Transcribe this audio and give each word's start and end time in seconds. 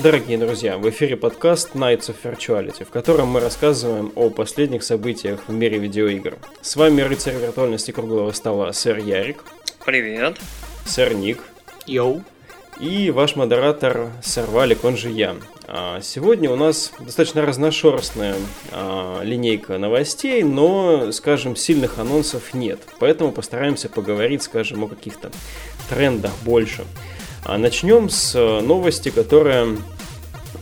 Дорогие 0.00 0.38
друзья, 0.38 0.78
в 0.78 0.88
эфире 0.90 1.16
подкаст 1.16 1.74
Nights 1.74 2.14
of 2.14 2.16
Virtuality, 2.22 2.84
в 2.84 2.90
котором 2.90 3.30
мы 3.30 3.40
рассказываем 3.40 4.12
о 4.14 4.30
последних 4.30 4.84
событиях 4.84 5.48
в 5.48 5.52
мире 5.52 5.78
видеоигр. 5.78 6.38
С 6.62 6.76
вами 6.76 7.00
рыцарь 7.00 7.34
виртуальности 7.34 7.90
круглого 7.90 8.30
стола, 8.30 8.72
сэр 8.72 8.98
Ярик. 8.98 9.42
Привет. 9.84 10.38
Сэр 10.84 11.14
Ник. 11.14 11.42
Йоу. 11.86 12.22
И 12.78 13.10
ваш 13.10 13.34
модератор, 13.34 14.10
сэр 14.22 14.46
Валик, 14.46 14.84
он 14.84 14.96
же 14.96 15.10
я. 15.10 15.34
А, 15.66 16.00
сегодня 16.00 16.48
у 16.48 16.54
нас 16.54 16.92
достаточно 17.00 17.42
разношерстная 17.42 18.36
а, 18.70 19.20
линейка 19.24 19.78
новостей, 19.78 20.44
но, 20.44 21.10
скажем, 21.10 21.56
сильных 21.56 21.98
анонсов 21.98 22.54
нет. 22.54 22.78
Поэтому 23.00 23.32
постараемся 23.32 23.88
поговорить, 23.88 24.44
скажем, 24.44 24.84
о 24.84 24.86
каких-то 24.86 25.32
трендах 25.90 26.30
больше. 26.44 26.84
А 27.44 27.58
начнем 27.58 28.08
с 28.10 28.34
э, 28.34 28.60
новости, 28.60 29.10
которая 29.10 29.76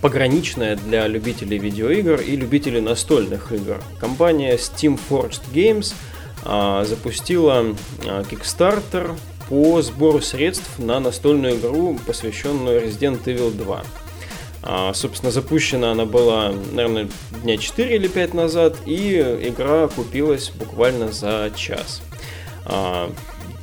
пограничная 0.00 0.76
для 0.76 1.06
любителей 1.06 1.58
видеоигр 1.58 2.20
и 2.20 2.36
любителей 2.36 2.80
настольных 2.80 3.52
игр. 3.52 3.82
Компания 3.98 4.56
Steam 4.56 4.98
Forged 5.08 5.42
Games 5.52 5.94
а, 6.44 6.84
запустила 6.84 7.74
а, 8.04 8.22
Kickstarter 8.22 9.16
по 9.48 9.80
сбору 9.82 10.20
средств 10.20 10.78
на 10.78 11.00
настольную 11.00 11.56
игру, 11.56 11.98
посвященную 12.06 12.84
Resident 12.84 13.24
Evil 13.24 13.50
2. 13.50 13.84
А, 14.62 14.94
собственно, 14.94 15.32
запущена 15.32 15.92
она 15.92 16.04
была, 16.04 16.52
наверное, 16.72 17.08
дня 17.42 17.56
4 17.56 17.96
или 17.96 18.08
5 18.08 18.34
назад, 18.34 18.76
и 18.86 19.18
игра 19.42 19.88
купилась 19.88 20.50
буквально 20.50 21.12
за 21.12 21.52
час. 21.56 22.02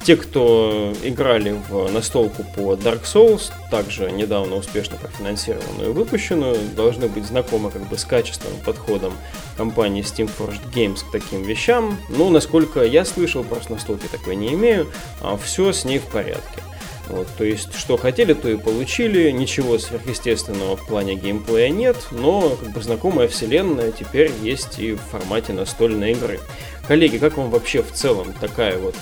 Те, 0.04 0.18
кто 0.18 0.94
играли 1.04 1.56
в 1.70 1.90
настолку 1.92 2.44
по 2.56 2.74
Dark 2.74 3.04
Souls, 3.04 3.52
также 3.72 4.12
недавно 4.12 4.58
успешно 4.58 4.98
профинансированную 4.98 5.90
и 5.90 5.94
выпущенную, 5.94 6.58
должны 6.76 7.08
быть 7.08 7.26
знакомы 7.26 7.72
как 7.72 7.88
бы 7.88 7.98
с 7.98 8.04
качественным 8.04 8.60
подходом 8.66 9.14
компании 9.56 10.04
Steam 10.04 10.30
Forged 10.38 10.74
Games 10.74 11.00
к 11.08 11.12
таким 11.12 11.44
вещам. 11.44 11.98
Ну, 12.10 12.30
насколько 12.30 12.84
я 12.84 13.06
слышал, 13.06 13.44
просто 13.44 13.74
настолки 13.74 14.08
такой 14.08 14.36
не 14.36 14.54
имею, 14.54 14.92
а 15.22 15.38
все 15.38 15.72
с 15.72 15.86
ней 15.86 16.00
в 16.00 16.06
порядке. 16.06 16.62
Вот, 17.08 17.28
то 17.38 17.44
есть, 17.44 17.76
что 17.78 17.98
хотели, 17.98 18.34
то 18.34 18.50
и 18.50 18.58
получили. 18.58 19.30
Ничего 19.32 19.78
сверхъестественного 19.78 20.78
в 20.78 20.88
плане 20.88 21.16
геймплея 21.16 21.70
нет, 21.70 21.98
но 22.12 22.50
как 22.50 22.72
бы 22.72 22.82
знакомая 22.82 23.28
вселенная 23.28 23.92
теперь 23.92 24.32
есть 24.42 24.80
и 24.80 24.94
в 24.94 25.00
формате 25.00 25.54
настольной 25.54 26.14
игры. 26.14 26.40
Коллеги, 26.88 27.18
как 27.18 27.38
вам 27.38 27.50
вообще 27.50 27.82
в 27.82 27.92
целом 27.92 28.34
такая 28.40 28.78
вот 28.78 28.96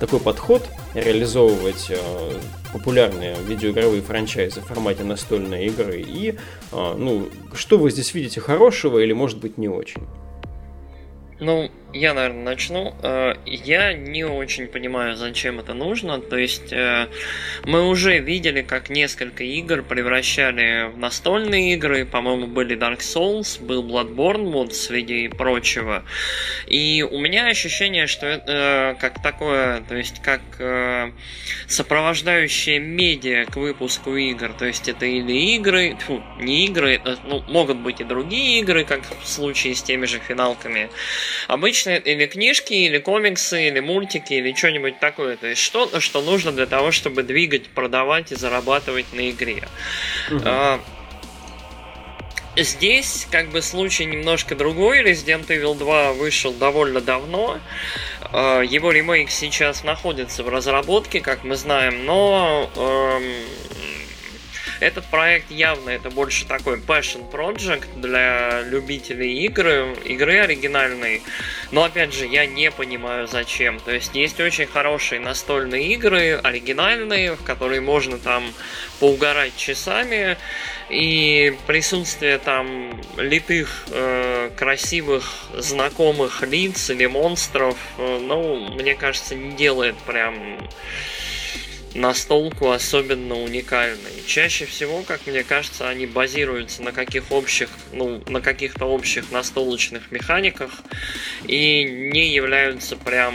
такой 0.00 0.20
подход 0.20 0.68
реализовывать 0.94 1.90
а, 1.90 2.40
популярные 2.72 3.36
видеоигровые 3.46 4.02
франчайзы 4.02 4.60
в 4.60 4.64
формате 4.64 5.04
настольной 5.04 5.66
игры 5.66 6.00
и 6.00 6.36
а, 6.72 6.96
ну 6.96 7.28
что 7.52 7.78
вы 7.78 7.90
здесь 7.90 8.14
видите 8.14 8.40
хорошего 8.40 8.98
или 8.98 9.12
может 9.12 9.38
быть 9.38 9.58
не 9.58 9.68
очень? 9.68 10.02
Ну, 11.40 11.70
я, 11.94 12.12
наверное, 12.12 12.42
начну. 12.42 12.94
Э, 13.02 13.34
я 13.46 13.92
не 13.92 14.24
очень 14.24 14.66
понимаю, 14.66 15.16
зачем 15.16 15.60
это 15.60 15.74
нужно. 15.74 16.20
То 16.20 16.36
есть 16.36 16.72
э, 16.72 17.06
мы 17.64 17.88
уже 17.88 18.18
видели, 18.18 18.62
как 18.62 18.90
несколько 18.90 19.44
игр 19.44 19.82
превращали 19.82 20.90
в 20.90 20.98
настольные 20.98 21.74
игры. 21.74 22.04
По-моему, 22.04 22.48
были 22.48 22.76
Dark 22.76 22.98
Souls, 22.98 23.64
был 23.64 23.84
Bloodborne, 23.84 24.50
вот 24.50 24.74
среди 24.74 25.28
прочего. 25.28 26.04
И 26.66 27.06
у 27.08 27.18
меня 27.20 27.46
ощущение, 27.46 28.08
что 28.08 28.26
это 28.26 28.96
как 29.00 29.22
такое, 29.22 29.80
то 29.82 29.94
есть 29.94 30.20
как 30.20 30.40
э, 30.58 31.12
сопровождающее 31.68 32.80
медиа 32.80 33.44
к 33.46 33.56
выпуску 33.56 34.16
игр. 34.16 34.52
То 34.52 34.66
есть 34.66 34.88
это 34.88 35.06
или 35.06 35.54
игры, 35.54 35.96
фу, 36.04 36.22
не 36.40 36.66
игры, 36.66 37.00
ну, 37.24 37.42
могут 37.46 37.78
быть 37.78 38.00
и 38.00 38.04
другие 38.04 38.60
игры, 38.60 38.84
как 38.84 39.02
в 39.22 39.28
случае 39.28 39.76
с 39.76 39.82
теми 39.82 40.06
же 40.06 40.18
финалками. 40.18 40.90
Обычно 41.46 41.83
обычно 41.86 42.10
или 42.10 42.26
книжки, 42.26 42.72
или 42.72 42.98
комиксы, 42.98 43.68
или 43.68 43.80
мультики, 43.80 44.34
или 44.34 44.54
что-нибудь 44.54 44.98
такое. 45.00 45.36
То 45.36 45.46
есть 45.46 45.60
что-то, 45.60 46.00
что 46.00 46.22
нужно 46.22 46.52
для 46.52 46.66
того, 46.66 46.90
чтобы 46.90 47.22
двигать, 47.22 47.68
продавать 47.68 48.32
и 48.32 48.34
зарабатывать 48.34 49.12
на 49.12 49.30
игре. 49.30 49.68
Угу. 50.30 50.40
А, 50.44 50.80
Здесь 52.56 53.26
как 53.32 53.48
бы 53.48 53.62
случай 53.62 54.04
немножко 54.04 54.54
другой. 54.54 55.02
Resident 55.02 55.48
Evil 55.48 55.76
2 55.76 56.12
вышел 56.12 56.52
довольно 56.52 57.00
давно. 57.00 57.58
А, 58.30 58.60
его 58.60 58.92
ремейк 58.92 59.28
сейчас 59.30 59.82
находится 59.82 60.44
в 60.44 60.48
разработке, 60.48 61.20
как 61.20 61.42
мы 61.42 61.56
знаем, 61.56 62.04
но 62.06 62.70
эм, 62.76 63.24
этот 64.80 65.04
проект 65.06 65.50
явно 65.50 65.90
это 65.90 66.10
больше 66.10 66.46
такой 66.46 66.78
passion 66.78 67.30
project 67.30 68.00
для 68.00 68.62
любителей 68.62 69.44
игры, 69.44 69.96
игры 70.04 70.38
оригинальной. 70.38 71.22
Но 71.70 71.84
опять 71.84 72.14
же, 72.14 72.26
я 72.26 72.46
не 72.46 72.70
понимаю 72.70 73.26
зачем. 73.26 73.80
То 73.80 73.92
есть 73.92 74.14
есть 74.14 74.40
очень 74.40 74.66
хорошие 74.66 75.20
настольные 75.20 75.92
игры, 75.94 76.34
оригинальные, 76.42 77.34
в 77.36 77.42
которые 77.42 77.80
можно 77.80 78.18
там 78.18 78.44
поугарать 79.00 79.56
часами. 79.56 80.36
И 80.90 81.56
присутствие 81.66 82.38
там 82.38 83.00
литых, 83.16 83.86
э, 83.90 84.50
красивых, 84.56 85.46
знакомых 85.56 86.42
лиц 86.42 86.90
или 86.90 87.06
монстров, 87.06 87.76
э, 87.98 88.18
ну, 88.20 88.68
мне 88.74 88.94
кажется, 88.94 89.34
не 89.34 89.52
делает 89.52 89.96
прям 90.06 90.58
настолку 91.94 92.70
особенно 92.70 93.36
уникальной. 93.36 94.22
Чаще 94.26 94.66
всего, 94.66 95.02
как 95.02 95.26
мне 95.26 95.44
кажется, 95.44 95.88
они 95.88 96.06
базируются 96.06 96.82
на 96.82 96.92
каких 96.92 97.30
общих, 97.30 97.70
ну, 97.92 98.22
на 98.28 98.40
каких-то 98.40 98.86
общих 98.86 99.30
настолочных 99.30 100.10
механиках 100.10 100.70
и 101.46 101.84
не 101.84 102.28
являются 102.28 102.96
прям 102.96 103.34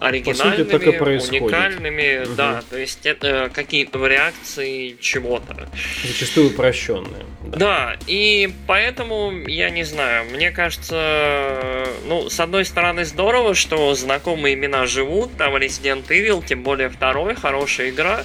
оригинальными, 0.00 0.64
По 0.64 0.78
сути, 0.78 0.86
так 0.86 1.32
и 1.32 1.36
уникальными, 1.36 2.24
угу. 2.24 2.34
да, 2.34 2.62
то 2.68 2.78
есть 2.78 3.04
это 3.06 3.50
какие-то 3.52 4.06
реакции 4.06 4.96
чего-то. 5.00 5.68
Зачастую 6.04 6.48
упрощенные. 6.48 7.24
Да. 7.44 7.58
да, 7.58 7.96
и 8.06 8.52
поэтому, 8.66 9.32
я 9.46 9.70
не 9.70 9.84
знаю, 9.84 10.26
мне 10.30 10.50
кажется, 10.50 11.86
ну, 12.06 12.28
с 12.28 12.38
одной 12.40 12.64
стороны, 12.64 13.04
здорово, 13.04 13.54
что 13.54 13.94
знакомые 13.94 14.54
имена 14.54 14.86
живут, 14.86 15.36
там 15.36 15.56
Resident 15.56 16.06
Evil, 16.08 16.44
тем 16.44 16.62
более 16.62 16.88
второй, 16.90 17.34
хорошая 17.34 17.90
игра. 17.90 18.24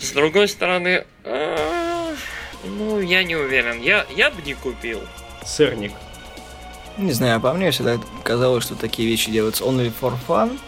С 0.00 0.12
другой 0.12 0.48
стороны, 0.48 1.04
а, 1.24 2.14
ну, 2.64 3.00
я 3.00 3.24
не 3.24 3.36
уверен, 3.36 3.80
я, 3.82 4.06
я 4.14 4.30
бы 4.30 4.42
не 4.42 4.54
купил. 4.54 5.00
Сырник. 5.44 5.92
Не 6.96 7.12
знаю, 7.12 7.40
по 7.40 7.52
мне 7.52 7.70
всегда 7.70 7.98
казалось, 8.22 8.64
что 8.64 8.74
такие 8.74 9.08
вещи 9.08 9.30
делаются 9.30 9.64
only 9.64 9.92
for 10.00 10.14
fun, 10.26 10.58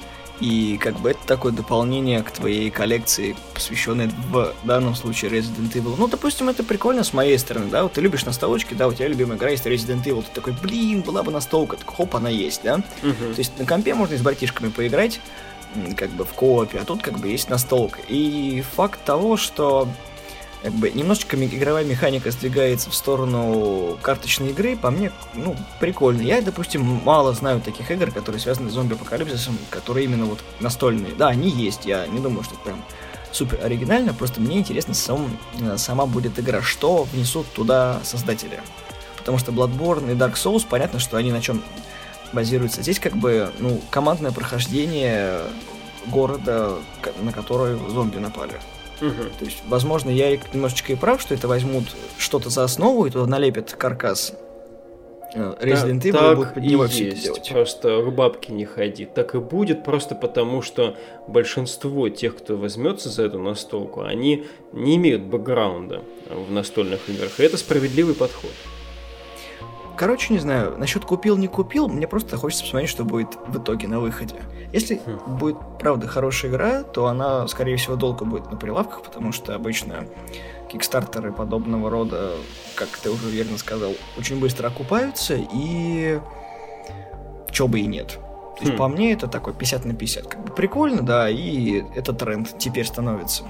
и 0.40 0.78
как 0.78 0.98
бы 1.00 1.10
это 1.10 1.20
такое 1.26 1.52
дополнение 1.52 2.22
к 2.22 2.30
твоей 2.30 2.70
коллекции, 2.70 3.36
посвященной 3.54 4.10
в 4.30 4.54
данном 4.64 4.94
случае 4.94 5.30
Resident 5.30 5.72
Evil. 5.72 5.94
Ну, 5.98 6.08
допустим, 6.08 6.48
это 6.48 6.62
прикольно 6.62 7.04
с 7.04 7.12
моей 7.12 7.38
стороны, 7.38 7.68
да, 7.70 7.82
вот 7.82 7.92
ты 7.94 8.00
любишь 8.00 8.24
настолочки, 8.24 8.74
да, 8.74 8.88
у 8.88 8.92
тебя 8.92 9.08
любимая 9.08 9.36
игра 9.36 9.50
есть 9.50 9.66
Resident 9.66 10.04
Evil, 10.04 10.22
ты 10.22 10.34
такой, 10.34 10.52
блин, 10.62 11.02
была 11.02 11.22
бы 11.22 11.32
настолка, 11.32 11.76
так 11.76 11.88
хоп, 11.88 12.16
она 12.16 12.28
есть, 12.28 12.62
да. 12.62 12.82
Uh-huh. 13.02 13.34
То 13.34 13.38
есть 13.38 13.58
на 13.58 13.66
компе 13.66 13.94
можно 13.94 14.16
с 14.16 14.20
братишками 14.20 14.70
поиграть, 14.70 15.20
как 15.96 16.10
бы 16.10 16.24
в 16.24 16.32
коопе, 16.32 16.78
а 16.78 16.84
тут 16.84 17.02
как 17.02 17.18
бы 17.18 17.28
есть 17.28 17.50
настолка. 17.50 18.00
И 18.08 18.62
факт 18.74 19.00
того, 19.04 19.36
что 19.36 19.88
как 20.62 20.72
бы 20.72 20.90
немножечко 20.90 21.36
игровая 21.36 21.84
механика 21.84 22.30
сдвигается 22.30 22.90
в 22.90 22.94
сторону 22.94 23.96
карточной 24.02 24.50
игры, 24.50 24.76
по 24.76 24.90
мне, 24.90 25.12
ну, 25.34 25.56
прикольно. 25.80 26.22
Я, 26.22 26.42
допустим, 26.42 26.82
мало 26.82 27.32
знаю 27.32 27.60
таких 27.60 27.90
игр, 27.90 28.10
которые 28.10 28.40
связаны 28.40 28.70
с 28.70 28.72
зомби-апокалипсисом, 28.72 29.56
которые 29.70 30.04
именно 30.04 30.24
вот 30.24 30.40
настольные. 30.60 31.14
Да, 31.14 31.28
они 31.28 31.48
есть, 31.48 31.86
я 31.86 32.06
не 32.06 32.18
думаю, 32.18 32.42
что 32.42 32.54
это 32.54 32.64
прям 32.64 32.84
супер 33.30 33.60
оригинально, 33.62 34.14
просто 34.14 34.40
мне 34.40 34.58
интересно 34.58 34.94
сам, 34.94 35.38
сама 35.76 36.06
будет 36.06 36.38
игра, 36.38 36.62
что 36.62 37.04
внесут 37.04 37.46
туда 37.52 38.00
создатели. 38.02 38.60
Потому 39.18 39.38
что 39.38 39.52
Bloodborne 39.52 40.12
и 40.12 40.14
Dark 40.16 40.34
Souls, 40.34 40.66
понятно, 40.68 40.98
что 40.98 41.16
они 41.16 41.30
на 41.30 41.40
чем 41.40 41.62
базируются. 42.32 42.82
Здесь 42.82 42.98
как 42.98 43.16
бы, 43.16 43.52
ну, 43.58 43.80
командное 43.90 44.32
прохождение 44.32 45.40
города, 46.06 46.78
на 47.20 47.32
который 47.32 47.78
зомби 47.90 48.18
напали. 48.18 48.54
Угу. 49.00 49.22
То 49.38 49.44
есть, 49.44 49.62
возможно, 49.66 50.10
я 50.10 50.30
немножечко 50.52 50.92
и 50.92 50.96
прав, 50.96 51.20
что 51.20 51.34
это 51.34 51.48
возьмут 51.48 51.84
что-то 52.18 52.50
за 52.50 52.64
основу 52.64 53.06
и 53.06 53.10
туда 53.10 53.26
налепят 53.26 53.72
каркас 53.72 54.34
э, 55.34 55.54
Resident 55.60 56.00
Evil 56.02 56.12
так 56.12 56.36
будет 56.36 56.54
под 56.54 56.62
него 56.64 56.84
и 56.84 56.88
все 56.88 57.04
есть. 57.06 57.24
делать. 57.24 57.48
Просто 57.48 58.02
к 58.02 58.12
бабке 58.12 58.52
не 58.52 58.64
ходи. 58.64 59.04
Так 59.04 59.34
и 59.34 59.38
будет 59.38 59.84
просто 59.84 60.14
потому, 60.14 60.62
что 60.62 60.96
большинство 61.26 62.08
тех, 62.08 62.36
кто 62.36 62.56
возьмется 62.56 63.08
за 63.08 63.24
эту 63.24 63.38
настолку, 63.38 64.02
они 64.02 64.46
не 64.72 64.96
имеют 64.96 65.22
бэкграунда 65.22 66.02
в 66.28 66.50
настольных 66.50 67.08
играх. 67.08 67.38
И 67.38 67.42
это 67.42 67.56
справедливый 67.56 68.14
подход. 68.14 68.50
Короче, 69.98 70.32
не 70.32 70.38
знаю, 70.38 70.78
насчет 70.78 71.04
купил, 71.04 71.36
не 71.36 71.48
купил, 71.48 71.88
мне 71.88 72.06
просто 72.06 72.36
хочется 72.36 72.62
посмотреть, 72.62 72.90
что 72.90 73.04
будет 73.04 73.36
в 73.48 73.58
итоге 73.58 73.88
на 73.88 73.98
выходе. 73.98 74.36
Если 74.72 75.00
хм. 75.04 75.36
будет, 75.38 75.56
правда, 75.80 76.06
хорошая 76.06 76.52
игра, 76.52 76.84
то 76.84 77.08
она, 77.08 77.48
скорее 77.48 77.76
всего, 77.76 77.96
долго 77.96 78.24
будет 78.24 78.48
на 78.48 78.56
прилавках, 78.56 79.02
потому 79.02 79.32
что 79.32 79.56
обычно 79.56 80.06
кикстартеры 80.70 81.32
подобного 81.32 81.90
рода, 81.90 82.30
как 82.76 82.88
ты 82.90 83.10
уже 83.10 83.28
верно 83.28 83.58
сказал, 83.58 83.92
очень 84.16 84.38
быстро 84.38 84.68
окупаются, 84.68 85.36
и 85.36 86.20
чё 87.50 87.66
бы 87.66 87.80
и 87.80 87.86
нет. 87.86 88.20
То 88.58 88.64
есть, 88.64 88.74
хм. 88.74 88.76
по 88.76 88.86
мне, 88.86 89.12
это 89.12 89.26
такой 89.26 89.52
50 89.52 89.84
на 89.84 89.94
50. 89.94 90.26
Как 90.28 90.44
бы 90.44 90.52
прикольно, 90.52 91.02
да, 91.02 91.28
и 91.28 91.82
это 91.96 92.12
тренд 92.12 92.56
теперь 92.56 92.86
становится. 92.86 93.42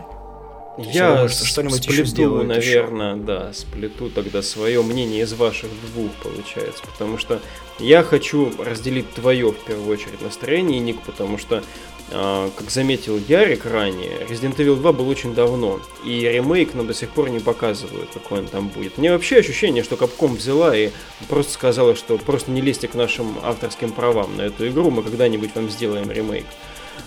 Я 0.79 1.29
что 1.29 1.45
что-нибудь 1.45 1.83
сплету, 1.83 1.93
еще 1.93 2.05
сделаю, 2.05 2.47
наверное, 2.47 3.15
еще. 3.15 3.25
да, 3.25 3.53
сплету 3.53 4.11
тогда 4.11 4.43
свое 4.43 4.83
мнение 4.83 5.23
из 5.23 5.33
ваших 5.33 5.71
двух, 5.93 6.13
получается. 6.23 6.83
Потому 6.93 7.19
что 7.19 7.41
я 7.81 8.03
хочу 8.03 8.53
разделить 8.59 9.13
твое, 9.13 9.51
в 9.51 9.59
первую 9.65 9.93
очередь, 9.93 10.23
настроение, 10.23 10.79
Ник, 10.79 11.01
потому 11.03 11.37
что, 11.37 11.65
э, 12.11 12.51
как 12.57 12.71
заметил 12.71 13.19
Ярик 13.29 13.67
ранее, 13.67 14.19
Resident 14.29 14.57
Evil 14.57 14.77
2 14.77 14.93
был 14.93 15.09
очень 15.09 15.35
давно, 15.35 15.81
и 16.05 16.21
ремейк 16.21 16.75
нам 16.75 16.87
до 16.87 16.95
сих 16.95 17.11
пор 17.11 17.29
не 17.29 17.41
показывают, 17.41 18.11
какой 18.15 18.41
он 18.41 18.47
там 18.47 18.69
будет. 18.69 18.99
Мне 18.99 19.11
вообще 19.11 19.39
ощущение, 19.39 19.83
что 19.83 19.97
Capcom 19.97 20.37
взяла 20.37 20.77
и 20.77 20.91
просто 21.29 21.53
сказала, 21.53 21.97
что 21.97 22.19
просто 22.19 22.53
не 22.53 22.61
лезьте 22.61 22.87
к 22.87 22.95
нашим 22.95 23.37
авторским 23.43 23.91
правам 23.91 24.37
на 24.37 24.43
эту 24.43 24.69
игру, 24.69 24.91
мы 24.91 25.03
когда-нибудь 25.03 25.51
вам 25.55 25.71
сделаем 25.71 26.11
ремейк. 26.11 26.47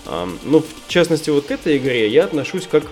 Э, 0.06 0.26
ну, 0.44 0.60
в 0.60 0.88
частности, 0.88 1.30
вот 1.30 1.46
к 1.46 1.50
этой 1.50 1.78
игре 1.78 2.08
я 2.08 2.24
отношусь 2.24 2.66
как 2.66 2.84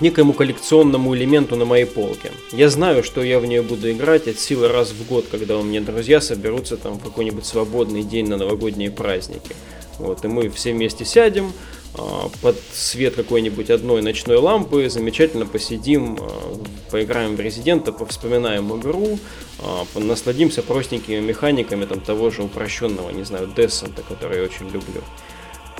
некоему 0.00 0.32
коллекционному 0.32 1.14
элементу 1.14 1.56
на 1.56 1.64
моей 1.64 1.86
полке. 1.86 2.32
Я 2.52 2.68
знаю, 2.68 3.02
что 3.02 3.22
я 3.22 3.38
в 3.40 3.46
нее 3.46 3.62
буду 3.62 3.90
играть 3.90 4.28
от 4.28 4.38
силы 4.38 4.68
раз 4.68 4.90
в 4.90 5.06
год, 5.06 5.26
когда 5.30 5.58
у 5.58 5.62
меня 5.62 5.80
друзья 5.80 6.20
соберутся 6.20 6.76
там 6.76 6.94
в 6.98 7.02
какой-нибудь 7.02 7.46
свободный 7.46 8.02
день 8.02 8.28
на 8.28 8.36
новогодние 8.36 8.90
праздники. 8.90 9.54
Вот, 9.98 10.24
и 10.24 10.28
мы 10.28 10.48
все 10.48 10.72
вместе 10.72 11.04
сядем, 11.04 11.52
а, 11.94 12.30
под 12.40 12.56
свет 12.72 13.16
какой-нибудь 13.16 13.68
одной 13.68 14.00
ночной 14.00 14.36
лампы, 14.36 14.88
замечательно 14.88 15.44
посидим, 15.44 16.16
а, 16.20 16.56
поиграем 16.90 17.36
в 17.36 17.40
Резидента, 17.40 17.92
повспоминаем 17.92 18.74
игру, 18.78 19.18
а, 19.58 19.84
насладимся 19.94 20.62
простенькими 20.62 21.20
механиками 21.20 21.84
там 21.84 22.00
того 22.00 22.30
же 22.30 22.42
упрощенного, 22.42 23.10
не 23.10 23.24
знаю, 23.24 23.52
Дессента, 23.54 24.02
который 24.02 24.38
я 24.38 24.44
очень 24.44 24.66
люблю. 24.66 25.02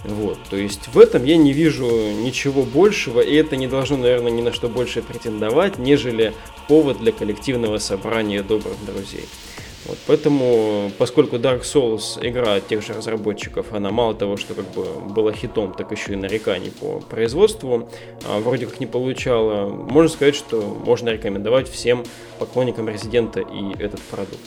Вот, 0.05 0.38
то 0.49 0.56
есть 0.56 0.88
в 0.88 0.99
этом 0.99 1.25
я 1.25 1.37
не 1.37 1.52
вижу 1.52 1.87
ничего 1.87 2.62
большего, 2.62 3.20
и 3.20 3.35
это 3.35 3.56
не 3.56 3.67
должно, 3.67 3.99
наверное, 3.99 4.31
ни 4.31 4.41
на 4.41 4.52
что 4.52 4.69
больше 4.69 5.02
претендовать, 5.02 5.79
нежели 5.79 6.32
повод 6.69 6.99
для 6.99 7.12
коллективного 7.12 7.79
собрания 7.79 8.43
добрых 8.43 8.82
друзей. 8.87 9.26
Вот, 9.87 9.99
поэтому, 10.06 10.91
поскольку 10.99 11.37
Dark 11.37 11.62
Souls 11.62 12.19
игра 12.20 12.61
тех 12.61 12.82
же 12.82 12.93
разработчиков, 12.93 13.73
она 13.73 13.91
мало 13.91 14.14
того, 14.14 14.37
что 14.37 14.55
как 14.55 14.70
бы 14.73 14.85
была 14.85 15.32
хитом, 15.32 15.73
так 15.73 15.91
еще 15.91 16.12
и 16.12 16.17
нареканий 16.17 16.70
по 16.70 17.00
производству 17.00 17.88
а, 18.26 18.41
вроде 18.41 18.67
как 18.67 18.79
не 18.79 18.87
получала, 18.87 19.69
можно 19.69 20.08
сказать, 20.08 20.35
что 20.35 20.61
можно 20.61 21.08
рекомендовать 21.11 21.69
всем 21.69 22.05
поклонникам 22.38 22.88
Резидента 22.88 23.41
и 23.41 23.73
этот 23.82 24.00
продукт. 24.02 24.41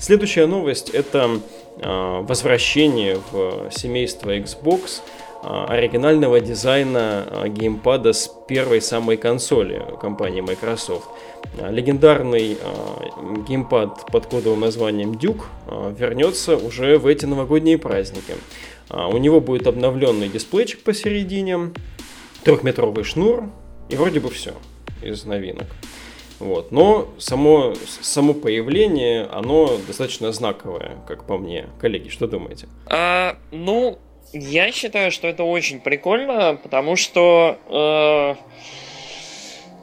Следующая 0.00 0.46
новость 0.46 0.90
это 0.90 1.40
возвращение 1.82 3.18
в 3.30 3.70
семейство 3.70 4.36
Xbox 4.36 5.00
а, 5.40 5.66
оригинального 5.66 6.40
дизайна 6.40 7.24
а, 7.30 7.48
геймпада 7.48 8.12
с 8.12 8.30
первой 8.48 8.82
самой 8.82 9.16
консоли 9.16 9.84
компании 10.00 10.40
Microsoft. 10.40 11.08
Легендарный 11.70 12.58
геймпад 13.46 14.06
под 14.10 14.26
кодовым 14.26 14.60
названием 14.60 15.12
Duke 15.12 15.44
вернется 15.96 16.56
уже 16.56 16.98
в 16.98 17.06
эти 17.06 17.24
новогодние 17.26 17.78
праздники. 17.78 18.34
У 18.90 19.16
него 19.16 19.40
будет 19.40 19.66
обновленный 19.66 20.28
дисплейчик 20.28 20.82
посередине, 20.82 21.70
трехметровый 22.44 23.04
шнур 23.04 23.44
и 23.88 23.96
вроде 23.96 24.20
бы 24.20 24.30
все 24.30 24.52
из 25.02 25.24
новинок. 25.24 25.66
Вот. 26.38 26.70
Но 26.72 27.08
само, 27.18 27.74
само 28.00 28.34
появление, 28.34 29.24
оно 29.24 29.76
достаточно 29.86 30.32
знаковое, 30.32 30.98
как 31.06 31.24
по 31.24 31.36
мне. 31.36 31.66
Коллеги, 31.80 32.08
что 32.08 32.26
думаете? 32.26 32.68
А, 32.86 33.36
ну, 33.50 33.98
я 34.32 34.70
считаю, 34.72 35.10
что 35.10 35.26
это 35.26 35.44
очень 35.44 35.80
прикольно, 35.80 36.58
потому 36.62 36.96
что, 36.96 37.58
э, 37.68 38.34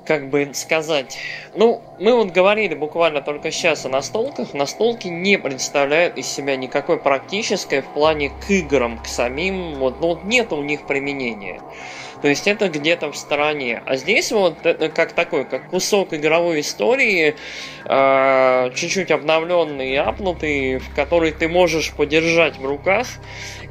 как 0.06 0.30
бы 0.30 0.52
сказать, 0.54 1.18
ну, 1.56 1.82
мы 2.00 2.16
вот 2.16 2.32
говорили 2.32 2.76
буквально 2.76 3.22
только 3.22 3.52
сейчас 3.52 3.86
о 3.86 3.90
настолках. 3.90 4.54
Настолки 4.54 5.08
не 5.08 5.38
представляют 5.38 6.18
из 6.18 6.28
себя 6.28 6.56
никакой 6.56 7.00
практической 7.00 7.82
в 7.82 7.88
плане 7.88 8.30
к 8.30 8.50
играм, 8.50 9.00
к 9.00 9.08
самим, 9.08 9.76
вот, 9.76 10.00
ну, 10.00 10.10
вот 10.10 10.24
нет 10.24 10.54
у 10.54 10.62
них 10.62 10.86
применения. 10.86 11.60
То 12.22 12.28
есть 12.28 12.48
это 12.48 12.70
где-то 12.70 13.12
в 13.12 13.18
стороне. 13.18 13.82
А 13.86 13.98
здесь 13.98 14.32
вот 14.32 14.66
это 14.66 14.90
как 14.90 15.14
такой, 15.14 15.46
как 15.46 15.70
кусок 15.70 16.14
игровой 16.14 16.62
истории, 16.62 17.36
э, 17.86 18.72
чуть-чуть 18.76 19.12
обновленный 19.12 19.92
и 19.92 19.96
апнутый, 19.96 20.78
в 20.78 20.94
который 20.96 21.32
ты 21.32 21.48
можешь 21.48 21.92
подержать 21.92 22.58
в 22.58 22.66
руках 22.66 23.08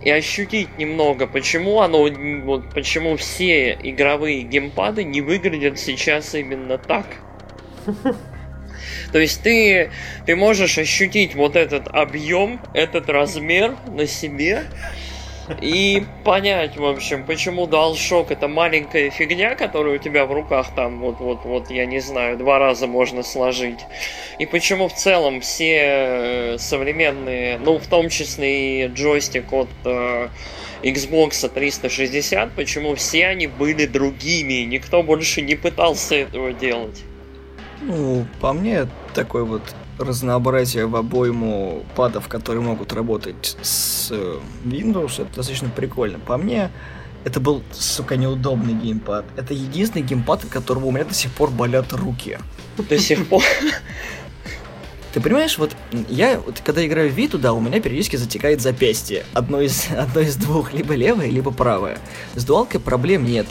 и 0.03 0.11
ощутить 0.11 0.79
немного, 0.79 1.27
почему 1.27 1.81
оно, 1.81 2.09
вот, 2.45 2.71
почему 2.75 3.17
все 3.17 3.73
игровые 3.83 4.43
геймпады 4.43 5.03
не 5.05 5.21
выглядят 5.21 5.79
сейчас 5.79 6.35
именно 6.35 6.79
так. 6.79 7.07
То 9.13 9.19
есть 9.19 9.43
ты, 9.43 9.91
ты 10.27 10.37
можешь 10.37 10.77
ощутить 10.77 11.35
вот 11.35 11.57
этот 11.57 11.89
объем, 11.89 12.61
этот 12.75 13.09
размер 13.09 13.77
на 13.87 14.07
себе, 14.07 14.65
и 15.61 16.05
понять, 16.25 16.77
в 16.77 16.85
общем, 16.85 17.25
почему 17.25 17.67
DualShock 17.67 18.27
это 18.31 18.49
маленькая 18.49 19.11
фигня, 19.11 19.55
которую 19.55 19.97
у 19.97 19.99
тебя 19.99 20.27
в 20.27 20.33
руках 20.33 20.69
там 20.75 21.01
вот, 21.01 21.21
вот, 21.21 21.45
вот, 21.45 21.71
я 21.71 21.87
не 21.87 22.01
знаю, 22.01 22.37
два 22.37 22.59
раза 22.59 22.87
можно 22.87 23.23
сложить. 23.23 23.81
И 24.39 24.47
почему 24.47 24.89
в 24.89 24.95
целом 24.95 25.41
все 25.41 25.79
э, 25.81 26.59
современные, 26.59 27.59
ну, 27.59 27.79
в 27.79 27.87
том 27.87 28.09
числе 28.09 28.85
и 28.85 28.89
джойстик 28.89 29.53
от 29.53 29.69
э, 29.85 30.29
Xbox 30.83 31.49
360, 31.49 32.53
почему 32.53 32.95
все 32.95 33.27
они 33.27 33.47
были 33.47 33.87
другими, 33.87 34.65
никто 34.65 35.03
больше 35.03 35.43
не 35.43 35.57
пытался 35.57 36.15
этого 36.17 36.53
делать. 36.53 37.03
Ну, 37.83 38.27
по 38.41 38.53
мне, 38.53 38.87
такой 39.15 39.45
вот 39.45 39.63
разнообразие 39.99 40.87
в 40.87 40.97
обойму 40.97 41.85
падов, 41.97 42.29
которые 42.29 42.63
могут 42.63 42.93
работать 42.93 43.57
с 43.63 44.09
э, 44.11 44.39
Windows, 44.65 45.23
это 45.23 45.37
достаточно 45.37 45.69
прикольно. 45.69 46.19
По 46.19 46.37
мне, 46.37 46.71
это 47.25 47.41
был, 47.41 47.63
сука, 47.73 48.17
неудобный 48.17 48.75
геймпад. 48.75 49.25
Это 49.37 49.55
единственный 49.55 50.03
геймпад, 50.03 50.45
от 50.45 50.51
которого 50.51 50.87
у 50.87 50.91
меня 50.91 51.05
до 51.05 51.15
сих 51.15 51.31
пор 51.33 51.51
болят 51.51 51.93
руки. 51.93 52.39
До 52.77 52.99
сих 52.99 53.27
пор? 53.29 53.43
Ты 55.13 55.21
понимаешь, 55.21 55.59
вот 55.59 55.77
я, 56.09 56.41
вот, 56.41 56.61
когда 56.65 56.85
играю 56.85 57.09
в 57.09 57.15
Виту, 57.15 57.39
да, 57.39 57.53
у 57.53 57.61
меня 57.61 57.81
периодически 57.81 58.17
затекает 58.17 58.61
запястье. 58.61 59.25
Одно 59.33 59.61
из, 59.61 59.89
одно 59.97 60.21
из 60.21 60.37
двух, 60.37 60.73
либо 60.73 60.95
левое, 60.95 61.29
либо 61.29 61.53
правое. 61.53 61.99
С 62.35 62.45
дуалкой 62.45 62.81
проблем 62.81 63.25
нет 63.25 63.47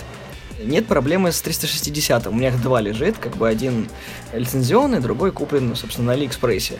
нет 0.65 0.88
проблемы 0.88 1.32
с 1.32 1.41
360. 1.41 2.27
У 2.27 2.32
меня 2.32 2.50
их 2.50 2.62
два 2.62 2.82
лежит, 2.82 3.17
как 3.17 3.36
бы 3.36 3.48
один 3.48 3.89
лицензионный, 4.34 5.00
другой 5.00 5.32
куплен, 5.32 5.75
собственно, 5.75 6.08
на 6.08 6.13
Алиэкспрессе. 6.13 6.79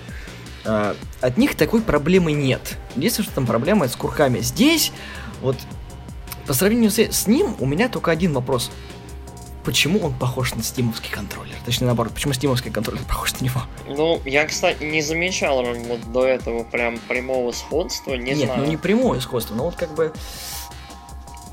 А, 0.65 0.95
от 1.21 1.37
них 1.37 1.55
такой 1.55 1.81
проблемы 1.81 2.31
нет. 2.31 2.77
Единственное, 2.95 3.25
что 3.25 3.35
там 3.35 3.45
проблема 3.45 3.87
с 3.87 3.95
курками. 3.95 4.39
Здесь, 4.39 4.91
вот, 5.41 5.57
по 6.47 6.53
сравнению 6.53 6.91
с, 6.91 6.99
с 6.99 7.27
ним, 7.27 7.55
у 7.59 7.65
меня 7.65 7.89
только 7.89 8.11
один 8.11 8.33
вопрос. 8.33 8.71
Почему 9.63 9.99
он 9.99 10.13
похож 10.13 10.55
на 10.55 10.63
стимовский 10.63 11.09
контроллер? 11.09 11.55
Точнее, 11.65 11.87
наоборот, 11.87 12.13
почему 12.13 12.33
стимовский 12.33 12.69
контроллер 12.69 13.03
похож 13.05 13.33
на 13.39 13.45
него? 13.45 13.61
Ну, 13.87 14.21
я, 14.25 14.45
кстати, 14.45 14.83
не 14.83 15.01
замечал 15.01 15.63
вот 15.63 16.11
до 16.11 16.25
этого 16.25 16.65
прям 16.65 16.97
прямого 17.07 17.53
сходства, 17.53 18.15
не 18.15 18.33
Нет, 18.33 18.45
знаю. 18.45 18.61
ну 18.61 18.65
не 18.65 18.75
прямое 18.75 19.21
сходство, 19.21 19.55
но 19.55 19.63
вот 19.65 19.75
как 19.75 19.93
бы 19.95 20.11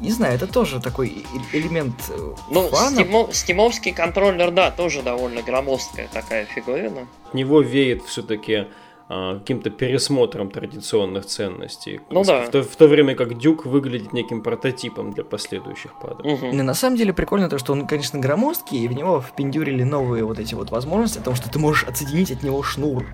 не 0.00 0.11
знаю, 0.11 0.35
это 0.35 0.47
тоже 0.47 0.80
такой 0.80 1.25
элемент 1.52 1.95
э, 2.09 2.35
Ну, 2.50 2.69
фана. 2.69 2.97
Стимо, 2.97 3.28
стимовский 3.33 3.92
контроллер, 3.92 4.50
да, 4.50 4.71
тоже 4.71 5.02
довольно 5.02 5.42
громоздкая 5.42 6.09
такая 6.12 6.47
фигурина. 6.47 7.07
От 7.26 7.35
него 7.35 7.61
веет 7.61 8.02
все-таки 8.04 8.66
а, 9.12 9.38
каким-то 9.38 9.71
пересмотром 9.71 10.50
традиционных 10.50 11.26
ценностей. 11.26 12.00
Ну 12.11 12.25
да. 12.25 12.47
В 12.47 12.50
то, 12.50 12.62
в 12.62 12.76
то 12.76 12.87
время 12.87 13.14
как 13.14 13.37
Дюк 13.37 13.66
выглядит 13.66 14.12
неким 14.14 14.42
прототипом 14.42 15.12
для 15.12 15.25
последующих 15.25 15.92
падов. 16.00 16.25
Угу. 16.25 16.47
И 16.47 16.62
на 16.62 16.75
самом 16.75 16.97
деле 16.97 17.12
прикольно 17.12 17.50
то, 17.50 17.59
что 17.59 17.73
он, 17.73 17.87
конечно, 17.87 18.19
громоздкий, 18.19 18.85
и 18.85 18.88
в 18.88 18.92
него 18.92 19.21
впендюрили 19.21 19.83
новые 19.83 20.25
вот 20.25 20.38
эти 20.38 20.54
вот 20.54 20.71
возможности 20.71 21.19
о 21.19 21.23
том, 21.23 21.35
что 21.35 21.50
ты 21.50 21.59
можешь 21.59 21.85
отсоединить 21.85 22.30
от 22.30 22.42
него 22.42 22.62
шнур. 22.62 23.04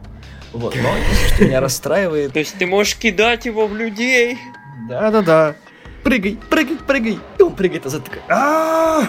Вот, 0.53 0.77
но 0.77 0.91
что 1.35 1.45
меня 1.45 1.61
расстраивает... 1.61 2.33
То 2.33 2.39
есть 2.39 2.57
ты 2.57 2.67
можешь 2.67 2.97
кидать 2.97 3.47
его 3.47 3.67
в 3.67 3.75
людей? 3.75 4.39
Да-да-да 4.89 5.57
прыгай, 6.07 6.39
прыгай, 6.49 6.77
прыгай. 6.77 7.19
И 7.39 7.43
он 7.43 7.53
прыгает, 7.53 7.85
а 7.85 7.91
такой, 7.91 8.21
а 8.29 9.09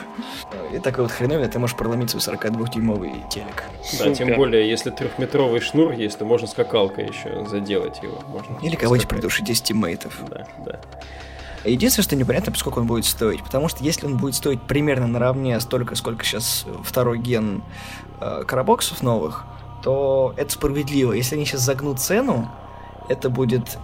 И 0.73 0.79
такой 0.79 1.03
вот 1.03 1.11
хреновый, 1.11 1.47
ты 1.47 1.59
можешь 1.59 1.77
проломить 1.77 2.09
свой 2.09 2.21
42-дюймовый 2.21 3.29
телек. 3.29 3.63
Да, 3.99 4.13
тем 4.13 4.35
более, 4.35 4.67
если 4.67 4.89
трехметровый 4.89 5.61
шнур 5.61 5.91
есть, 5.91 6.17
то 6.17 6.25
можно 6.25 6.47
скакалкой 6.47 7.07
еще 7.07 7.45
заделать 7.45 8.01
его. 8.01 8.23
Можно 8.27 8.57
Или 8.63 8.75
кого-нибудь 8.75 9.07
придушить 9.07 9.47
из 9.49 9.61
тиммейтов. 9.61 10.19
Да, 10.27 10.47
да. 10.65 10.79
Единственное, 11.63 12.03
что 12.03 12.15
непонятно, 12.15 12.55
сколько 12.55 12.79
он 12.79 12.87
будет 12.87 13.05
стоить. 13.05 13.43
Потому 13.43 13.67
что 13.67 13.83
если 13.83 14.07
он 14.07 14.17
будет 14.17 14.33
стоить 14.33 14.61
примерно 14.63 15.05
наравне 15.05 15.59
столько, 15.59 15.93
сколько 15.95 16.25
сейчас 16.25 16.65
второй 16.83 17.19
ген 17.19 17.61
э, 18.21 18.43
карабоксов 18.47 19.03
новых, 19.03 19.45
то 19.83 20.33
это 20.35 20.51
справедливо. 20.51 21.13
Если 21.13 21.35
они 21.35 21.45
сейчас 21.45 21.61
загнут 21.61 21.99
цену, 21.99 22.49
это 23.07 23.29
будет 23.29 23.77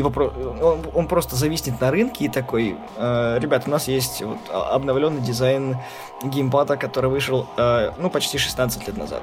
его 0.00 0.12
он, 0.60 0.86
он 0.94 1.06
просто 1.06 1.36
зависнет 1.36 1.80
на 1.80 1.90
рынке 1.90 2.24
и 2.24 2.28
такой, 2.28 2.76
э, 2.96 3.38
ребят, 3.40 3.64
у 3.66 3.70
нас 3.70 3.88
есть 3.88 4.22
вот 4.22 4.38
обновленный 4.50 5.20
дизайн 5.20 5.76
геймпада, 6.22 6.76
который 6.76 7.10
вышел, 7.10 7.46
э, 7.56 7.92
ну, 7.98 8.10
почти 8.10 8.38
16 8.38 8.86
лет 8.86 8.96
назад. 8.96 9.22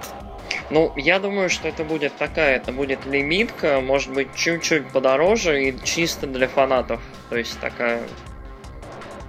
Ну, 0.69 0.91
я 0.95 1.19
думаю, 1.19 1.49
что 1.49 1.67
это 1.67 1.83
будет 1.83 2.15
такая, 2.17 2.57
это 2.57 2.71
будет 2.71 3.05
лимитка, 3.05 3.81
может 3.81 4.13
быть, 4.13 4.33
чуть-чуть 4.35 4.89
подороже 4.91 5.69
и 5.69 5.83
чисто 5.83 6.27
для 6.27 6.47
фанатов. 6.47 7.01
То 7.29 7.37
есть 7.37 7.59
такая 7.59 8.01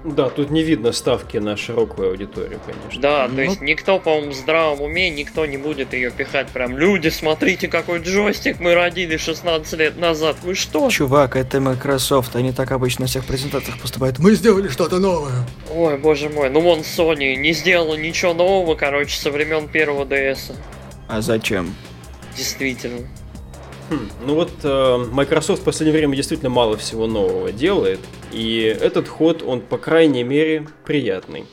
да, 0.05 0.29
тут 0.29 0.51
не 0.51 0.63
видно 0.63 0.93
ставки 0.93 1.39
на 1.39 1.57
широкую 1.57 2.11
аудиторию, 2.11 2.61
конечно. 2.65 3.01
Да, 3.01 3.27
ну... 3.29 3.37
то 3.37 3.43
есть 3.43 3.61
никто, 3.61 3.99
по-моему, 3.99 4.31
в 4.31 4.35
здравом 4.35 4.83
уме, 4.83 5.11
никто 5.11 5.45
не 5.45 5.57
будет 5.57 5.93
ее 5.93 6.11
пихать 6.11 6.49
прям. 6.49 6.79
Люди, 6.79 7.09
смотрите, 7.09 7.67
какой 7.67 7.99
джойстик 8.01 8.61
мы 8.61 8.75
родили 8.75 9.17
16 9.17 9.79
лет 9.79 9.99
назад. 9.99 10.37
Вы 10.43 10.55
что? 10.55 10.89
Чувак, 10.89 11.35
это 11.37 11.61
Microsoft, 11.61 12.37
они 12.37 12.53
так 12.53 12.71
обычно 12.71 13.03
на 13.03 13.07
всех 13.09 13.25
презентациях 13.25 13.81
поступают. 13.81 14.19
Мы 14.19 14.35
сделали 14.35 14.69
что-то 14.69 14.99
новое. 14.99 15.45
Ой, 15.75 15.99
боже 15.99 16.29
мой, 16.29 16.49
ну 16.49 16.61
вон 16.61 16.81
Sony 16.81 17.35
не 17.35 17.53
сделала 17.53 17.97
ничего 17.97 18.35
нового, 18.35 18.77
короче, 18.77 19.19
со 19.19 19.31
времен 19.31 19.69
первого 19.69 20.05
DS. 20.05 20.55
А 21.09 21.21
зачем? 21.21 21.75
Действительно. 22.37 23.07
Хм, 23.91 24.09
ну 24.27 24.35
вот 24.35 24.51
э, 24.63 24.97
Microsoft 25.11 25.63
в 25.63 25.65
последнее 25.65 25.99
время 25.99 26.15
действительно 26.15 26.51
мало 26.51 26.77
всего 26.77 27.07
нового 27.07 27.53
делает, 27.53 28.01
и 28.33 28.77
этот 28.81 29.09
ход, 29.09 29.43
он 29.43 29.61
по 29.61 29.79
крайней 29.79 30.25
мере 30.25 30.67
приятный. 30.85 31.47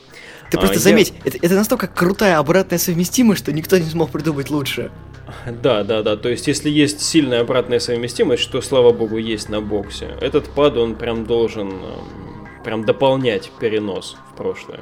Ты 0.50 0.58
просто 0.58 0.76
а, 0.76 0.80
заметь, 0.80 1.12
я... 1.24 1.30
это, 1.30 1.38
это 1.42 1.54
настолько 1.54 1.86
крутая 1.88 2.38
обратная 2.38 2.78
совместимость, 2.78 3.42
что 3.42 3.52
никто 3.52 3.78
не 3.78 3.84
смог 3.84 4.10
придумать 4.10 4.50
лучше. 4.50 4.90
Да, 5.62 5.82
да, 5.82 6.02
да. 6.02 6.16
То 6.16 6.28
есть, 6.28 6.46
если 6.46 6.70
есть 6.70 7.00
сильная 7.00 7.40
обратная 7.40 7.80
совместимость, 7.80 8.42
что, 8.42 8.60
слава 8.60 8.92
богу, 8.92 9.16
есть 9.16 9.48
на 9.48 9.60
боксе, 9.60 10.16
этот 10.20 10.48
пад, 10.48 10.76
он 10.76 10.94
прям 10.94 11.24
должен 11.24 11.72
э, 11.72 12.62
прям 12.64 12.84
дополнять 12.84 13.50
перенос 13.58 14.16
в 14.32 14.36
прошлое. 14.36 14.80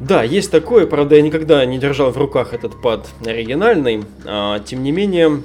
Да, 0.00 0.22
есть 0.22 0.50
такое, 0.50 0.86
правда, 0.86 1.16
я 1.16 1.22
никогда 1.22 1.64
не 1.64 1.78
держал 1.78 2.10
в 2.10 2.18
руках 2.18 2.52
этот 2.52 2.80
пад 2.82 3.08
оригинальный, 3.24 4.04
а, 4.24 4.58
тем 4.58 4.82
не 4.82 4.90
менее, 4.90 5.42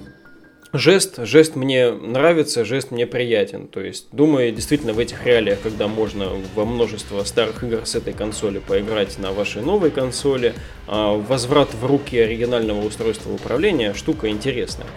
жест, 0.74 1.20
жест 1.26 1.56
мне 1.56 1.92
нравится, 1.92 2.66
жест 2.66 2.92
мне 2.92 3.06
приятен. 3.06 3.68
То 3.68 3.82
есть, 3.82 4.08
думаю, 4.12 4.52
действительно 4.52 4.94
в 4.94 5.00
этих 5.00 5.26
реалиях, 5.26 5.62
когда 5.62 5.88
можно 5.88 6.30
во 6.56 6.66
множество 6.66 7.24
старых 7.24 7.64
игр 7.64 7.86
с 7.86 7.96
этой 7.96 8.14
консоли 8.14 8.60
поиграть 8.60 9.18
на 9.20 9.32
вашей 9.32 9.62
новой 9.62 9.92
консоли, 9.92 10.54
а, 10.88 11.14
возврат 11.14 11.74
в 11.74 11.86
руки 11.86 12.18
оригинального 12.18 12.86
устройства 12.86 13.32
управления 13.32 13.94
штука 13.94 14.30
интересная. 14.30 14.88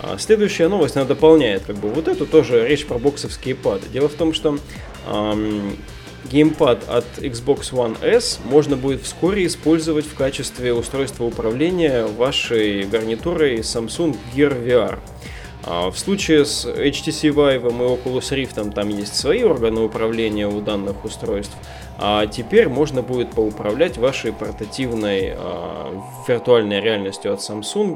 А 0.00 0.16
следующая 0.18 0.68
новость, 0.68 0.96
она 0.96 1.04
дополняет 1.04 1.64
как 1.64 1.76
бы 1.76 1.90
вот 1.90 2.08
эту 2.08 2.26
тоже 2.26 2.66
речь 2.66 2.86
про 2.86 2.98
боксовские 2.98 3.54
пады. 3.54 3.86
Дело 3.92 4.08
в 4.08 4.14
том, 4.14 4.32
что 4.32 4.58
геймпад 6.24 6.88
от 6.88 7.04
Xbox 7.18 7.72
One 7.72 7.96
S 8.02 8.40
можно 8.44 8.76
будет 8.76 9.02
вскоре 9.02 9.46
использовать 9.46 10.06
в 10.06 10.14
качестве 10.14 10.72
устройства 10.72 11.24
управления 11.24 12.06
вашей 12.06 12.84
гарнитурой 12.84 13.58
Samsung 13.58 14.16
Gear 14.34 14.64
VR. 14.64 14.98
А 15.64 15.90
в 15.90 15.98
случае 15.98 16.44
с 16.44 16.64
HTC 16.64 17.34
Vive 17.34 17.68
и 17.68 17.70
Oculus 17.70 18.30
Rift 18.30 18.72
там 18.72 18.88
есть 18.88 19.14
свои 19.14 19.42
органы 19.42 19.82
управления 19.82 20.48
у 20.48 20.60
данных 20.60 21.04
устройств, 21.04 21.54
а 21.98 22.26
теперь 22.26 22.68
можно 22.68 23.02
будет 23.02 23.32
поуправлять 23.32 23.98
вашей 23.98 24.32
портативной 24.32 25.34
а, 25.36 26.02
виртуальной 26.26 26.80
реальностью 26.80 27.32
от 27.34 27.40
Samsung 27.40 27.94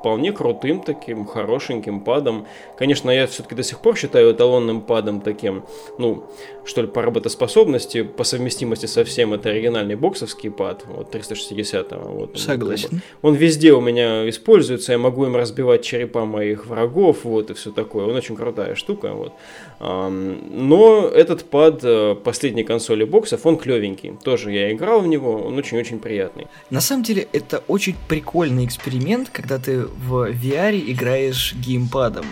вполне 0.00 0.32
крутым 0.32 0.80
таким, 0.80 1.26
хорошеньким 1.26 2.00
падом. 2.00 2.46
Конечно, 2.76 3.10
я 3.10 3.26
все-таки 3.26 3.54
до 3.54 3.62
сих 3.62 3.80
пор 3.80 3.96
считаю 3.96 4.32
эталонным 4.32 4.80
падом 4.80 5.20
таким, 5.20 5.64
ну, 5.98 6.24
что 6.64 6.82
ли, 6.82 6.88
по 6.88 7.02
работоспособности, 7.02 8.02
по 8.02 8.24
совместимости 8.24 8.86
со 8.86 9.04
всем, 9.04 9.34
это 9.34 9.50
оригинальный 9.50 9.96
боксовский 9.96 10.50
пад, 10.50 10.84
вот 10.86 11.10
360 11.10 11.92
вот, 11.92 12.38
Согласен. 12.38 13.02
Он 13.20 13.34
везде 13.34 13.72
у 13.72 13.80
меня 13.80 14.28
используется, 14.28 14.92
я 14.92 14.98
могу 14.98 15.26
им 15.26 15.36
разбивать 15.36 15.84
черепа 15.84 16.24
моих 16.24 16.66
врагов, 16.66 17.24
вот, 17.24 17.50
и 17.50 17.54
все 17.54 17.70
такое. 17.70 18.06
Он 18.06 18.14
очень 18.16 18.36
крутая 18.36 18.74
штука, 18.74 19.12
вот. 19.12 19.34
Но 19.80 21.08
этот 21.08 21.48
пад 21.48 21.80
э, 21.82 22.14
последней 22.14 22.64
консоли 22.64 23.04
боксов, 23.04 23.46
он 23.46 23.56
клевенький. 23.56 24.12
Тоже 24.22 24.52
я 24.52 24.70
играл 24.72 25.00
в 25.00 25.06
него, 25.06 25.42
он 25.42 25.56
очень-очень 25.56 26.00
приятный. 26.00 26.48
На 26.68 26.82
самом 26.82 27.02
деле, 27.02 27.26
это 27.32 27.64
очень 27.66 27.96
прикольный 28.06 28.66
эксперимент, 28.66 29.30
когда 29.30 29.58
ты 29.58 29.86
в 29.86 30.30
VR 30.32 30.78
играешь 30.78 31.54
геймпадом. 31.54 32.26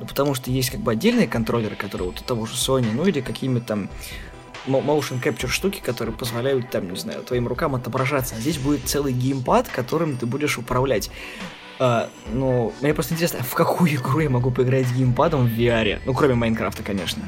Ну, 0.00 0.06
потому 0.06 0.34
что 0.34 0.50
есть 0.50 0.70
как 0.70 0.80
бы 0.80 0.90
отдельные 0.90 1.28
контроллеры, 1.28 1.76
которые 1.76 2.08
вот 2.10 2.20
у 2.20 2.24
того 2.24 2.46
же 2.46 2.54
Sony, 2.54 2.88
ну 2.92 3.06
или 3.06 3.20
какими-то 3.20 3.66
там 3.66 3.90
motion 4.66 5.22
capture 5.22 5.48
штуки, 5.48 5.80
которые 5.80 6.16
позволяют 6.16 6.70
там, 6.70 6.90
не 6.90 6.96
знаю, 6.96 7.22
твоим 7.22 7.46
рукам 7.46 7.74
отображаться. 7.74 8.34
А 8.36 8.40
здесь 8.40 8.58
будет 8.58 8.86
целый 8.86 9.12
геймпад, 9.12 9.68
которым 9.68 10.16
ты 10.16 10.26
будешь 10.26 10.58
управлять. 10.58 11.10
А, 11.78 12.08
ну, 12.32 12.72
мне 12.80 12.92
просто 12.92 13.14
интересно, 13.14 13.42
в 13.42 13.54
какую 13.54 13.94
игру 13.94 14.20
я 14.20 14.30
могу 14.30 14.50
поиграть 14.50 14.86
с 14.86 14.92
геймпадом 14.92 15.46
в 15.46 15.50
VR? 15.50 16.00
Ну, 16.04 16.14
кроме 16.14 16.34
Майнкрафта, 16.34 16.82
конечно. 16.82 17.22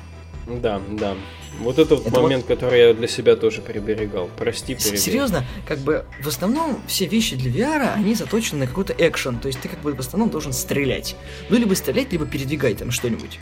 Да, 0.47 0.81
да. 0.89 1.15
Вот 1.61 1.79
это, 1.79 1.95
это 1.95 2.21
момент, 2.21 2.45
вот... 2.49 2.57
который 2.57 2.81
я 2.81 2.95
для 2.95 3.07
себя 3.07 3.37
тоже 3.37 3.61
приберегал. 3.61 4.29
Прости, 4.37 4.75
приберегал. 4.75 4.99
Серьезно, 4.99 5.45
как 5.67 5.79
бы 5.79 6.05
в 6.21 6.27
основном 6.27 6.81
все 6.87 7.07
вещи 7.07 7.37
для 7.37 7.51
VR, 7.51 7.93
они 7.95 8.15
заточены 8.15 8.61
на 8.61 8.67
какой-то 8.67 8.95
экшен. 8.97 9.39
То 9.39 9.49
есть 9.49 9.61
ты 9.61 9.69
как 9.69 9.79
бы 9.81 9.95
в 9.95 10.01
основном 10.01 10.31
должен 10.31 10.53
стрелять. 10.53 11.17
Ну, 11.49 11.57
либо 11.57 11.75
стрелять, 11.75 12.11
либо 12.13 12.27
передвигать 12.27 12.79
там 12.79 12.91
что-нибудь. 12.91 13.39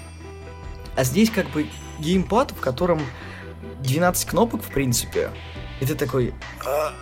А 0.97 1.05
здесь 1.05 1.31
как 1.31 1.49
бы 1.51 1.67
геймпад, 2.01 2.51
в 2.51 2.61
котором 2.61 3.01
12 3.81 4.29
кнопок, 4.29 4.63
в 4.63 4.69
принципе. 4.69 5.31
И 5.81 5.87
ты 5.87 5.95
такой... 5.95 6.35
А, 6.67 6.93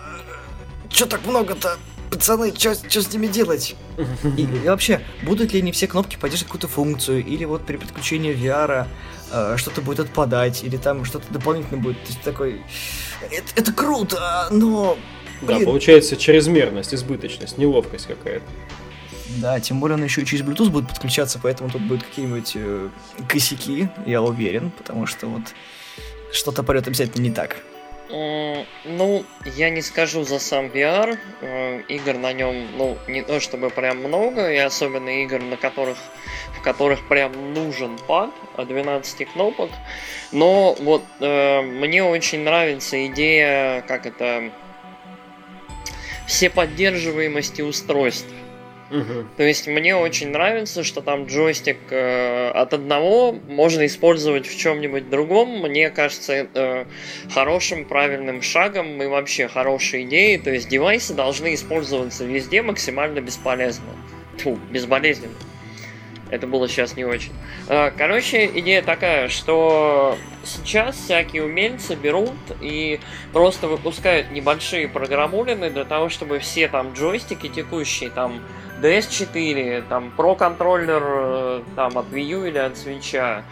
Чё 0.89 1.05
так 1.07 1.25
много-то? 1.25 1.77
Пацаны, 2.09 2.53
что 2.55 2.73
с 2.73 3.13
ними 3.13 3.27
делать? 3.27 3.75
И, 4.37 4.41
и 4.41 4.67
вообще, 4.67 5.01
будут 5.23 5.53
ли 5.53 5.59
они 5.61 5.71
все 5.71 5.87
кнопки 5.87 6.15
поддерживать 6.15 6.47
какую-то 6.47 6.67
функцию, 6.67 7.25
или 7.25 7.45
вот 7.45 7.65
при 7.65 7.77
подключении 7.77 8.33
VR 8.33 8.87
э, 9.31 9.55
что-то 9.57 9.81
будет 9.81 9.99
отпадать, 9.99 10.63
или 10.63 10.77
там 10.77 11.05
что-то 11.05 11.31
дополнительно 11.31 11.81
будет. 11.81 12.01
То 12.03 12.09
есть 12.09 12.21
такой, 12.21 12.61
это, 13.31 13.47
это 13.55 13.73
круто, 13.73 14.47
но... 14.51 14.97
Блин. 15.41 15.59
Да, 15.59 15.65
получается 15.65 16.17
чрезмерность, 16.17 16.93
избыточность, 16.95 17.59
неловкость 17.59 18.07
какая-то. 18.07 18.45
Да, 19.37 19.59
тем 19.59 19.79
более 19.79 19.97
он 19.97 20.03
еще 20.03 20.21
и 20.21 20.25
через 20.25 20.43
Bluetooth 20.43 20.69
будет 20.69 20.87
подключаться, 20.87 21.39
поэтому 21.41 21.69
тут 21.69 21.81
будут 21.83 22.03
какие-нибудь 22.03 22.53
э, 22.55 22.89
косяки, 23.27 23.89
я 24.05 24.21
уверен, 24.21 24.71
потому 24.71 25.05
что 25.05 25.27
вот 25.27 25.43
что-то 26.31 26.63
пойдет 26.63 26.87
обязательно 26.87 27.23
не 27.23 27.31
так. 27.31 27.57
Ну, 28.09 29.25
я 29.45 29.69
не 29.69 29.81
скажу 29.81 30.23
за 30.23 30.39
сам 30.39 30.67
VR. 30.67 31.17
Э, 31.41 31.81
игр 31.89 32.13
на 32.17 32.33
нем, 32.33 32.67
ну, 32.77 32.97
не 33.07 33.21
то 33.21 33.39
чтобы 33.39 33.69
прям 33.69 33.97
много, 33.97 34.51
и 34.51 34.57
особенно 34.57 35.23
игр, 35.23 35.41
на 35.41 35.57
которых, 35.57 35.97
в 36.57 36.61
которых 36.61 37.07
прям 37.07 37.53
нужен 37.53 37.97
пад 38.07 38.31
от 38.55 38.67
12 38.67 39.27
кнопок. 39.33 39.69
Но 40.31 40.75
вот 40.79 41.03
э, 41.19 41.61
мне 41.61 42.03
очень 42.03 42.43
нравится 42.43 43.05
идея, 43.07 43.81
как 43.81 44.05
это, 44.05 44.51
все 46.27 46.49
поддерживаемости 46.49 47.61
устройств. 47.61 48.33
То 49.37 49.43
есть 49.43 49.67
мне 49.67 49.95
очень 49.95 50.29
нравится, 50.29 50.83
что 50.83 51.01
там 51.01 51.25
джойстик 51.25 51.77
э, 51.89 52.49
от 52.49 52.73
одного 52.73 53.33
можно 53.33 53.85
использовать 53.85 54.47
в 54.47 54.57
чем-нибудь 54.57 55.09
другом. 55.09 55.61
Мне 55.61 55.89
кажется, 55.89 56.33
это 56.33 56.87
хорошим, 57.33 57.85
правильным 57.85 58.41
шагом 58.41 59.01
и 59.01 59.05
вообще 59.07 59.47
хорошей 59.47 60.03
идеей. 60.03 60.37
То 60.37 60.51
есть 60.51 60.69
девайсы 60.69 61.13
должны 61.13 61.53
использоваться 61.53 62.23
везде 62.25 62.61
максимально 62.61 63.19
бесполезно. 63.19 63.89
Фу, 64.37 64.57
безболезненно. 64.71 65.33
Это 66.29 66.47
было 66.47 66.67
сейчас 66.67 66.95
не 66.95 67.05
очень. 67.05 67.31
Э, 67.69 67.91
короче, 67.91 68.45
идея 68.45 68.81
такая, 68.81 69.29
что 69.29 70.17
сейчас 70.43 70.97
всякие 70.97 71.43
умельцы 71.43 71.95
берут 71.95 72.35
и 72.61 72.99
просто 73.31 73.67
выпускают 73.67 74.31
небольшие 74.31 74.87
программулины 74.87 75.69
для 75.69 75.85
того, 75.85 76.09
чтобы 76.09 76.39
все 76.39 76.67
там 76.67 76.93
джойстики 76.93 77.47
текущие, 77.47 78.09
там 78.09 78.41
DS4, 78.81 79.83
там 79.87 80.13
Pro 80.15 80.35
контроллер 80.35 81.03
э, 81.03 81.61
там 81.75 81.97
от 81.97 82.07
Wii 82.07 82.23
U 82.23 82.45
или 82.45 82.57
от 82.57 82.73
Switch. 82.73 83.43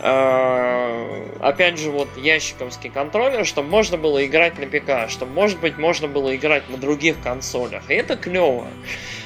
Uh, 0.00 1.40
опять 1.40 1.76
же, 1.76 1.90
вот 1.90 2.06
ящиковский 2.16 2.88
контроллер, 2.88 3.44
чтобы 3.44 3.68
можно 3.68 3.96
было 3.96 4.24
играть 4.24 4.56
на 4.56 4.66
ПК, 4.66 5.10
чтобы, 5.10 5.32
может 5.32 5.58
быть, 5.58 5.76
можно 5.76 6.06
было 6.06 6.36
играть 6.36 6.68
на 6.68 6.76
других 6.76 7.16
консолях. 7.20 7.90
И 7.90 7.94
это 7.94 8.16
клево. 8.16 8.68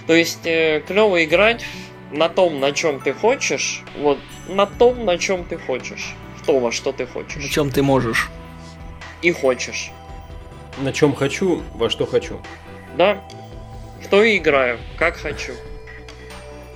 То 0.06 0.14
есть, 0.14 0.46
э, 0.46 0.82
клево 0.86 1.22
играть 1.22 1.66
на 2.12 2.28
том, 2.28 2.60
на 2.60 2.72
чем 2.72 3.00
ты 3.00 3.12
хочешь, 3.12 3.82
вот 3.98 4.18
на 4.48 4.66
том, 4.66 5.04
на 5.04 5.18
чем 5.18 5.44
ты 5.44 5.56
хочешь. 5.56 6.14
То, 6.46 6.58
во 6.58 6.72
что 6.72 6.92
ты 6.92 7.06
хочешь. 7.06 7.42
На 7.42 7.48
чем 7.48 7.70
ты 7.70 7.82
можешь. 7.82 8.30
И 9.22 9.32
хочешь. 9.32 9.90
На 10.78 10.92
чем 10.92 11.14
хочу, 11.14 11.62
во 11.74 11.88
что 11.88 12.06
хочу. 12.06 12.40
Да. 12.96 13.22
Что 14.02 14.22
и 14.22 14.38
играю, 14.38 14.78
как 14.98 15.16
хочу. 15.16 15.52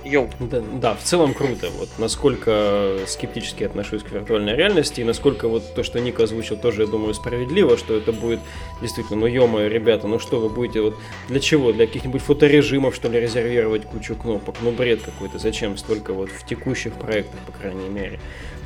Йоу. 0.07 0.29
Да, 0.39 0.61
да, 0.61 0.93
в 0.95 1.03
целом 1.03 1.33
круто. 1.33 1.67
Вот 1.77 1.89
насколько 1.97 2.97
скептически 3.07 3.63
отношусь 3.63 4.03
к 4.03 4.11
виртуальной 4.11 4.55
реальности, 4.55 5.01
и 5.01 5.03
насколько 5.03 5.47
вот 5.47 5.75
то, 5.75 5.83
что 5.83 5.99
Ник 5.99 6.19
озвучил, 6.19 6.57
тоже, 6.57 6.83
я 6.83 6.87
думаю, 6.87 7.13
справедливо, 7.13 7.77
что 7.77 7.95
это 7.95 8.11
будет 8.11 8.39
действительно, 8.81 9.19
ну 9.19 9.27
ё 9.27 9.67
ребята, 9.67 10.07
ну 10.07 10.19
что 10.19 10.39
вы 10.39 10.49
будете 10.49 10.81
вот 10.81 10.95
для 11.27 11.39
чего? 11.39 11.71
Для 11.71 11.87
каких-нибудь 11.87 12.21
фоторежимов, 12.21 12.95
что 12.95 13.09
ли, 13.09 13.19
резервировать 13.19 13.85
кучу 13.85 14.15
кнопок? 14.15 14.55
Ну 14.61 14.71
бред 14.71 15.01
какой-то, 15.01 15.39
зачем 15.39 15.77
столько 15.77 16.13
вот 16.13 16.29
в 16.29 16.45
текущих 16.45 16.93
проектах, 16.93 17.39
по 17.45 17.51
крайней 17.51 17.89
мере. 17.89 18.19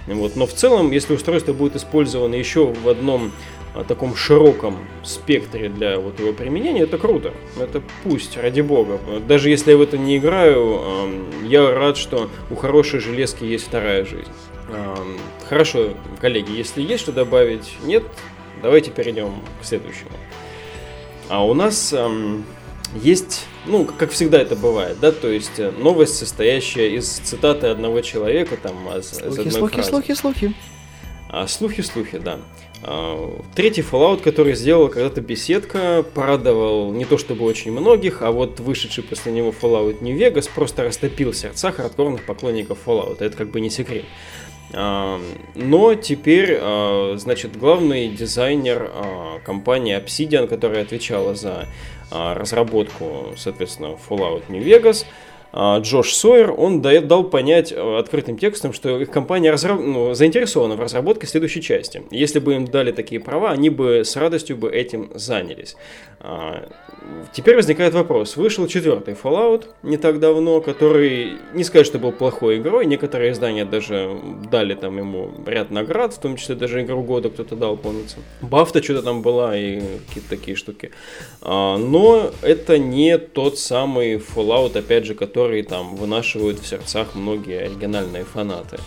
Вот. 0.07 0.36
Но 0.36 0.48
в 0.48 0.53
целом, 0.53 0.91
если 0.91 1.13
устройство 1.13 1.53
будет 1.53 1.75
использовано 1.75 2.36
еще 2.36 2.65
в 2.65 2.89
одном 2.89 3.31
о 3.74 3.84
таком 3.84 4.16
широком 4.16 4.78
спектре 5.04 5.70
для 5.70 5.98
вот 6.00 6.20
его 6.20 6.34
применения, 6.34 6.82
это 6.82 6.98
круто. 6.98 7.34
Это 7.60 7.82
пусть, 8.04 8.38
ради 8.38 8.62
бога. 8.62 9.00
Даже 9.28 9.50
если 9.50 9.72
я 9.72 9.78
в 9.78 9.82
это 9.82 9.98
не 9.98 10.18
играю, 10.18 10.82
я 11.46 11.72
рад, 11.72 11.98
что 11.98 12.30
у 12.50 12.56
хорошей 12.56 13.00
железки 13.00 13.44
есть 13.44 13.68
вторая 13.68 14.06
жизнь. 14.06 14.32
Хорошо, 15.48 15.94
коллеги, 16.20 16.51
если 16.51 16.82
есть 16.82 17.04
что 17.04 17.12
добавить, 17.12 17.75
нет, 17.84 18.04
давайте 18.62 18.92
перейдем 18.92 19.34
к 19.62 19.66
следующему. 19.66 20.12
А 21.30 21.46
у 21.46 21.54
нас 21.54 21.94
есть, 22.96 23.46
ну, 23.66 23.86
как 23.86 24.12
всегда 24.12 24.42
это 24.42 24.56
бывает, 24.56 25.00
да, 25.00 25.12
то 25.12 25.30
есть 25.30 25.60
э, 25.60 25.72
новость, 25.72 26.18
состоящая 26.18 26.90
из 26.90 27.08
цитаты 27.08 27.68
одного 27.68 28.01
человека, 28.01 28.58
там, 28.58 28.75
из, 28.98 29.10
слухи, 29.12 29.30
из 29.30 29.38
одной 29.38 29.51
слухи, 29.51 29.74
фразы. 29.75 29.90
слухи, 29.90 30.13
слухи. 30.13 30.54
А, 31.30 31.48
слухи, 31.48 31.82
слухи, 31.82 32.18
да. 32.18 32.40
А, 32.83 33.41
третий 33.55 33.81
Fallout, 33.81 34.21
который 34.21 34.55
сделала 34.55 34.88
когда-то 34.88 35.21
беседка, 35.21 36.03
порадовал 36.13 36.91
не 36.91 37.05
то 37.05 37.17
чтобы 37.17 37.45
очень 37.45 37.71
многих, 37.71 38.21
а 38.21 38.31
вот 38.31 38.59
вышедший 38.59 39.03
после 39.03 39.31
него 39.31 39.53
Fallout 39.59 40.01
New 40.01 40.17
Vegas 40.17 40.50
просто 40.53 40.83
растопил 40.83 41.33
сердца 41.33 41.71
хардкорных 41.71 42.25
поклонников 42.25 42.79
Fallout. 42.85 43.17
Это 43.19 43.38
как 43.38 43.50
бы 43.50 43.61
не 43.61 43.69
секрет. 43.69 44.05
А, 44.73 45.19
но 45.55 45.93
теперь, 45.95 46.57
а, 46.59 47.15
значит, 47.17 47.57
главный 47.57 48.09
дизайнер 48.09 48.91
компании 49.45 49.97
Obsidian, 49.97 50.47
которая 50.47 50.83
отвечала 50.83 51.35
за 51.35 51.67
разработку, 52.09 53.33
соответственно, 53.38 53.97
Fallout 54.09 54.43
New 54.50 54.61
Vegas, 54.61 55.05
Джош 55.53 56.13
Сойер, 56.13 56.53
он 56.55 56.81
дал 56.81 57.24
понять 57.25 57.72
э, 57.72 57.98
открытым 57.98 58.38
текстом, 58.38 58.72
что 58.72 59.00
их 59.01 59.12
компания 59.12 59.51
разраб... 59.51 59.81
ну, 59.81 60.13
заинтересована 60.13 60.75
в 60.75 60.79
разработке 60.79 61.27
следующей 61.27 61.62
части. 61.62 62.03
Если 62.10 62.39
бы 62.39 62.55
им 62.55 62.65
дали 62.65 62.91
такие 62.91 63.20
права, 63.20 63.51
они 63.51 63.70
бы 63.70 64.03
с 64.05 64.15
радостью 64.15 64.55
бы 64.55 64.72
этим 64.72 65.12
занялись. 65.13 65.75
А, 66.24 66.70
теперь 67.34 67.55
возникает 67.55 67.93
вопрос. 67.93 68.38
Вышел 68.38 68.67
четвертый 68.67 69.15
Fallout 69.15 69.65
не 69.84 69.98
так 69.98 70.20
давно, 70.20 70.62
который, 70.62 71.34
не 71.53 71.63
сказать, 71.63 71.88
что 71.88 72.00
был 72.00 72.12
плохой 72.12 72.58
игрой, 72.58 72.86
некоторые 72.86 73.31
издания 73.31 73.65
даже 73.65 74.17
дали 74.51 74.75
там 74.75 74.98
ему 74.98 75.31
ряд 75.46 75.72
наград, 75.72 76.13
в 76.13 76.20
том 76.20 76.38
числе 76.38 76.55
даже 76.55 76.81
игру 76.81 77.01
года 77.01 77.29
кто-то 77.29 77.55
дал, 77.55 77.75
помнится. 77.75 78.17
Бафта 78.41 78.84
что-то 78.84 79.01
там 79.01 79.22
была 79.22 79.57
и 79.57 79.81
какие-то 80.07 80.29
такие 80.29 80.55
штуки. 80.55 80.92
А, 81.42 81.77
но 81.77 82.31
это 82.42 82.77
не 82.77 83.18
тот 83.18 83.57
самый 83.57 84.16
Fallout, 84.18 84.77
опять 84.77 85.05
же, 85.05 85.16
который 85.16 85.41
которые 85.42 85.64
там 85.64 85.96
вынашивают 85.96 86.60
в 86.60 86.68
сердцах 86.68 87.16
многие 87.16 87.62
оригинальные 87.66 88.25
фанаты. 88.25 88.77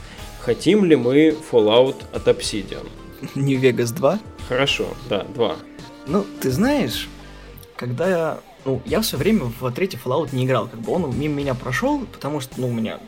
Хотим 0.40 0.84
ли 0.84 0.94
мы 0.94 1.36
Fallout 1.50 1.96
от 2.12 2.28
Obsidian? 2.28 2.88
New 3.34 3.60
Vegas 3.60 3.92
2? 3.92 4.20
Хорошо, 4.48 4.86
да, 5.08 5.24
2. 5.34 5.56
Ну, 6.06 6.24
ты 6.40 6.52
знаешь, 6.52 7.08
когда 7.74 8.08
я... 8.08 8.38
Ну, 8.64 8.80
я 8.86 9.00
все 9.00 9.16
время 9.16 9.50
в 9.60 9.72
третий 9.72 9.98
Fallout 10.02 10.28
не 10.32 10.44
играл, 10.44 10.68
как 10.68 10.78
бы 10.78 10.92
он 10.92 11.18
мимо 11.18 11.34
меня 11.34 11.54
прошел, 11.54 12.06
потому 12.12 12.38
что, 12.38 12.60
ну, 12.60 12.68
у 12.68 12.72
меня 12.72 13.00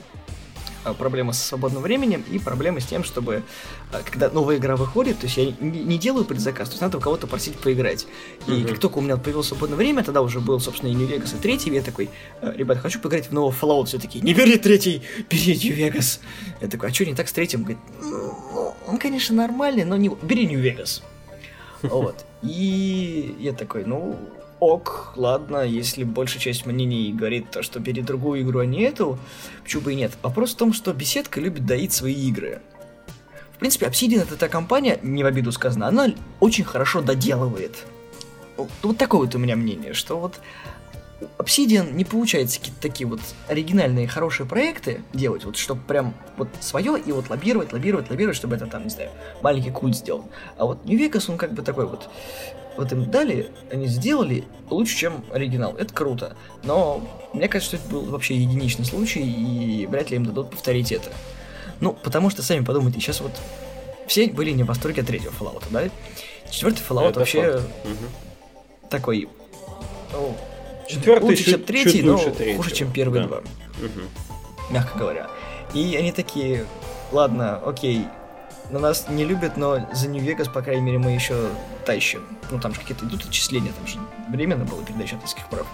проблема 0.95 1.33
со 1.33 1.47
свободным 1.47 1.83
временем 1.83 2.25
и 2.31 2.39
проблема 2.39 2.81
с 2.81 2.87
тем, 2.87 3.05
чтобы 3.05 3.43
э, 3.93 4.01
когда 4.05 4.31
новая 4.31 4.57
игра 4.57 4.77
выходит, 4.77 5.19
то 5.19 5.27
есть 5.27 5.37
я 5.37 5.53
не 5.61 5.99
делаю 5.99 6.25
предзаказ, 6.25 6.69
то 6.69 6.73
есть 6.73 6.83
надо 6.83 6.99
у 6.99 7.01
кого-то 7.01 7.27
просить 7.27 7.57
поиграть. 7.59 8.07
И 8.47 8.51
mm-hmm. 8.51 8.69
как 8.69 8.79
только 8.79 8.99
у 8.99 9.01
меня 9.01 9.17
появилось 9.17 9.49
свободное 9.49 9.77
время, 9.77 10.05
тогда 10.05 10.23
уже 10.23 10.41
был, 10.41 10.61
собственно, 10.61 10.91
и 10.91 10.95
New 10.95 11.09
Vegas 11.09 11.37
и 11.37 11.41
третий, 11.41 11.71
я 11.71 11.83
такой, 11.83 12.11
«Э, 12.41 12.53
ребят, 12.57 12.79
хочу 12.79 13.01
поиграть 13.01 13.29
в 13.29 13.33
нового 13.33 13.53
Fallout, 13.53 13.87
все 13.87 13.99
такие, 13.99 14.23
не 14.25 14.35
бери 14.35 14.59
третий, 14.59 15.03
бери 15.31 15.55
New 15.55 15.77
Vegas. 15.77 16.21
Я 16.61 16.69
такой, 16.69 16.91
а 16.91 16.95
что 16.95 17.05
не 17.05 17.15
так 17.15 17.29
с 17.29 17.33
третьим? 17.33 17.61
Говорит, 17.61 17.79
ну, 18.03 18.75
он, 18.87 18.99
конечно, 18.99 19.35
нормальный, 19.35 19.85
но 19.85 19.97
не... 19.97 20.09
бери 20.23 20.47
New 20.47 20.61
Vegas. 20.61 21.03
Вот. 21.83 22.25
И 22.43 23.37
я 23.39 23.53
такой, 23.53 23.85
ну, 23.85 24.19
ок, 24.61 25.13
ладно, 25.17 25.63
если 25.65 26.05
большая 26.05 26.41
часть 26.41 26.67
мнений 26.67 27.13
говорит 27.13 27.51
то, 27.51 27.63
что 27.63 27.81
бери 27.81 28.03
другую 28.03 28.43
игру, 28.43 28.61
а 28.61 28.67
не 28.67 28.83
эту, 28.83 29.19
почему 29.63 29.83
бы 29.83 29.93
и 29.93 29.97
нет. 29.97 30.13
Вопрос 30.23 30.55
в 30.55 30.57
том, 30.57 30.73
что 30.73 30.93
беседка 30.93 31.41
любит 31.41 31.67
доить 31.67 31.93
свои 31.93 32.15
игры. 32.15 32.63
В 33.53 33.59
принципе, 33.59 33.87
Obsidian 33.87 34.23
это 34.23 34.37
та 34.37 34.49
компания, 34.49 34.99
не 35.03 35.25
в 35.25 35.27
обиду 35.27 35.53
сказано, 35.53 35.89
она 35.89 36.09
очень 36.41 36.65
хорошо 36.65 37.01
доделывает. 37.01 37.87
Вот 38.83 38.99
такое 38.99 39.21
вот 39.23 39.35
у 39.35 39.39
меня 39.39 39.57
мнение, 39.57 39.93
что 39.95 40.19
вот 40.19 40.41
Obsidian 41.39 41.93
не 41.93 42.05
получается 42.05 42.59
какие-то 42.59 42.81
такие 42.81 43.07
вот 43.07 43.21
оригинальные 43.49 44.07
хорошие 44.09 44.47
проекты 44.47 45.03
делать, 45.15 45.45
вот 45.45 45.57
чтобы 45.57 45.81
прям 45.83 46.15
вот 46.37 46.49
свое 46.61 46.99
и 46.99 47.13
вот 47.13 47.31
лоббировать, 47.31 47.73
лоббировать, 47.73 48.11
лоббировать, 48.11 48.37
чтобы 48.37 48.57
это 48.57 48.67
там, 48.67 48.85
не 48.85 48.91
знаю, 48.91 49.11
маленький 49.43 49.71
культ 49.71 49.97
сделал. 49.97 50.29
А 50.59 50.67
вот 50.67 50.85
New 50.85 50.99
Vegas, 50.99 51.31
он 51.31 51.39
как 51.39 51.53
бы 51.53 51.63
такой 51.63 51.87
вот, 51.87 52.11
вот 52.77 52.93
им 52.93 53.11
дали, 53.11 53.51
они 53.71 53.87
сделали 53.87 54.45
лучше, 54.71 54.97
чем 54.97 55.25
оригинал. 55.33 55.75
Это 55.77 55.93
круто. 55.93 56.37
Но 56.63 57.03
мне 57.33 57.49
кажется, 57.49 57.77
что 57.77 57.85
это 57.85 57.95
был 57.95 58.11
вообще 58.11 58.37
единичный 58.37 58.85
случай, 58.85 59.23
и 59.23 59.87
вряд 59.87 60.11
ли 60.11 60.17
им 60.17 60.25
дадут 60.25 60.51
повторить 60.51 60.93
это. 60.93 61.11
Ну, 61.81 61.93
потому 61.93 62.31
что, 62.31 62.43
сами 62.43 62.65
подумайте, 62.65 63.01
сейчас 63.01 63.21
вот 63.21 63.33
все 64.07 64.29
были 64.29 64.51
не 64.51 64.63
в 64.63 64.67
восторге 64.67 65.03
от 65.03 65.09
третьего 65.09 65.33
Fallout, 65.33 65.65
да? 65.71 65.89
Четвертый 66.51 66.83
Fallout 66.89 67.11
это 67.11 67.21
вообще 67.21 67.53
факт. 67.59 67.71
такой, 68.91 69.29
ну, 70.13 70.37
Четвертый 70.89 71.25
лучше, 71.25 71.45
чуть, 71.45 71.53
чем 71.53 71.63
третий, 71.65 71.93
чуть 71.93 72.05
но 72.05 72.19
третьего. 72.19 72.57
хуже, 72.57 72.75
чем 72.75 72.93
первые 72.93 73.23
да. 73.23 73.29
два. 73.29 73.39
Угу. 73.39 74.73
Мягко 74.73 74.99
говоря. 74.99 75.29
И 75.75 75.97
они 75.97 76.13
такие, 76.13 76.67
ладно, 77.13 77.59
окей, 77.65 78.05
на 78.71 78.79
нас 78.79 79.07
не 79.09 79.25
любят, 79.25 79.57
но 79.57 79.89
за 79.93 80.09
Нью-Вегас, 80.09 80.49
по 80.49 80.63
крайней 80.63 80.83
мере, 80.83 80.99
мы 80.99 81.11
еще 81.13 81.49
тащим. 81.85 82.27
Ну, 82.51 82.61
там 82.61 82.75
же 82.75 82.81
какие-то 82.81 83.07
идут 83.07 83.25
отчисления, 83.25 83.73
там 83.73 83.87
же 83.87 83.99
временно 84.29 84.65
было 84.65 84.83
передача 84.85 85.17
авторских 85.17 85.49
прав 85.49 85.67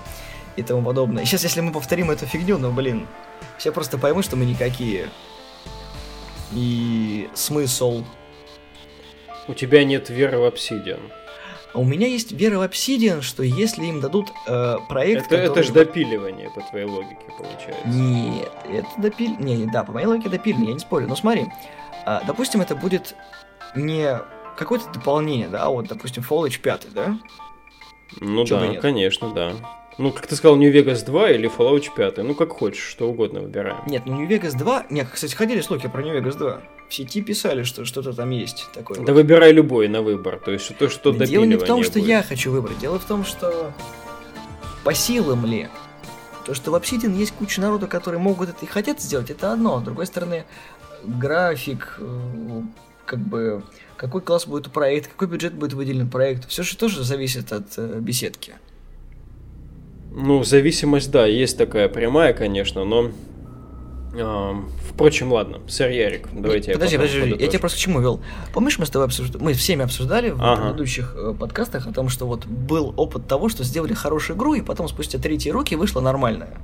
и 0.57 0.63
тому 0.63 0.83
подобное. 0.83 1.23
И 1.23 1.27
сейчас, 1.27 1.45
если 1.45 1.61
мы 1.61 1.73
повторим 1.73 2.11
эту 2.11 2.27
фигню, 2.27 2.59
ну, 2.59 2.73
блин, 2.73 3.07
все 3.59 3.73
просто 3.73 3.99
поймут, 3.99 4.25
что 4.25 4.37
мы 4.37 4.45
никакие. 4.45 5.09
И 6.53 7.31
смысл... 7.35 8.05
У 9.49 9.55
тебя 9.55 9.85
нет 9.85 10.09
веры 10.09 10.39
в 10.39 10.45
Obsidian. 10.45 11.01
А 11.73 11.79
у 11.79 11.85
меня 11.85 12.07
есть 12.07 12.33
вера 12.33 12.59
в 12.59 12.63
Obsidian, 12.63 13.23
что 13.23 13.43
если 13.43 13.87
им 13.87 14.01
дадут 14.01 14.31
э, 14.47 14.77
проект, 14.89 15.27
это, 15.27 15.47
который... 15.47 15.51
это 15.51 15.63
же 15.63 15.73
допиливание, 15.73 16.51
по 16.51 16.61
твоей 16.61 16.85
логике, 16.85 17.25
получается. 17.37 17.89
Нет, 17.89 18.53
это 18.69 18.89
допил... 18.99 19.37
Не, 19.39 19.57
не, 19.57 19.67
да, 19.67 19.83
по 19.83 19.93
моей 19.93 20.07
логике 20.07 20.29
допиливание, 20.29 20.69
я 20.69 20.75
не 20.75 20.81
спорю. 20.81 21.09
Но 21.09 21.17
смотри, 21.17 21.47
э, 22.07 22.21
допустим, 22.27 22.61
это 22.61 22.77
будет 22.77 23.15
не 23.75 24.19
какое-то 24.57 24.91
дополнение, 24.93 25.49
да, 25.49 25.69
вот, 25.69 25.87
допустим, 25.89 26.25
Fallout 26.29 26.61
5, 26.61 26.87
да? 26.95 27.19
Ну 28.21 28.45
Чего 28.45 28.61
да, 28.61 28.81
конечно, 28.81 29.33
да. 29.33 29.53
Ну, 29.99 30.11
как 30.11 30.27
ты 30.27 30.37
сказал, 30.37 30.57
New 30.57 30.73
Vegas 30.73 31.05
2 31.05 31.31
или 31.31 31.51
Fallout 31.51 31.87
5, 31.95 32.19
ну 32.19 32.35
как 32.35 32.51
хочешь, 32.51 32.83
что 32.83 33.09
угодно 33.09 33.41
выбираем. 33.41 33.79
Нет, 33.87 34.03
ну 34.07 34.17
New 34.17 34.29
Vegas 34.29 34.57
2, 34.57 34.87
нет, 34.91 35.09
кстати, 35.11 35.35
ходили 35.35 35.61
слухи 35.61 35.89
про 35.89 36.03
New 36.03 36.19
Vegas 36.19 36.37
2. 36.37 36.61
В 36.89 36.95
сети 36.95 37.23
писали, 37.23 37.63
что 37.63 37.85
что-то 37.85 38.13
там 38.13 38.31
есть 38.31 38.69
такое. 38.75 38.99
Да 38.99 39.13
вот. 39.13 39.13
выбирай 39.13 39.53
любой 39.53 39.89
на 39.89 40.03
выбор, 40.03 40.39
то 40.39 40.51
есть 40.51 40.77
то, 40.77 40.89
что 40.89 41.13
да 41.13 41.27
Дело 41.27 41.45
не 41.45 41.57
в 41.57 41.65
том, 41.65 41.83
что 41.83 41.99
будет. 41.99 42.09
я 42.09 42.23
хочу 42.23 42.51
выбрать, 42.51 42.79
дело 42.79 42.99
в 42.99 43.05
том, 43.05 43.25
что 43.25 43.73
по 44.85 44.95
силам 44.95 45.47
ли. 45.47 45.69
То, 46.45 46.55
что 46.55 46.73
в 46.73 46.75
Obsidian 46.75 47.15
есть 47.15 47.33
куча 47.33 47.61
народа, 47.61 47.87
которые 47.87 48.21
могут 48.21 48.49
это 48.49 48.65
и 48.65 48.69
хотят 48.69 49.01
сделать, 49.01 49.31
это 49.31 49.53
одно. 49.53 49.79
С 49.79 49.85
другой 49.85 50.07
стороны, 50.07 50.45
график, 51.05 51.97
э, 51.99 52.63
как 53.07 53.19
бы, 53.19 53.63
какой 53.97 54.21
класс 54.21 54.47
будет 54.47 54.69
у 54.69 54.71
проекта, 54.71 55.11
какой 55.11 55.29
бюджет 55.29 55.55
будет 55.55 55.75
выделен 55.75 56.09
проекту, 56.09 56.49
все 56.49 56.63
же 56.63 56.77
тоже 56.77 57.05
зависит 57.05 57.53
от 57.53 57.67
э, 57.77 57.99
беседки. 58.01 58.55
Ну, 60.15 60.45
зависимость, 60.45 61.11
да, 61.11 61.27
есть 61.27 61.57
такая 61.57 61.89
прямая, 61.89 62.33
конечно, 62.33 62.85
но... 62.85 63.11
Э, 64.15 64.55
впрочем, 64.91 65.33
ладно, 65.33 65.61
сэр 65.69 65.91
Ярик, 65.91 66.29
давайте 66.33 66.73
подожди, 66.73 66.97
я 66.97 67.01
Подожди, 67.01 67.21
подожди, 67.21 67.45
я 67.45 67.49
тебя 67.49 67.61
просто 67.61 67.79
к 67.79 67.81
чему 67.81 68.01
вел? 68.01 68.21
Помнишь, 68.53 68.79
мы 68.79 68.85
с 68.85 68.91
тобой 68.91 69.07
обсуждали, 69.07 69.43
мы 69.43 69.55
всеми 69.55 69.85
обсуждали 69.85 70.31
в 70.31 70.43
ага. 70.43 70.63
предыдущих 70.63 71.15
э, 71.17 71.35
подкастах 71.39 71.87
о 71.87 71.93
том, 71.93 72.09
что 72.11 72.27
вот 72.27 72.45
был 72.45 72.93
опыт 72.97 73.27
того, 73.27 73.49
что 73.49 73.65
сделали 73.65 73.95
хорошую 73.95 74.37
игру, 74.37 74.55
и 74.55 74.61
потом 74.61 74.89
спустя 74.89 75.19
третьи 75.19 75.51
руки 75.51 75.77
вышла 75.77 76.01
нормальная. 76.01 76.59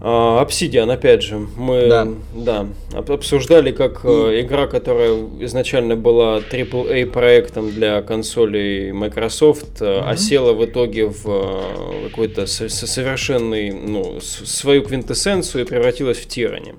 А, 0.00 0.44
Obsidian, 0.44 0.92
опять 0.92 1.22
же, 1.22 1.38
мы 1.38 1.88
да. 1.88 2.08
Да, 2.32 2.68
обсуждали 2.96 3.72
как. 3.72 4.04
Э, 4.04 4.40
игра, 4.40 4.66
которая 4.68 5.12
изначально 5.40 5.96
была 5.96 6.38
AAA 6.38 7.06
проектом 7.06 7.72
для 7.72 8.00
консолей 8.02 8.92
Microsoft, 8.92 9.80
mm-hmm. 9.80 10.08
осела 10.08 10.52
в 10.52 10.64
итоге 10.64 11.06
в 11.06 11.24
э, 11.26 12.08
какой-то 12.08 12.46
совершенный, 12.46 13.72
ну, 13.72 14.20
свою 14.20 14.82
квинтэссенцию 14.84 15.64
и 15.64 15.66
превратилась 15.66 16.18
в 16.18 16.28
тиране. 16.28 16.76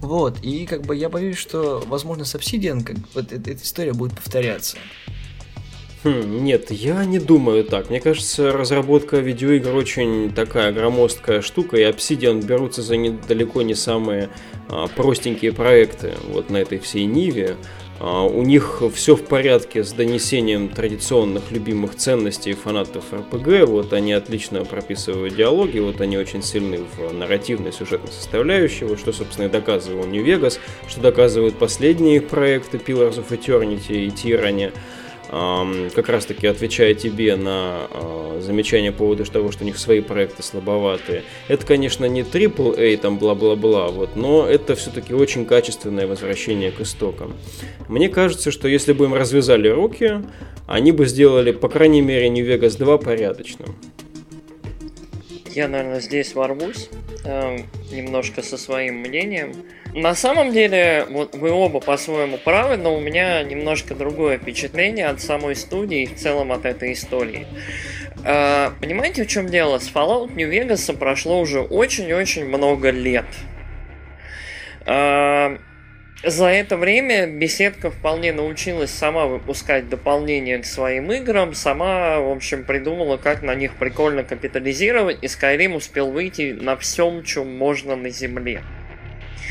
Вот, 0.00 0.38
и 0.42 0.64
как 0.66 0.82
бы 0.82 0.94
я 0.94 1.08
боюсь, 1.08 1.38
что, 1.38 1.82
возможно, 1.88 2.24
с 2.24 2.36
Obsidian 2.36 2.84
как, 2.84 2.96
вот 3.14 3.32
эта 3.32 3.52
история 3.54 3.92
будет 3.92 4.14
повторяться. 4.14 4.76
Хм, 6.04 6.44
нет, 6.44 6.70
я 6.70 7.04
не 7.04 7.18
думаю 7.18 7.64
так. 7.64 7.90
Мне 7.90 8.00
кажется, 8.00 8.52
разработка 8.52 9.16
видеоигр 9.16 9.74
очень 9.74 10.32
такая 10.32 10.72
громоздкая 10.72 11.42
штука, 11.42 11.76
и 11.76 11.82
Obsidian 11.82 12.44
берутся 12.44 12.82
за 12.82 12.96
не, 12.96 13.10
далеко 13.10 13.62
не 13.62 13.74
самые 13.74 14.28
а, 14.68 14.86
простенькие 14.86 15.52
проекты 15.52 16.14
вот 16.28 16.50
на 16.50 16.58
этой 16.58 16.78
всей 16.78 17.04
Ниве. 17.04 17.56
А, 17.98 18.22
у 18.22 18.42
них 18.42 18.80
все 18.94 19.16
в 19.16 19.24
порядке 19.24 19.82
с 19.82 19.92
донесением 19.92 20.68
традиционных 20.68 21.50
любимых 21.50 21.96
ценностей 21.96 22.52
фанатов 22.52 23.12
РПГ. 23.12 23.66
Вот 23.66 23.92
они 23.92 24.12
отлично 24.12 24.64
прописывают 24.64 25.34
диалоги, 25.34 25.80
вот 25.80 26.00
они 26.00 26.16
очень 26.16 26.44
сильны 26.44 26.78
в 26.96 27.12
нарративной 27.12 27.72
сюжетной 27.72 28.12
составляющей, 28.12 28.84
вот 28.84 29.00
что, 29.00 29.12
собственно, 29.12 29.46
и 29.46 29.50
доказывал 29.50 30.06
New 30.06 30.24
Vegas, 30.24 30.60
что 30.86 31.00
доказывают 31.00 31.56
последние 31.56 32.20
проекты 32.20 32.76
Pillars 32.76 33.16
of 33.16 33.30
Eternity 33.30 34.06
и 34.06 34.08
Tyranny 34.10 34.72
как 35.28 36.08
раз 36.08 36.24
таки 36.26 36.46
отвечая 36.46 36.94
тебе 36.94 37.36
на 37.36 37.86
а, 37.90 38.40
замечание 38.40 38.92
по 38.92 38.98
поводу 38.98 39.24
того, 39.24 39.52
что 39.52 39.64
у 39.64 39.66
них 39.66 39.78
свои 39.78 40.00
проекты 40.00 40.42
слабоватые. 40.42 41.22
Это, 41.48 41.66
конечно, 41.66 42.06
не 42.06 42.22
AAA, 42.22 42.96
там 42.96 43.18
бла-бла-бла, 43.18 43.88
вот, 43.88 44.16
но 44.16 44.46
это 44.46 44.74
все-таки 44.74 45.14
очень 45.14 45.44
качественное 45.44 46.06
возвращение 46.06 46.70
к 46.70 46.80
истокам. 46.80 47.34
Мне 47.88 48.08
кажется, 48.08 48.50
что 48.50 48.68
если 48.68 48.92
бы 48.92 49.04
им 49.04 49.14
развязали 49.14 49.68
руки, 49.68 50.22
они 50.66 50.92
бы 50.92 51.06
сделали, 51.06 51.52
по 51.52 51.68
крайней 51.68 52.00
мере, 52.00 52.28
New 52.28 52.46
Vegas 52.46 52.78
2 52.78 52.98
порядочным. 52.98 53.74
Я, 55.54 55.68
наверное, 55.68 56.00
здесь 56.00 56.34
ворвусь 56.34 56.88
э, 57.24 57.58
немножко 57.90 58.42
со 58.42 58.56
своим 58.56 58.96
мнением. 58.96 59.52
На 59.98 60.14
самом 60.14 60.52
деле, 60.52 61.06
вот 61.10 61.34
вы 61.34 61.50
оба 61.50 61.80
по-своему 61.80 62.38
правы, 62.38 62.76
но 62.76 62.94
у 62.94 63.00
меня 63.00 63.42
немножко 63.42 63.96
другое 63.96 64.38
впечатление 64.38 65.06
от 65.06 65.20
самой 65.20 65.56
студии 65.56 66.02
и 66.02 66.06
в 66.06 66.14
целом 66.14 66.52
от 66.52 66.66
этой 66.66 66.92
истории. 66.92 67.48
А, 68.24 68.72
понимаете, 68.80 69.24
в 69.24 69.26
чем 69.26 69.48
дело? 69.48 69.80
С 69.80 69.90
Fallout 69.92 70.32
New 70.36 70.48
Vegas 70.48 70.96
прошло 70.96 71.40
уже 71.40 71.62
очень-очень 71.62 72.44
много 72.44 72.90
лет. 72.90 73.24
А, 74.86 75.58
за 76.22 76.46
это 76.46 76.76
время 76.76 77.26
беседка 77.26 77.90
вполне 77.90 78.32
научилась 78.32 78.92
сама 78.92 79.26
выпускать 79.26 79.88
дополнения 79.88 80.58
к 80.58 80.64
своим 80.64 81.10
играм, 81.10 81.54
сама, 81.54 82.20
в 82.20 82.30
общем, 82.30 82.62
придумала, 82.62 83.16
как 83.16 83.42
на 83.42 83.56
них 83.56 83.74
прикольно 83.74 84.22
капитализировать, 84.22 85.18
и 85.22 85.26
Skyrim 85.26 85.74
успел 85.74 86.12
выйти 86.12 86.52
на 86.52 86.76
всем, 86.76 87.24
чем 87.24 87.58
можно 87.58 87.96
на 87.96 88.10
земле. 88.10 88.62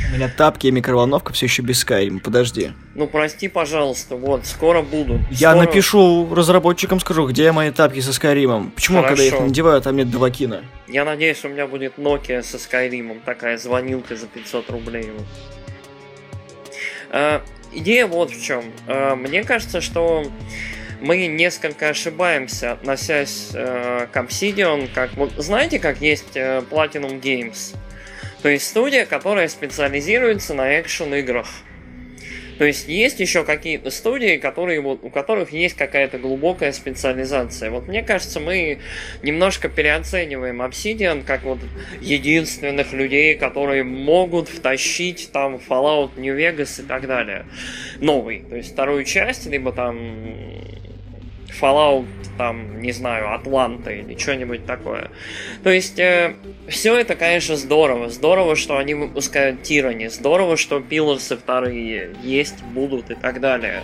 У 0.09 0.15
меня 0.15 0.29
тапки 0.29 0.67
и 0.67 0.71
микроволновка 0.71 1.33
все 1.33 1.47
еще 1.47 1.61
без 1.61 1.83
Skyrim, 1.83 2.19
подожди. 2.19 2.71
Ну 2.95 3.07
прости, 3.07 3.47
пожалуйста, 3.47 4.15
вот, 4.15 4.45
скоро 4.45 4.81
будут. 4.81 5.21
Я 5.29 5.51
скоро... 5.51 5.65
напишу 5.65 6.33
разработчикам, 6.33 6.99
скажу, 6.99 7.27
где 7.27 7.51
мои 7.51 7.71
тапки 7.71 7.99
со 7.99 8.13
Скайримом. 8.13 8.71
Почему, 8.71 9.01
Хорошо. 9.01 9.15
когда 9.15 9.23
я 9.23 9.29
их 9.29 9.39
надеваю, 9.39 9.81
там 9.81 9.95
нет 9.97 10.09
Давакина? 10.09 10.63
Я 10.87 11.03
надеюсь, 11.03 11.43
у 11.43 11.49
меня 11.49 11.67
будет 11.67 11.97
Nokia 11.97 12.41
со 12.41 12.57
Скайримом, 12.57 13.19
такая 13.19 13.57
звонилка 13.57 14.15
за 14.15 14.27
500 14.27 14.69
рублей. 14.69 15.11
А, 17.09 17.41
идея 17.73 18.07
вот 18.07 18.31
в 18.31 18.41
чем. 18.41 18.63
А, 18.87 19.15
мне 19.15 19.43
кажется, 19.43 19.81
что 19.81 20.23
мы 21.01 21.27
несколько 21.27 21.89
ошибаемся, 21.89 22.71
относясь 22.73 23.49
э, 23.53 24.07
к 24.11 24.17
Obsidian, 24.17 24.89
как 24.93 25.13
вот 25.15 25.31
знаете, 25.37 25.79
как 25.79 26.01
есть 26.01 26.35
э, 26.35 26.63
Platinum 26.69 27.21
Games. 27.21 27.75
То 28.41 28.49
есть 28.49 28.67
студия, 28.67 29.05
которая 29.05 29.47
специализируется 29.47 30.53
на 30.53 30.79
экшен-играх. 30.79 31.47
То 32.57 32.65
есть 32.65 32.87
есть 32.87 33.19
еще 33.19 33.43
какие-то 33.43 33.91
студии, 33.91 34.37
которые, 34.37 34.81
вот, 34.81 35.03
у 35.03 35.09
которых 35.09 35.51
есть 35.51 35.75
какая-то 35.75 36.17
глубокая 36.17 36.71
специализация. 36.71 37.69
Вот 37.69 37.87
мне 37.87 38.01
кажется, 38.01 38.39
мы 38.39 38.79
немножко 39.21 39.69
переоцениваем 39.69 40.61
Obsidian 40.61 41.23
как 41.23 41.43
вот 41.43 41.59
единственных 42.01 42.93
людей, 42.93 43.35
которые 43.35 43.83
могут 43.83 44.49
втащить 44.49 45.29
там 45.31 45.55
Fallout 45.55 46.19
New 46.19 46.35
Vegas 46.35 46.83
и 46.83 46.87
так 46.87 47.05
далее. 47.05 47.45
Новый. 47.99 48.39
То 48.39 48.55
есть 48.55 48.73
вторую 48.73 49.03
часть, 49.03 49.45
либо 49.45 49.71
там 49.71 50.25
Fallout, 51.49 52.05
там, 52.37 52.81
не 52.81 52.91
знаю, 52.91 53.33
Атланта 53.33 53.91
или 53.91 54.17
что-нибудь 54.17 54.65
такое. 54.65 55.09
То 55.63 55.69
есть, 55.69 55.97
э, 55.99 56.35
все 56.67 56.95
это, 56.95 57.15
конечно, 57.15 57.55
здорово. 57.55 58.09
Здорово, 58.09 58.55
что 58.55 58.77
они 58.77 58.93
выпускают 58.93 59.63
Тирани. 59.63 60.07
Здорово, 60.07 60.57
что 60.57 60.79
пилосы 60.79 61.37
вторые 61.37 62.15
есть, 62.23 62.63
будут 62.63 63.09
и 63.09 63.15
так 63.15 63.39
далее. 63.39 63.83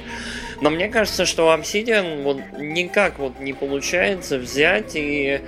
Но 0.62 0.70
мне 0.70 0.88
кажется, 0.88 1.26
что 1.26 1.54
Obsidian 1.54 2.24
вот 2.24 2.40
никак 2.58 3.20
вот 3.20 3.40
не 3.40 3.54
получается 3.54 4.38
взять 4.38 4.92
и 4.96 5.42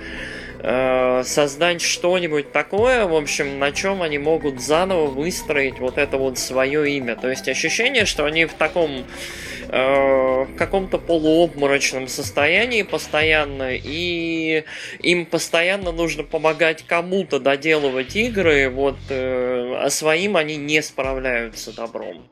э, 0.58 1.22
создать 1.24 1.80
что-нибудь 1.80 2.52
такое, 2.52 3.06
в 3.06 3.14
общем, 3.14 3.58
на 3.58 3.72
чем 3.72 4.02
они 4.02 4.18
могут 4.18 4.60
заново 4.60 5.06
выстроить 5.06 5.78
вот 5.78 5.98
это 5.98 6.18
вот 6.18 6.38
свое 6.38 6.90
имя. 6.96 7.16
То 7.16 7.28
есть 7.28 7.48
ощущение, 7.48 8.04
что 8.04 8.24
они 8.24 8.44
в 8.44 8.54
таком 8.54 9.04
Э, 9.68 10.44
в 10.44 10.56
каком-то 10.56 10.98
полуобморочном 10.98 12.06
состоянии 12.06 12.82
постоянно, 12.82 13.70
и 13.74 14.64
им 15.00 15.26
постоянно 15.26 15.90
нужно 15.90 16.22
помогать 16.22 16.84
кому-то 16.86 17.40
доделывать 17.40 18.14
игры, 18.14 18.70
вот, 18.70 18.96
э, 19.08 19.55
а 19.76 19.90
своим 19.90 20.36
они 20.36 20.56
не 20.56 20.82
справляются 20.82 21.72
добром. 21.72 22.26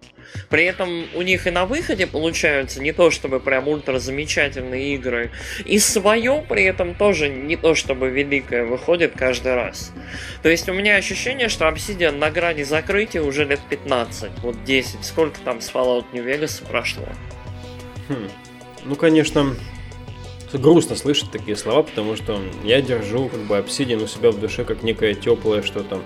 При 0.49 0.65
этом 0.65 1.07
у 1.15 1.23
них 1.23 1.47
и 1.47 1.51
на 1.51 1.67
выходе 1.67 2.07
получаются 2.07 2.83
не 2.83 2.93
то 2.93 3.11
чтобы 3.11 3.41
прям 3.41 3.69
ультра 3.69 3.99
замечательные 3.99 4.95
игры, 4.95 5.31
и 5.65 5.79
свое 5.79 6.45
при 6.49 6.65
этом 6.65 6.95
тоже 6.95 7.29
не 7.29 7.57
то 7.57 7.75
чтобы 7.75 8.09
великое 8.09 8.65
выходит 8.65 9.13
каждый 9.17 9.55
раз. 9.55 9.93
То 10.43 10.49
есть 10.49 10.69
у 10.69 10.73
меня 10.73 10.97
ощущение, 10.97 11.49
что 11.49 11.67
Obsidian 11.67 12.19
на 12.19 12.31
грани 12.31 12.63
закрытия 12.63 13.23
уже 13.23 13.45
лет 13.45 13.61
15, 13.69 14.31
вот 14.43 14.65
10, 14.65 15.05
сколько 15.05 15.41
там 15.41 15.61
с 15.61 15.71
Fallout 15.71 16.07
New 16.13 16.25
Vegas 16.25 16.67
прошло. 16.69 17.07
Хм. 18.09 18.29
Ну, 18.85 18.97
конечно, 18.97 19.57
грустно 20.53 20.97
слышать 20.97 21.31
такие 21.31 21.57
слова, 21.57 21.83
потому 21.83 22.17
что 22.17 22.41
я 22.63 22.81
держу 22.81 23.29
как 23.29 23.41
бы 23.41 23.57
Obsidian 23.57 24.03
у 24.03 24.07
себя 24.07 24.31
в 24.31 24.39
душе 24.39 24.65
как 24.65 24.83
некое 24.83 25.15
теплое 25.15 25.63
что-то. 25.63 26.03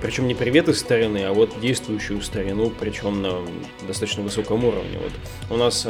Причем 0.00 0.28
не 0.28 0.34
привет 0.34 0.68
из 0.68 0.78
старины, 0.78 1.24
а 1.24 1.32
вот 1.32 1.60
действующую 1.60 2.22
старину, 2.22 2.70
причем 2.70 3.22
на 3.22 3.38
достаточно 3.86 4.22
высоком 4.22 4.64
уровне. 4.64 4.98
Вот 4.98 5.12
у 5.50 5.56
нас 5.56 5.86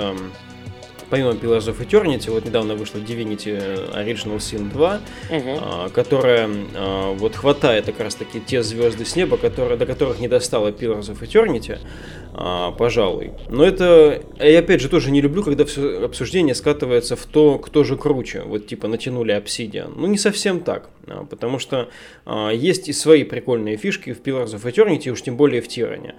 помимо 1.14 1.31
Pillars 1.31 1.68
of 1.68 1.79
Eternity, 1.79 2.29
вот 2.29 2.44
недавно 2.44 2.74
вышла 2.74 2.98
Divinity 2.98 3.94
Original 3.94 4.38
Sin 4.38 4.68
2, 4.72 5.00
угу. 5.31 5.42
а, 5.61 5.88
которая 5.90 6.50
а, 6.74 7.12
вот 7.12 7.37
хватает 7.37 7.87
как 7.87 8.00
раз 8.00 8.16
таки 8.16 8.40
те 8.40 8.64
звезды 8.64 9.05
с 9.05 9.14
неба, 9.14 9.37
которые, 9.37 9.77
до 9.77 9.87
которых 9.87 10.18
не 10.18 10.27
достала 10.27 10.72
Pillars 10.72 11.12
of 11.12 11.20
Eternity, 11.20 11.79
пожалуй. 12.77 13.31
Но 13.48 13.64
это, 13.64 14.22
я 14.40 14.59
опять 14.59 14.81
же 14.81 14.88
тоже 14.88 15.12
не 15.12 15.20
люблю, 15.20 15.44
когда 15.44 15.64
все 15.64 16.05
обсуждение 16.05 16.57
скатывается 16.57 17.14
в 17.14 17.27
то, 17.27 17.61
кто 17.61 17.85
же 17.85 17.96
круче. 17.96 18.42
Вот 18.42 18.66
типа 18.66 18.88
натянули 18.88 19.37
Obsidian. 19.37 19.92
Ну 19.94 20.09
не 20.09 20.18
совсем 20.18 20.61
так, 20.61 20.90
а, 21.07 21.24
потому 21.24 21.61
что 21.61 21.90
есть 22.53 22.88
и 22.88 22.92
свои 22.92 23.22
прикольные 23.22 23.77
фишки 23.77 24.12
в 24.12 24.20
Pillars 24.20 24.57
of 24.57 24.64
Eternity, 24.64 25.11
уж 25.11 25.22
тем 25.22 25.37
более 25.37 25.62
в 25.62 25.68
Тиране. 25.68 26.16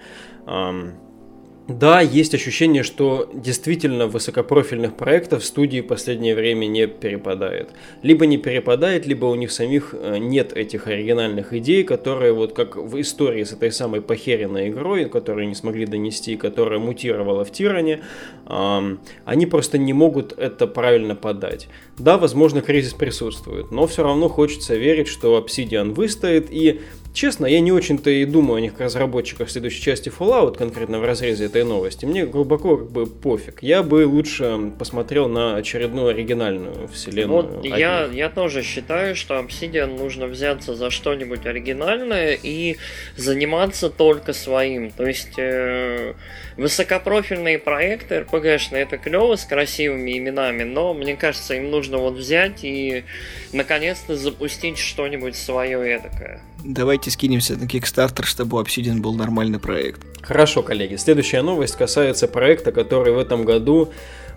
Да, 1.68 2.00
есть 2.00 2.32
ощущение, 2.32 2.84
что 2.84 3.28
действительно 3.34 4.06
высокопрофильных 4.06 4.96
проектов 4.96 5.44
студии 5.44 5.80
в 5.80 5.88
последнее 5.88 6.36
время 6.36 6.66
не 6.66 6.86
перепадает. 6.86 7.70
Либо 8.02 8.26
не 8.26 8.38
перепадает, 8.38 9.04
либо 9.04 9.24
у 9.26 9.34
них 9.34 9.50
самих 9.50 9.92
э, 9.92 10.18
нет 10.18 10.52
этих 10.52 10.86
оригинальных 10.86 11.52
идей, 11.52 11.82
которые 11.82 12.32
вот 12.32 12.52
как 12.52 12.76
в 12.76 13.00
истории 13.00 13.42
с 13.42 13.52
этой 13.52 13.72
самой 13.72 14.00
похеренной 14.00 14.68
игрой, 14.68 15.06
которую 15.06 15.48
не 15.48 15.56
смогли 15.56 15.86
донести, 15.86 16.36
которая 16.36 16.78
мутировала 16.78 17.44
в 17.44 17.50
Тиране, 17.50 18.00
они 18.46 19.46
просто 19.46 19.76
не 19.76 19.92
могут 19.92 20.38
это 20.38 20.68
правильно 20.68 21.16
подать. 21.16 21.68
Да, 21.98 22.16
возможно, 22.16 22.60
кризис 22.60 22.94
присутствует, 22.94 23.72
но 23.72 23.86
все 23.88 24.04
равно 24.04 24.28
хочется 24.28 24.76
верить, 24.76 25.08
что 25.08 25.38
Obsidian 25.38 25.92
выстоит 25.92 26.48
и 26.50 26.80
честно, 27.16 27.46
я 27.46 27.60
не 27.60 27.72
очень-то 27.72 28.10
и 28.10 28.24
думаю 28.24 28.58
о 28.58 28.60
них 28.60 28.72
как 28.72 28.82
разработчиках 28.82 29.50
следующей 29.50 29.80
части 29.80 30.12
Fallout, 30.16 30.56
конкретно 30.56 31.00
в 31.00 31.04
разрезе 31.04 31.46
этой 31.46 31.64
новости. 31.64 32.04
Мне 32.04 32.26
глубоко 32.26 32.76
как 32.76 32.90
бы 32.90 33.06
пофиг. 33.06 33.62
Я 33.62 33.82
бы 33.82 34.06
лучше 34.06 34.72
посмотрел 34.78 35.28
на 35.28 35.56
очередную 35.56 36.08
оригинальную 36.08 36.88
вселенную. 36.88 37.42
Вот 37.42 37.64
я, 37.64 38.04
я 38.12 38.28
тоже 38.28 38.62
считаю, 38.62 39.16
что 39.16 39.34
Obsidian 39.34 39.98
нужно 39.98 40.26
взяться 40.26 40.74
за 40.74 40.90
что-нибудь 40.90 41.46
оригинальное 41.46 42.38
и 42.40 42.76
заниматься 43.16 43.88
только 43.88 44.34
своим. 44.34 44.90
То 44.90 45.06
есть 45.06 45.38
э, 45.38 46.12
высокопрофильные 46.58 47.58
проекты 47.58 48.16
RPG-шные 48.16 48.82
это 48.82 48.98
клево 48.98 49.36
с 49.36 49.44
красивыми 49.44 50.18
именами, 50.18 50.64
но 50.64 50.92
мне 50.92 51.16
кажется, 51.16 51.54
им 51.54 51.70
нужно 51.70 51.96
вот 51.96 52.14
взять 52.14 52.62
и 52.62 53.04
наконец-то 53.52 54.16
запустить 54.16 54.76
что-нибудь 54.76 55.34
свое 55.34 55.94
эдакое. 55.94 56.42
Давайте 56.68 57.12
скинемся 57.12 57.56
на 57.56 57.64
Kickstarter, 57.64 58.24
чтобы 58.24 58.58
Obsidian 58.58 58.98
был 59.00 59.14
нормальный 59.14 59.60
проект. 59.60 60.00
Хорошо, 60.20 60.62
коллеги. 60.62 60.96
Следующая 60.96 61.42
новость 61.42 61.76
касается 61.76 62.26
проекта, 62.26 62.72
который 62.72 63.12
в 63.12 63.18
этом 63.18 63.44
году, 63.44 63.90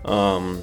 эм, 0.04 0.58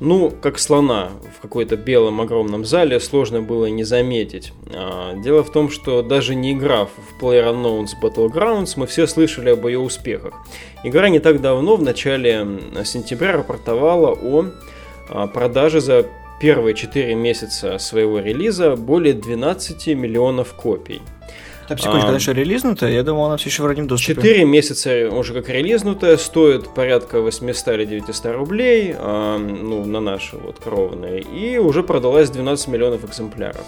ну, 0.00 0.32
как 0.42 0.58
слона 0.58 1.10
в 1.38 1.40
какой-то 1.40 1.76
белом 1.76 2.20
огромном 2.20 2.64
зале, 2.64 2.98
сложно 2.98 3.42
было 3.42 3.66
не 3.66 3.84
заметить. 3.84 4.52
Э, 4.66 5.12
дело 5.22 5.44
в 5.44 5.52
том, 5.52 5.70
что 5.70 6.02
даже 6.02 6.34
не 6.34 6.52
играв 6.52 6.90
в 6.96 7.22
PlayerUnknown's 7.22 7.90
Battlegrounds, 8.02 8.72
мы 8.74 8.88
все 8.88 9.06
слышали 9.06 9.50
об 9.50 9.64
ее 9.68 9.78
успехах. 9.78 10.34
Игра 10.82 11.10
не 11.10 11.20
так 11.20 11.40
давно, 11.40 11.76
в 11.76 11.82
начале 11.82 12.44
сентября, 12.84 13.34
рапортовала 13.34 14.18
о 14.20 14.46
э, 15.10 15.28
продаже 15.32 15.80
за 15.80 16.06
первые 16.44 16.74
4 16.74 17.14
месяца 17.14 17.78
своего 17.78 18.18
релиза 18.18 18.76
более 18.76 19.14
12 19.14 19.86
миллионов 19.88 20.52
копий. 20.52 21.00
Так, 21.68 21.78
секундочку, 21.78 22.06
а, 22.06 22.08
она 22.10 22.18
еще 22.18 22.34
релизнутая? 22.34 22.92
Я 22.92 23.02
думал, 23.02 23.24
она 23.24 23.38
все 23.38 23.48
еще 23.48 23.62
в 23.62 23.66
раннем 23.66 23.86
доступе. 23.86 24.14
4 24.14 24.44
месяца 24.44 25.08
уже 25.10 25.32
как 25.32 25.48
релизнутая, 25.48 26.18
стоит 26.18 26.68
порядка 26.74 27.22
800 27.22 27.68
или 27.68 27.84
900 27.86 28.26
рублей, 28.36 28.94
а, 28.94 29.38
ну, 29.38 29.86
на 29.86 30.00
наши 30.00 30.36
вот 30.36 30.58
кровные, 30.58 31.22
и 31.22 31.56
уже 31.56 31.82
продалась 31.82 32.28
12 32.28 32.68
миллионов 32.68 33.02
экземпляров. 33.06 33.64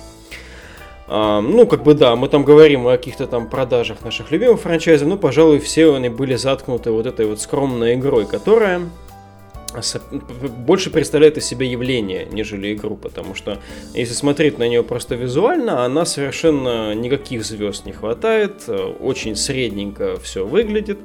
А, 1.09 1.41
ну, 1.41 1.67
как 1.67 1.83
бы 1.83 1.95
да, 1.95 2.15
мы 2.15 2.29
там 2.29 2.45
говорим 2.45 2.87
о 2.87 2.99
каких-то 2.99 3.27
там 3.27 3.49
продажах 3.49 4.05
наших 4.05 4.31
любимых 4.31 4.61
франчайзов, 4.61 5.09
но, 5.09 5.17
пожалуй, 5.17 5.61
все 5.61 5.95
они 5.95 6.11
были 6.11 6.35
заткнуты 6.35 6.91
вот 6.91 7.07
этой 7.07 7.25
вот 7.25 7.41
скромной 7.41 7.95
игрой, 7.95 8.27
которая 8.27 8.83
больше 10.67 10.91
представляет 10.91 11.37
из 11.39 11.45
себя 11.45 11.67
явление, 11.67 12.27
нежели 12.31 12.75
игру, 12.75 12.97
потому 12.97 13.35
что 13.35 13.59
если 13.95 14.15
смотреть 14.15 14.59
на 14.59 14.69
нее 14.69 14.83
просто 14.83 15.15
визуально, 15.15 15.85
она 15.85 16.05
совершенно 16.05 16.95
никаких 16.95 17.45
звезд 17.45 17.87
не 17.87 17.93
хватает, 17.93 18.65
э, 18.69 18.77
очень 18.77 19.37
средненько 19.37 20.19
все 20.21 20.47
выглядит, 20.47 20.99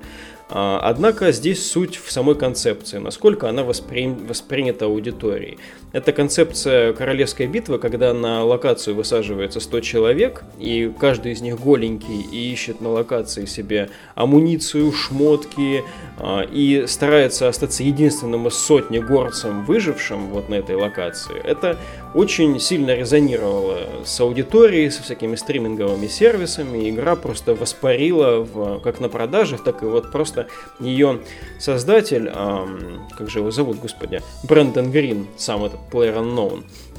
однако 0.53 1.31
здесь 1.31 1.65
суть 1.69 1.95
в 1.95 2.11
самой 2.11 2.35
концепции, 2.35 2.97
насколько 2.97 3.47
она 3.47 3.63
воспри... 3.63 4.07
воспринята 4.07 4.85
аудиторией. 4.85 5.57
Это 5.93 6.11
концепция 6.13 6.93
королевской 6.93 7.47
битвы, 7.47 7.79
когда 7.79 8.13
на 8.13 8.43
локацию 8.43 8.95
высаживается 8.95 9.59
100 9.59 9.79
человек, 9.81 10.43
и 10.59 10.91
каждый 10.99 11.33
из 11.33 11.41
них 11.41 11.59
голенький 11.59 12.21
и 12.31 12.51
ищет 12.51 12.81
на 12.81 12.89
локации 12.89 13.45
себе 13.45 13.89
амуницию, 14.15 14.91
шмотки, 14.91 15.83
а, 16.17 16.41
и 16.41 16.85
старается 16.87 17.47
остаться 17.47 17.83
единственным 17.83 18.47
из 18.47 18.53
сотни 18.55 18.99
горцем 18.99 19.65
выжившим 19.65 20.27
вот 20.27 20.49
на 20.49 20.55
этой 20.55 20.75
локации. 20.75 21.41
Это 21.43 21.77
очень 22.13 22.59
сильно 22.59 22.95
резонировало 22.95 24.03
с 24.05 24.19
аудиторией, 24.19 24.89
со 24.91 25.03
всякими 25.03 25.35
стриминговыми 25.35 26.07
сервисами. 26.07 26.89
Игра 26.89 27.15
просто 27.15 27.55
воспарила 27.55 28.39
в, 28.41 28.79
как 28.79 28.99
на 28.99 29.09
продажах, 29.09 29.63
так 29.63 29.83
и 29.83 29.85
вот 29.85 30.11
просто 30.11 30.47
ее 30.79 31.19
создатель, 31.59 32.27
эм, 32.27 33.07
как 33.17 33.29
же 33.29 33.39
его 33.39 33.51
зовут, 33.51 33.79
господи, 33.79 34.21
Брэндон 34.43 34.91
Грин, 34.91 35.27
сам 35.37 35.63
этот 35.63 35.79
Player 35.91 36.17
Unknown, 36.17 36.63
а, 36.63 36.90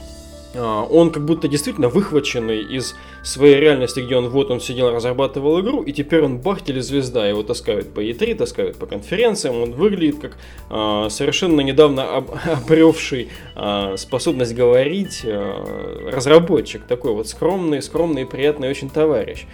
он 0.54 1.10
как 1.10 1.24
будто 1.24 1.48
действительно 1.48 1.88
выхваченный 1.88 2.62
из 2.62 2.94
своей 3.22 3.56
реальности, 3.56 4.00
где 4.00 4.16
он 4.16 4.28
вот 4.28 4.50
он 4.50 4.60
сидел, 4.60 4.90
разрабатывал 4.90 5.60
игру, 5.60 5.82
и 5.82 5.92
теперь 5.92 6.22
он 6.22 6.38
бах, 6.38 6.60
звезда, 6.66 7.26
его 7.26 7.42
таскают 7.42 7.92
по 7.92 8.00
E3, 8.00 8.34
таскают 8.34 8.76
по 8.76 8.86
конференциям, 8.86 9.60
он 9.60 9.72
выглядит 9.72 10.20
как 10.20 10.36
э, 10.70 11.08
совершенно 11.10 11.60
недавно 11.60 12.16
об, 12.16 12.30
обревший 12.44 13.28
э, 13.54 13.96
способность 13.96 14.54
говорить 14.54 15.22
э, 15.24 16.10
разработчик, 16.10 16.82
такой 16.84 17.12
вот 17.12 17.28
скромный, 17.28 17.82
скромный, 17.82 18.26
приятный 18.26 18.68
очень 18.68 18.90
товарищ. 18.90 19.46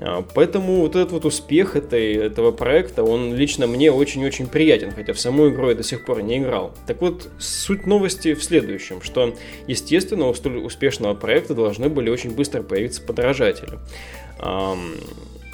А, 0.00 0.24
поэтому 0.34 0.80
вот 0.80 0.96
этот 0.96 1.12
вот 1.12 1.24
успех 1.24 1.76
этой, 1.76 2.14
этого 2.14 2.50
проекта, 2.52 3.04
он 3.04 3.34
лично 3.34 3.66
мне 3.66 3.92
очень-очень 3.92 4.46
приятен, 4.48 4.92
хотя 4.92 5.12
в 5.12 5.20
саму 5.20 5.48
игру 5.50 5.68
я 5.68 5.74
до 5.74 5.82
сих 5.82 6.04
пор 6.04 6.22
не 6.22 6.38
играл. 6.38 6.72
Так 6.86 7.00
вот, 7.00 7.28
суть 7.38 7.86
новости 7.86 8.34
в 8.34 8.42
следующем, 8.42 9.02
что, 9.02 9.34
естественно, 9.66 10.28
у 10.28 10.34
столь 10.34 10.58
успешного 10.58 11.14
проекта 11.14 11.54
должны 11.54 11.88
были 11.88 12.10
очень 12.10 12.34
быстро 12.34 12.62
появиться 12.62 13.02
подражатели 13.02 13.78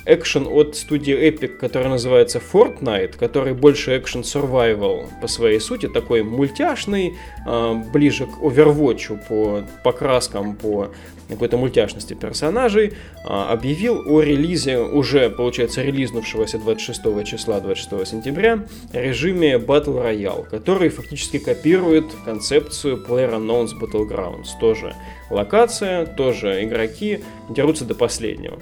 экшен 0.06 0.46
от 0.46 0.76
студии 0.76 1.14
Epic, 1.14 1.56
который 1.58 1.88
называется 1.88 2.40
Fortnite, 2.40 3.16
который 3.18 3.54
больше 3.54 3.98
экшен 3.98 4.20
survival 4.20 5.06
по 5.20 5.28
своей 5.28 5.60
сути, 5.60 5.88
такой 5.88 6.22
мультяшный, 6.22 7.14
э, 7.46 7.74
ближе 7.92 8.26
к 8.26 8.42
Overwatch 8.42 9.18
по, 9.28 9.64
по 9.84 9.92
краскам, 9.92 10.56
по 10.56 10.90
какой-то 11.28 11.56
мультяшности 11.56 12.14
персонажей, 12.14 12.88
э, 12.88 13.28
объявил 13.28 14.02
о 14.06 14.20
релизе, 14.20 14.78
уже, 14.78 15.30
получается, 15.30 15.82
релизнувшегося 15.82 16.58
26 16.58 17.24
числа, 17.24 17.60
26 17.60 18.06
сентября, 18.06 18.66
режиме 18.92 19.54
Battle 19.54 20.04
Royale, 20.04 20.48
который 20.48 20.88
фактически 20.88 21.38
копирует 21.38 22.06
концепцию 22.24 23.04
PlayerUnknown's 23.06 23.70
Battlegrounds. 23.80 24.48
Тоже 24.60 24.94
локация, 25.30 26.06
тоже 26.06 26.64
игроки 26.64 27.20
дерутся 27.48 27.84
до 27.84 27.94
последнего. 27.94 28.58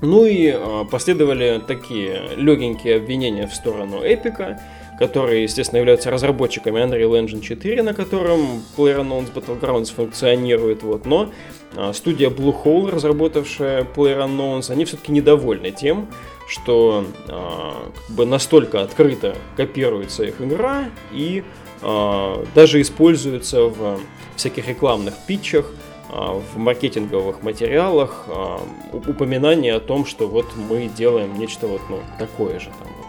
Ну 0.00 0.26
и 0.26 0.48
э, 0.48 0.84
последовали 0.90 1.62
такие 1.66 2.30
легенькие 2.36 2.96
обвинения 2.96 3.46
в 3.46 3.54
сторону 3.54 4.02
Эпика, 4.02 4.60
которые, 4.98 5.44
естественно, 5.44 5.78
являются 5.78 6.10
разработчиками 6.10 6.80
Unreal 6.80 7.24
Engine 7.24 7.40
4, 7.40 7.82
на 7.82 7.94
котором 7.94 8.62
PlayerUnknown's 8.76 9.32
Battlegrounds 9.32 9.92
функционирует, 9.94 10.82
вот, 10.82 11.06
но 11.06 11.30
э, 11.74 11.92
студия 11.92 12.30
Bluehole, 12.30 12.90
разработавшая 12.90 13.84
PlayerUnknown's, 13.84 14.70
они 14.70 14.84
все-таки 14.84 15.12
недовольны 15.12 15.70
тем, 15.70 16.08
что 16.46 17.04
э, 17.26 17.28
как 17.28 18.16
бы 18.16 18.26
настолько 18.26 18.82
открыто 18.82 19.36
копируется 19.56 20.24
их 20.24 20.40
игра 20.40 20.90
и 21.12 21.42
э, 21.82 22.44
даже 22.54 22.80
используется 22.80 23.62
в 23.64 24.00
всяких 24.36 24.68
рекламных 24.68 25.14
питчах 25.26 25.70
в 26.14 26.58
маркетинговых 26.58 27.42
материалах 27.42 28.26
а, 28.28 28.60
упоминание 28.92 29.74
о 29.74 29.80
том, 29.80 30.06
что 30.06 30.28
вот 30.28 30.46
мы 30.56 30.86
делаем 30.86 31.36
нечто 31.38 31.66
вот 31.66 31.80
ну, 31.90 32.00
такое 32.18 32.60
же, 32.60 32.66
там, 32.66 32.88
вот, 32.98 33.06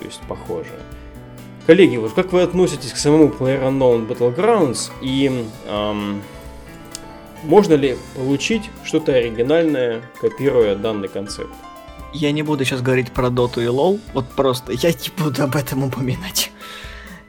то 0.00 0.04
есть 0.04 0.20
похожее. 0.22 0.80
Коллеги, 1.66 1.98
вот 1.98 2.14
как 2.14 2.32
вы 2.32 2.40
относитесь 2.40 2.92
к 2.92 2.96
самому 2.96 3.28
PlayerUnknown 3.28 4.08
Battlegrounds 4.08 4.90
и 5.02 5.44
эм, 5.66 6.22
можно 7.42 7.74
ли 7.74 7.98
получить 8.16 8.70
что-то 8.82 9.12
оригинальное, 9.12 10.00
копируя 10.18 10.74
данный 10.74 11.08
концепт? 11.08 11.52
Я 12.14 12.32
не 12.32 12.42
буду 12.42 12.64
сейчас 12.64 12.80
говорить 12.80 13.12
про 13.12 13.28
Доту 13.28 13.60
и 13.60 13.66
Лол, 13.66 14.00
вот 14.14 14.26
просто 14.30 14.72
я 14.72 14.90
не 14.90 15.10
буду 15.22 15.42
об 15.42 15.54
этом 15.54 15.84
упоминать. 15.84 16.50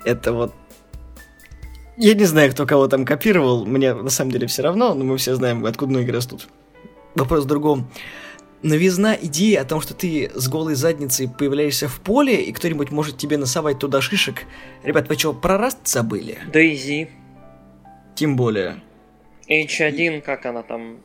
Это 0.06 0.32
вот 0.32 0.54
я 2.00 2.14
не 2.14 2.24
знаю, 2.24 2.52
кто 2.52 2.66
кого 2.66 2.88
там 2.88 3.06
копировал, 3.06 3.66
мне 3.66 3.94
на 3.94 4.10
самом 4.10 4.32
деле 4.32 4.48
все 4.48 4.62
равно, 4.62 4.94
но 4.94 5.04
мы 5.04 5.18
все 5.18 5.36
знаем, 5.36 5.66
откуда 5.66 5.92
ноги 5.94 6.10
растут. 6.10 6.48
Вопрос 7.14 7.44
в 7.44 7.48
другом. 7.48 7.92
Новизна 8.62 9.16
идеи 9.22 9.56
о 9.56 9.66
том, 9.66 9.82
что 9.82 9.94
ты 9.94 10.32
с 10.34 10.48
голой 10.48 10.76
задницей 10.76 11.30
появляешься 11.30 11.90
в 11.90 12.00
поле, 12.00 12.42
и 12.42 12.54
кто-нибудь 12.54 12.92
может 12.92 13.18
тебе 13.18 13.38
насовать 13.38 13.80
туда 13.80 14.00
шишек. 14.00 14.46
Ребят, 14.84 15.10
вы 15.10 15.16
что, 15.16 15.34
про 15.34 15.58
Раст 15.58 15.86
забыли? 15.86 16.38
Дейзи. 16.52 17.10
Тем 18.16 18.38
более. 18.38 18.82
H1, 19.50 20.22
как 20.22 20.46
она 20.46 20.64
там? 20.64 21.00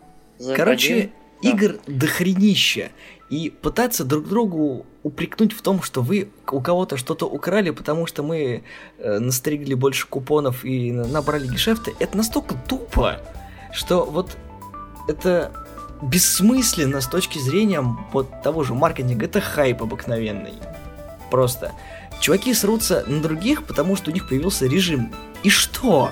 Короче, 0.55 1.11
игр 1.43 1.73
да. 1.73 1.79
дохренища 1.87 2.91
и 3.31 3.51
пытаться 3.51 4.05
друг 4.05 4.29
другу 4.29 4.87
упрекнуть 5.03 5.53
в 5.53 5.63
том, 5.63 5.83
что 5.83 6.03
вы 6.03 6.29
у 6.51 6.61
кого-то 6.61 6.97
что-то 6.97 7.27
украли, 7.27 7.71
потому 7.71 8.07
что 8.07 8.23
мы 8.23 8.65
э, 8.99 9.19
настригли 9.19 9.75
больше 9.75 10.07
купонов 10.07 10.65
и 10.65 10.93
набрали 10.93 11.47
гешефты, 11.47 11.95
это 11.99 12.17
настолько 12.17 12.55
тупо, 12.69 13.21
что 13.73 14.05
вот 14.05 14.37
это 15.09 15.53
бессмысленно 16.03 17.01
с 17.01 17.07
точки 17.07 17.39
зрения 17.39 17.83
вот 18.13 18.43
того 18.43 18.63
же 18.63 18.75
маркетинга, 18.75 19.27
это 19.27 19.41
хайп 19.41 19.83
обыкновенный. 19.83 20.55
Просто. 21.31 21.73
Чуваки 22.21 22.55
срутся 22.55 23.05
на 23.07 23.21
других, 23.21 23.65
потому 23.65 23.97
что 23.97 24.11
у 24.11 24.15
них 24.15 24.29
появился 24.29 24.67
режим. 24.67 25.13
И 25.43 25.51
что? 25.51 26.11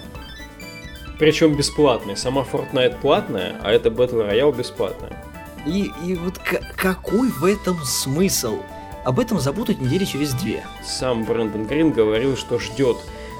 Причем 1.18 1.56
бесплатный. 1.56 2.16
Сама 2.16 2.42
Fortnite 2.42 3.00
платная, 3.00 3.56
а 3.62 3.70
это 3.70 3.88
Battle 3.88 4.28
Royale 4.28 4.56
бесплатная. 4.56 5.31
И, 5.66 5.92
и 6.04 6.14
вот 6.14 6.38
какой 6.76 7.28
в 7.28 7.44
этом 7.44 7.82
смысл? 7.84 8.60
Об 9.04 9.18
этом 9.18 9.40
забудут 9.40 9.80
недели 9.80 10.04
через 10.04 10.32
две. 10.32 10.64
Сам 10.84 11.24
Брэндон 11.24 11.66
Грин 11.66 11.90
говорил, 11.90 12.36
что 12.36 12.58
ждет, 12.58 12.96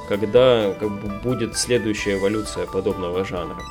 когда 0.08 0.72
как 0.78 0.90
бы, 0.90 1.08
будет 1.20 1.56
следующая 1.56 2.14
эволюция 2.14 2.66
подобного 2.66 3.24
жанра. 3.24 3.62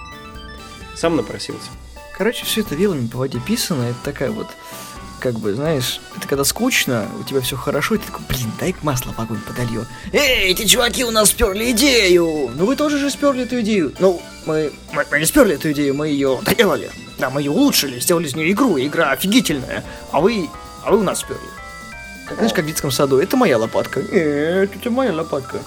Сам 0.95 1.15
напросился. 1.15 1.69
Короче, 2.17 2.45
все 2.45 2.61
это 2.61 2.75
не 2.93 3.07
по 3.07 3.19
воде 3.19 3.39
писано, 3.39 3.83
это 3.83 3.97
такая 4.03 4.31
вот 4.31 4.47
как 5.21 5.35
бы, 5.35 5.53
знаешь, 5.53 6.01
это 6.17 6.27
когда 6.27 6.43
скучно, 6.43 7.07
у 7.19 7.23
тебя 7.23 7.41
все 7.41 7.55
хорошо, 7.55 7.95
и 7.95 7.97
ты 7.99 8.07
такой, 8.07 8.25
блин, 8.27 8.51
дай 8.59 8.75
масло 8.81 9.13
в 9.13 9.19
огонь 9.19 9.39
подолью. 9.39 9.85
Эй, 10.11 10.51
эти 10.51 10.65
чуваки 10.65 11.05
у 11.05 11.11
нас 11.11 11.29
сперли 11.29 11.71
идею! 11.71 12.49
Ну 12.55 12.65
вы 12.65 12.75
тоже 12.75 12.97
же 12.97 13.09
сперли 13.11 13.43
эту 13.43 13.61
идею. 13.61 13.93
Ну, 13.99 14.19
мы, 14.47 14.73
мы, 14.93 15.05
мы 15.09 15.19
не 15.19 15.25
сперли 15.25 15.55
эту 15.55 15.71
идею, 15.71 15.93
мы 15.93 16.07
ее 16.07 16.39
доделали. 16.43 16.89
Да, 17.19 17.29
мы 17.29 17.41
ее 17.41 17.51
улучшили, 17.51 17.99
сделали 17.99 18.27
из 18.27 18.35
нее 18.35 18.51
игру, 18.51 18.79
игра 18.79 19.11
офигительная. 19.11 19.83
А 20.11 20.19
вы, 20.19 20.49
а 20.83 20.91
вы 20.91 20.97
у 20.97 21.03
нас 21.03 21.19
сперли. 21.19 21.39
Как, 22.27 22.37
знаешь, 22.37 22.53
как 22.53 22.65
в 22.65 22.67
детском 22.67 22.89
саду, 22.89 23.19
это 23.19 23.37
моя 23.37 23.59
лопатка. 23.59 24.01
Нет, 24.01 24.71
это 24.75 24.89
моя 24.89 25.13
лопатка. 25.13 25.59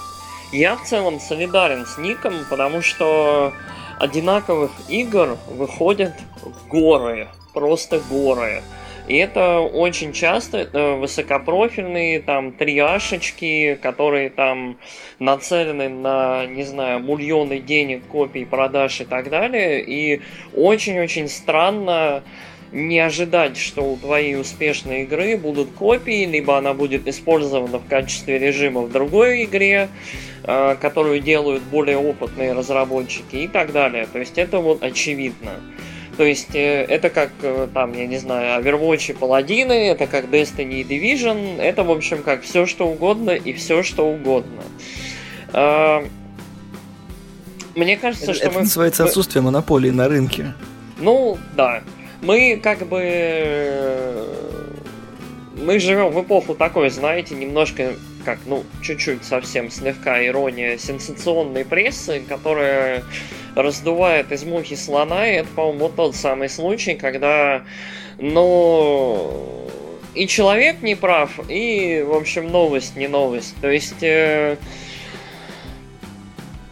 Я 0.51 0.75
в 0.75 0.85
целом 0.85 1.21
солидарен 1.21 1.85
с 1.85 1.97
Ником, 1.97 2.45
потому 2.49 2.81
что 2.81 3.53
одинаковых 3.99 4.71
игр 4.89 5.37
выходят 5.47 6.13
горы, 6.69 7.29
просто 7.53 8.01
горы. 8.09 8.61
И 9.07 9.17
это 9.17 9.59
очень 9.59 10.13
часто 10.13 10.97
высокопрофильные 10.99 12.21
там 12.21 12.51
триашечки, 12.51 13.77
которые 13.81 14.29
там 14.29 14.77
нацелены 15.19 15.89
на, 15.89 16.45
не 16.45 16.63
знаю, 16.63 17.01
миллионы 17.01 17.59
денег, 17.59 18.03
копий, 18.07 18.45
продаж 18.45 19.01
и 19.01 19.05
так 19.05 19.29
далее. 19.29 19.83
И 19.83 20.21
очень-очень 20.55 21.29
странно 21.29 22.23
не 22.71 22.99
ожидать, 22.99 23.57
что 23.57 23.83
у 23.83 23.97
твоей 23.97 24.39
успешной 24.39 25.03
игры 25.03 25.37
будут 25.37 25.71
копии, 25.71 26.25
либо 26.25 26.57
она 26.57 26.73
будет 26.73 27.07
использована 27.07 27.79
в 27.79 27.87
качестве 27.87 28.37
режима 28.37 28.81
в 28.81 28.91
другой 28.91 29.45
игре, 29.45 29.87
э, 30.43 30.75
которую 30.81 31.21
делают 31.21 31.63
более 31.63 31.97
опытные 31.97 32.53
разработчики 32.53 33.37
и 33.37 33.47
так 33.47 33.71
далее. 33.71 34.07
То 34.11 34.19
есть 34.19 34.37
это 34.37 34.59
вот 34.59 34.83
очевидно. 34.83 35.51
То 36.17 36.23
есть 36.23 36.55
э, 36.55 36.83
это 36.83 37.09
как, 37.09 37.31
э, 37.41 37.67
там, 37.73 37.93
я 37.93 38.07
не 38.07 38.17
знаю, 38.17 38.61
Overwatch 38.61 39.11
и 39.11 39.13
Паладины, 39.13 39.73
это 39.89 40.07
как 40.07 40.25
Destiny 40.25 40.81
и 40.81 40.83
Division, 40.83 41.59
это, 41.61 41.83
в 41.83 41.91
общем, 41.91 42.23
как 42.23 42.43
все 42.43 42.65
что 42.65 42.87
угодно 42.87 43.31
и 43.31 43.51
все 43.53 43.83
что 43.83 44.07
угодно. 44.07 44.63
А, 45.51 46.05
мне 47.75 47.97
кажется, 47.97 48.31
это, 48.31 48.33
что 48.33 48.45
это 48.45 48.55
мы... 48.55 48.61
называется 48.61 49.03
отсутствие 49.03 49.41
монополии 49.41 49.89
на 49.89 50.07
рынке. 50.07 50.53
Ну, 50.97 51.37
да. 51.55 51.81
Мы 52.21 52.59
как 52.63 52.87
бы... 52.87 54.25
Мы 55.57 55.79
живем 55.79 56.09
в 56.11 56.21
эпоху 56.21 56.53
такой, 56.53 56.89
знаете, 56.89 57.33
немножко 57.35 57.95
как, 58.25 58.39
ну, 58.45 58.63
чуть-чуть 58.81 59.23
совсем 59.23 59.71
слегка 59.71 60.25
ирония 60.25 60.77
сенсационной 60.77 61.63
прессы, 61.63 62.21
которая 62.27 63.03
раздувает 63.55 64.31
из 64.31 64.43
мухи 64.43 64.75
слона, 64.75 65.27
и 65.27 65.35
это, 65.35 65.47
по-моему, 65.55 65.79
вот 65.79 65.95
тот 65.95 66.15
самый 66.15 66.49
случай, 66.49 66.95
когда, 66.95 67.63
ну, 68.17 69.69
и 70.13 70.27
человек 70.27 70.81
не 70.81 70.95
прав, 70.95 71.39
и, 71.49 72.03
в 72.05 72.13
общем, 72.13 72.47
новость 72.47 72.95
не 72.95 73.07
новость. 73.07 73.55
То 73.61 73.69
есть... 73.69 74.01
Э, 74.01 74.57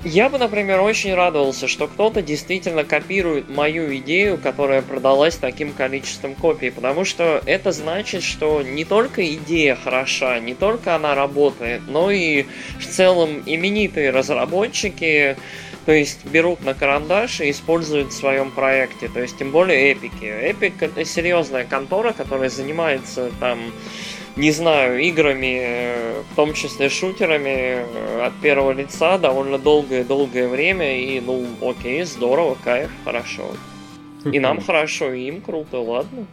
я 0.05 0.29
бы, 0.29 0.37
например, 0.37 0.81
очень 0.81 1.13
радовался, 1.13 1.67
что 1.67 1.87
кто-то 1.87 2.21
действительно 2.21 2.83
копирует 2.83 3.49
мою 3.49 3.95
идею, 3.97 4.37
которая 4.37 4.81
продалась 4.81 5.35
таким 5.35 5.71
количеством 5.71 6.35
копий, 6.35 6.71
потому 6.71 7.05
что 7.05 7.41
это 7.45 7.71
значит, 7.71 8.23
что 8.23 8.61
не 8.61 8.85
только 8.85 9.25
идея 9.35 9.75
хороша, 9.75 10.39
не 10.39 10.55
только 10.55 10.95
она 10.95 11.15
работает, 11.15 11.81
но 11.87 12.11
и 12.11 12.45
в 12.79 12.85
целом 12.85 13.43
именитые 13.45 14.09
разработчики 14.09 15.37
то 15.85 15.91
есть 15.91 16.25
берут 16.25 16.63
на 16.63 16.73
карандаш 16.73 17.41
и 17.41 17.51
используют 17.51 18.09
в 18.09 18.13
своем 18.13 18.51
проекте. 18.51 19.09
То 19.09 19.21
есть 19.21 19.37
тем 19.37 19.51
более 19.51 19.91
эпики. 19.91 20.25
Эпик 20.25 20.81
это 20.81 21.03
серьезная 21.03 21.65
контора, 21.65 22.13
которая 22.13 22.49
занимается 22.49 23.31
там, 23.39 23.59
не 24.35 24.51
знаю, 24.51 24.99
играми, 24.99 25.59
э, 25.61 26.21
в 26.31 26.35
том 26.35 26.53
числе 26.53 26.89
шутерами 26.89 27.85
э, 27.85 28.25
от 28.25 28.33
первого 28.41 28.71
лица 28.71 29.17
довольно 29.17 29.57
долгое-долгое 29.57 30.47
время. 30.47 30.99
И 30.99 31.19
ну 31.19 31.45
окей, 31.61 32.03
здорово, 32.03 32.57
кайф, 32.63 32.89
хорошо. 33.05 33.51
И 34.25 34.39
нам 34.39 34.61
хорошо, 34.61 35.13
и 35.13 35.27
им 35.27 35.41
круто, 35.41 35.79
ладно. 35.79 36.25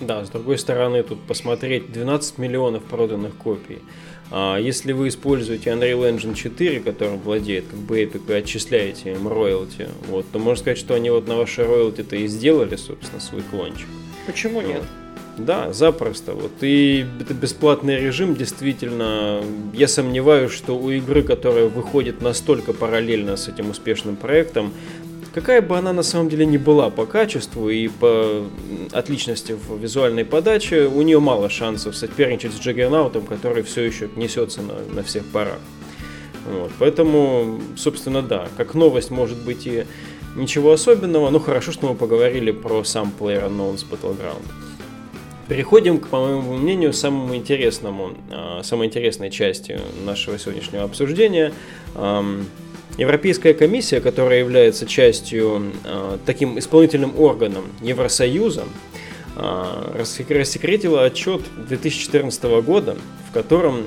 Да, 0.00 0.24
с 0.24 0.30
другой 0.30 0.58
стороны, 0.58 1.02
тут 1.02 1.22
посмотреть 1.22 1.92
12 1.92 2.38
миллионов 2.38 2.82
проданных 2.82 3.36
копий. 3.36 3.78
А 4.30 4.58
если 4.58 4.92
вы 4.92 5.08
используете 5.08 5.70
Unreal 5.70 6.10
Engine 6.12 6.34
4, 6.34 6.80
которым 6.80 7.20
владеет 7.20 7.66
как 7.66 7.78
бы 7.78 8.02
Epic, 8.02 8.22
и 8.28 8.32
отчисляете 8.32 9.12
им 9.12 9.28
роялти, 9.28 9.88
вот, 10.08 10.26
то 10.32 10.38
можно 10.38 10.60
сказать, 10.60 10.78
что 10.78 10.94
они 10.94 11.10
вот 11.10 11.28
на 11.28 11.36
ваши 11.36 11.64
роялти-то 11.64 12.16
и 12.16 12.26
сделали, 12.26 12.76
собственно, 12.76 13.20
свой 13.20 13.42
клончик. 13.42 13.86
Почему 14.26 14.60
вот. 14.60 14.68
нет? 14.68 14.82
Да, 15.38 15.72
запросто. 15.72 16.32
Вот. 16.32 16.52
И 16.60 17.04
это 17.20 17.34
бесплатный 17.34 17.98
режим, 17.98 18.36
действительно, 18.36 19.42
я 19.72 19.88
сомневаюсь, 19.88 20.52
что 20.52 20.78
у 20.78 20.90
игры, 20.90 21.22
которая 21.22 21.66
выходит 21.66 22.22
настолько 22.22 22.72
параллельно 22.72 23.36
с 23.36 23.48
этим 23.48 23.70
успешным 23.70 24.14
проектом, 24.14 24.72
какая 25.34 25.60
бы 25.60 25.76
она 25.76 25.92
на 25.92 26.04
самом 26.04 26.28
деле 26.28 26.46
не 26.46 26.58
была 26.58 26.90
по 26.90 27.04
качеству 27.04 27.68
и 27.68 27.88
по 27.88 28.46
отличности 28.92 29.52
в 29.52 29.76
визуальной 29.78 30.24
подаче, 30.24 30.86
у 30.86 31.02
нее 31.02 31.18
мало 31.18 31.50
шансов 31.50 31.96
соперничать 31.96 32.52
с 32.52 32.60
Джаггернаутом, 32.60 33.26
который 33.26 33.64
все 33.64 33.82
еще 33.82 34.08
несется 34.14 34.62
на, 34.62 34.74
на 34.94 35.02
всех 35.02 35.24
парах. 35.26 35.58
Вот. 36.46 36.70
Поэтому, 36.78 37.60
собственно, 37.76 38.22
да, 38.22 38.48
как 38.56 38.74
новость 38.74 39.10
может 39.10 39.38
быть 39.38 39.66
и 39.66 39.84
ничего 40.36 40.72
особенного, 40.72 41.30
но 41.30 41.40
хорошо, 41.40 41.72
что 41.72 41.88
мы 41.88 41.94
поговорили 41.96 42.52
про 42.52 42.84
сам 42.84 43.12
PlayerUnknown's 43.18 43.84
Battleground. 43.90 44.44
Переходим 45.48 45.98
к, 45.98 46.08
по 46.08 46.20
моему 46.20 46.54
мнению, 46.54 46.92
самому 46.92 47.36
интересному, 47.36 48.12
а, 48.30 48.62
самой 48.62 48.86
интересной 48.86 49.30
части 49.30 49.78
нашего 50.04 50.38
сегодняшнего 50.38 50.84
обсуждения. 50.84 51.52
Европейская 52.96 53.54
комиссия, 53.54 54.00
которая 54.00 54.38
является 54.38 54.86
частью 54.86 55.72
э, 55.84 56.18
таким 56.24 56.58
исполнительным 56.60 57.18
органом 57.18 57.64
Евросоюза, 57.82 58.66
э, 59.34 60.04
рассекретила 60.28 61.02
отчет 61.02 61.42
2014 61.56 62.44
года, 62.60 62.96
в 63.28 63.32
котором 63.32 63.82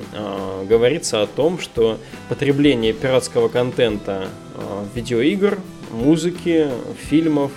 говорится 0.68 1.22
о 1.22 1.26
том, 1.26 1.58
что 1.58 1.96
потребление 2.28 2.92
пиратского 2.92 3.48
контента 3.48 4.28
э, 4.54 4.84
видеоигр, 4.94 5.58
музыки, 5.90 6.68
фильмов, 7.08 7.50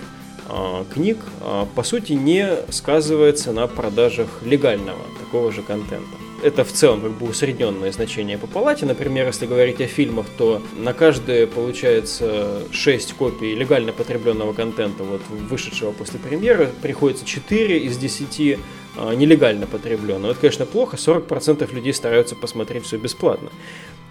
книг, 0.92 1.18
э, 1.40 1.66
по 1.74 1.82
сути, 1.82 2.12
не 2.12 2.48
сказывается 2.70 3.52
на 3.52 3.66
продажах 3.66 4.28
легального 4.42 5.02
такого 5.20 5.52
же 5.52 5.62
контента 5.62 6.16
это 6.42 6.64
в 6.64 6.72
целом 6.72 7.00
как 7.00 7.12
бы 7.12 7.28
усредненное 7.28 7.92
значение 7.92 8.36
по 8.36 8.46
палате. 8.46 8.84
Например, 8.84 9.26
если 9.26 9.46
говорить 9.46 9.80
о 9.80 9.86
фильмах, 9.86 10.26
то 10.36 10.60
на 10.76 10.92
каждое 10.92 11.46
получается 11.46 12.62
6 12.72 13.14
копий 13.14 13.54
легально 13.54 13.92
потребленного 13.92 14.52
контента, 14.52 15.04
вот 15.04 15.20
вышедшего 15.28 15.92
после 15.92 16.18
премьеры, 16.18 16.70
приходится 16.82 17.24
4 17.24 17.78
из 17.78 17.96
10 17.96 18.58
а, 18.96 19.14
нелегально 19.14 19.66
потребленного. 19.66 20.32
Это, 20.32 20.40
конечно, 20.40 20.66
плохо, 20.66 20.96
40% 20.96 21.72
людей 21.72 21.94
стараются 21.94 22.34
посмотреть 22.34 22.84
все 22.84 22.98
бесплатно. 22.98 23.50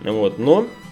Вот, 0.01 0.39
но 0.39 0.61
а, 0.61 0.90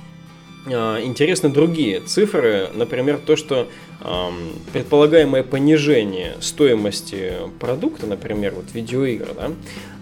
интересны 0.71 1.49
другие 1.49 1.99
цифры, 2.01 2.69
например, 2.73 3.19
то, 3.25 3.35
что 3.35 3.67
э, 4.01 4.29
предполагаемое 4.73 5.43
понижение 5.43 6.35
стоимости 6.41 7.33
продукта, 7.59 8.07
например, 8.07 8.53
вот 8.55 8.65
видеоигр, 8.73 9.29
да, 9.35 9.51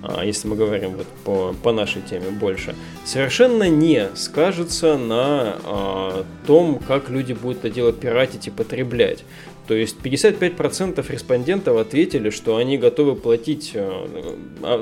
э, 0.03 0.25
если 0.25 0.47
мы 0.47 0.55
говорим 0.55 0.91
вот 0.91 1.07
по, 1.23 1.55
по 1.63 1.71
нашей 1.71 2.01
теме 2.01 2.29
больше, 2.29 2.75
совершенно 3.05 3.69
не 3.69 4.09
скажется 4.15 4.97
на 4.97 5.57
э, 5.63 6.23
том, 6.45 6.79
как 6.79 7.09
люди 7.09 7.33
будут 7.33 7.59
это 7.59 7.69
дело 7.69 7.93
пиратить 7.93 8.47
и 8.47 8.51
потреблять. 8.51 9.23
То 9.67 9.73
есть 9.73 9.97
55% 10.01 11.11
респондентов 11.11 11.77
ответили, 11.77 12.29
что 12.29 12.55
они 12.55 12.77
готовы 12.77 13.17
платить 13.17 13.75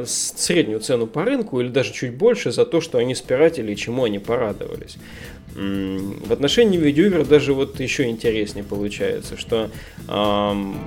среднюю 0.06 0.80
цену 0.80 1.08
по 1.08 1.24
рынку 1.24 1.60
или 1.60 1.70
даже 1.70 1.92
чуть 1.92 2.14
больше 2.14 2.52
за 2.52 2.68
то, 2.68 2.82
что 2.82 3.00
они 3.00 3.16
спиратили 3.16 3.72
и 3.72 3.76
чему 3.76 4.04
они 4.04 4.20
порадовались. 4.20 4.98
В 5.56 6.34
отношении 6.34 6.78
видеоигр 6.78 7.26
даже 7.26 7.54
вот 7.54 7.80
еще 7.80 8.10
интереснее 8.10 8.66
получается, 8.66 9.38
что 9.38 9.70
эм, 10.10 10.78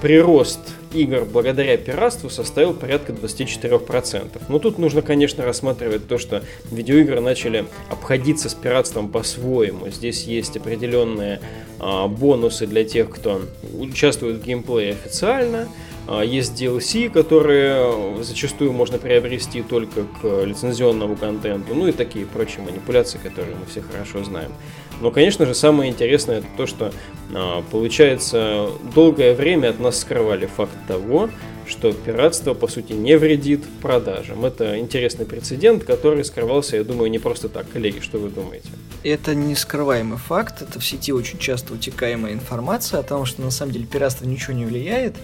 прирост 0.00 0.60
игр 0.92 1.24
благодаря 1.24 1.76
пиратству 1.76 2.30
составил 2.30 2.72
порядка 2.74 3.12
24%. 3.12 4.42
Но 4.48 4.58
тут 4.60 4.78
нужно, 4.78 5.02
конечно, 5.02 5.44
рассматривать 5.44 6.06
то, 6.06 6.18
что 6.18 6.42
видеоигры 6.70 7.20
начали 7.20 7.64
обходиться 7.90 8.48
с 8.48 8.54
пиратством 8.54 9.08
по-своему. 9.08 9.88
Здесь 9.90 10.24
есть 10.24 10.56
определенные 10.56 11.40
э, 11.80 12.06
бонусы 12.06 12.68
для 12.68 12.84
тех, 12.84 13.10
кто 13.10 13.42
участвует 13.76 14.36
в 14.36 14.44
геймплее 14.44 14.92
официально, 14.92 15.62
А, 15.62 15.91
есть 16.24 16.60
DLC, 16.60 17.10
которые 17.10 18.22
зачастую 18.22 18.72
можно 18.72 18.98
приобрести 18.98 19.62
только 19.62 20.04
к 20.20 20.44
лицензионному 20.44 21.16
контенту, 21.16 21.74
ну 21.74 21.86
и 21.86 21.92
такие 21.92 22.26
прочие 22.26 22.64
манипуляции, 22.64 23.18
которые 23.22 23.56
мы 23.56 23.66
все 23.66 23.82
хорошо 23.82 24.24
знаем. 24.24 24.52
Но, 25.00 25.10
конечно 25.10 25.46
же, 25.46 25.54
самое 25.54 25.90
интересное 25.90 26.38
это 26.38 26.46
то, 26.56 26.66
что 26.66 26.92
а, 27.34 27.62
получается 27.70 28.68
долгое 28.94 29.34
время 29.34 29.70
от 29.70 29.80
нас 29.80 30.00
скрывали 30.00 30.46
факт 30.46 30.72
того, 30.86 31.28
что 31.66 31.92
пиратство, 31.92 32.54
по 32.54 32.68
сути, 32.68 32.92
не 32.92 33.16
вредит 33.16 33.64
продажам. 33.80 34.44
Это 34.44 34.78
интересный 34.78 35.26
прецедент, 35.26 35.84
который 35.84 36.24
скрывался, 36.24 36.76
я 36.76 36.84
думаю, 36.84 37.10
не 37.10 37.18
просто 37.18 37.48
так. 37.48 37.68
Коллеги, 37.72 38.00
что 38.00 38.18
вы 38.18 38.30
думаете? 38.30 38.68
Это 39.02 39.34
не 39.34 39.54
скрываемый 39.54 40.18
факт, 40.18 40.62
это 40.62 40.78
в 40.78 40.86
сети 40.86 41.12
очень 41.12 41.38
часто 41.38 41.74
утекаемая 41.74 42.32
информация 42.32 43.00
о 43.00 43.02
том, 43.02 43.24
что 43.24 43.42
на 43.42 43.50
самом 43.50 43.72
деле 43.72 43.86
пиратство 43.86 44.24
ничего 44.26 44.52
не 44.52 44.64
влияет, 44.64 45.14
э, 45.16 45.18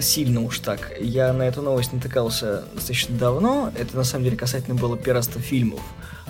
сильно 0.00 0.42
уж 0.42 0.58
так. 0.60 0.92
Я 1.00 1.32
на 1.32 1.42
эту 1.42 1.62
новость 1.62 1.92
натыкался 1.92 2.64
достаточно 2.74 3.16
давно, 3.16 3.72
это 3.76 3.96
на 3.96 4.04
самом 4.04 4.24
деле 4.24 4.36
касательно 4.36 4.74
было 4.74 4.96
пиратства 4.96 5.40
фильмов 5.40 5.80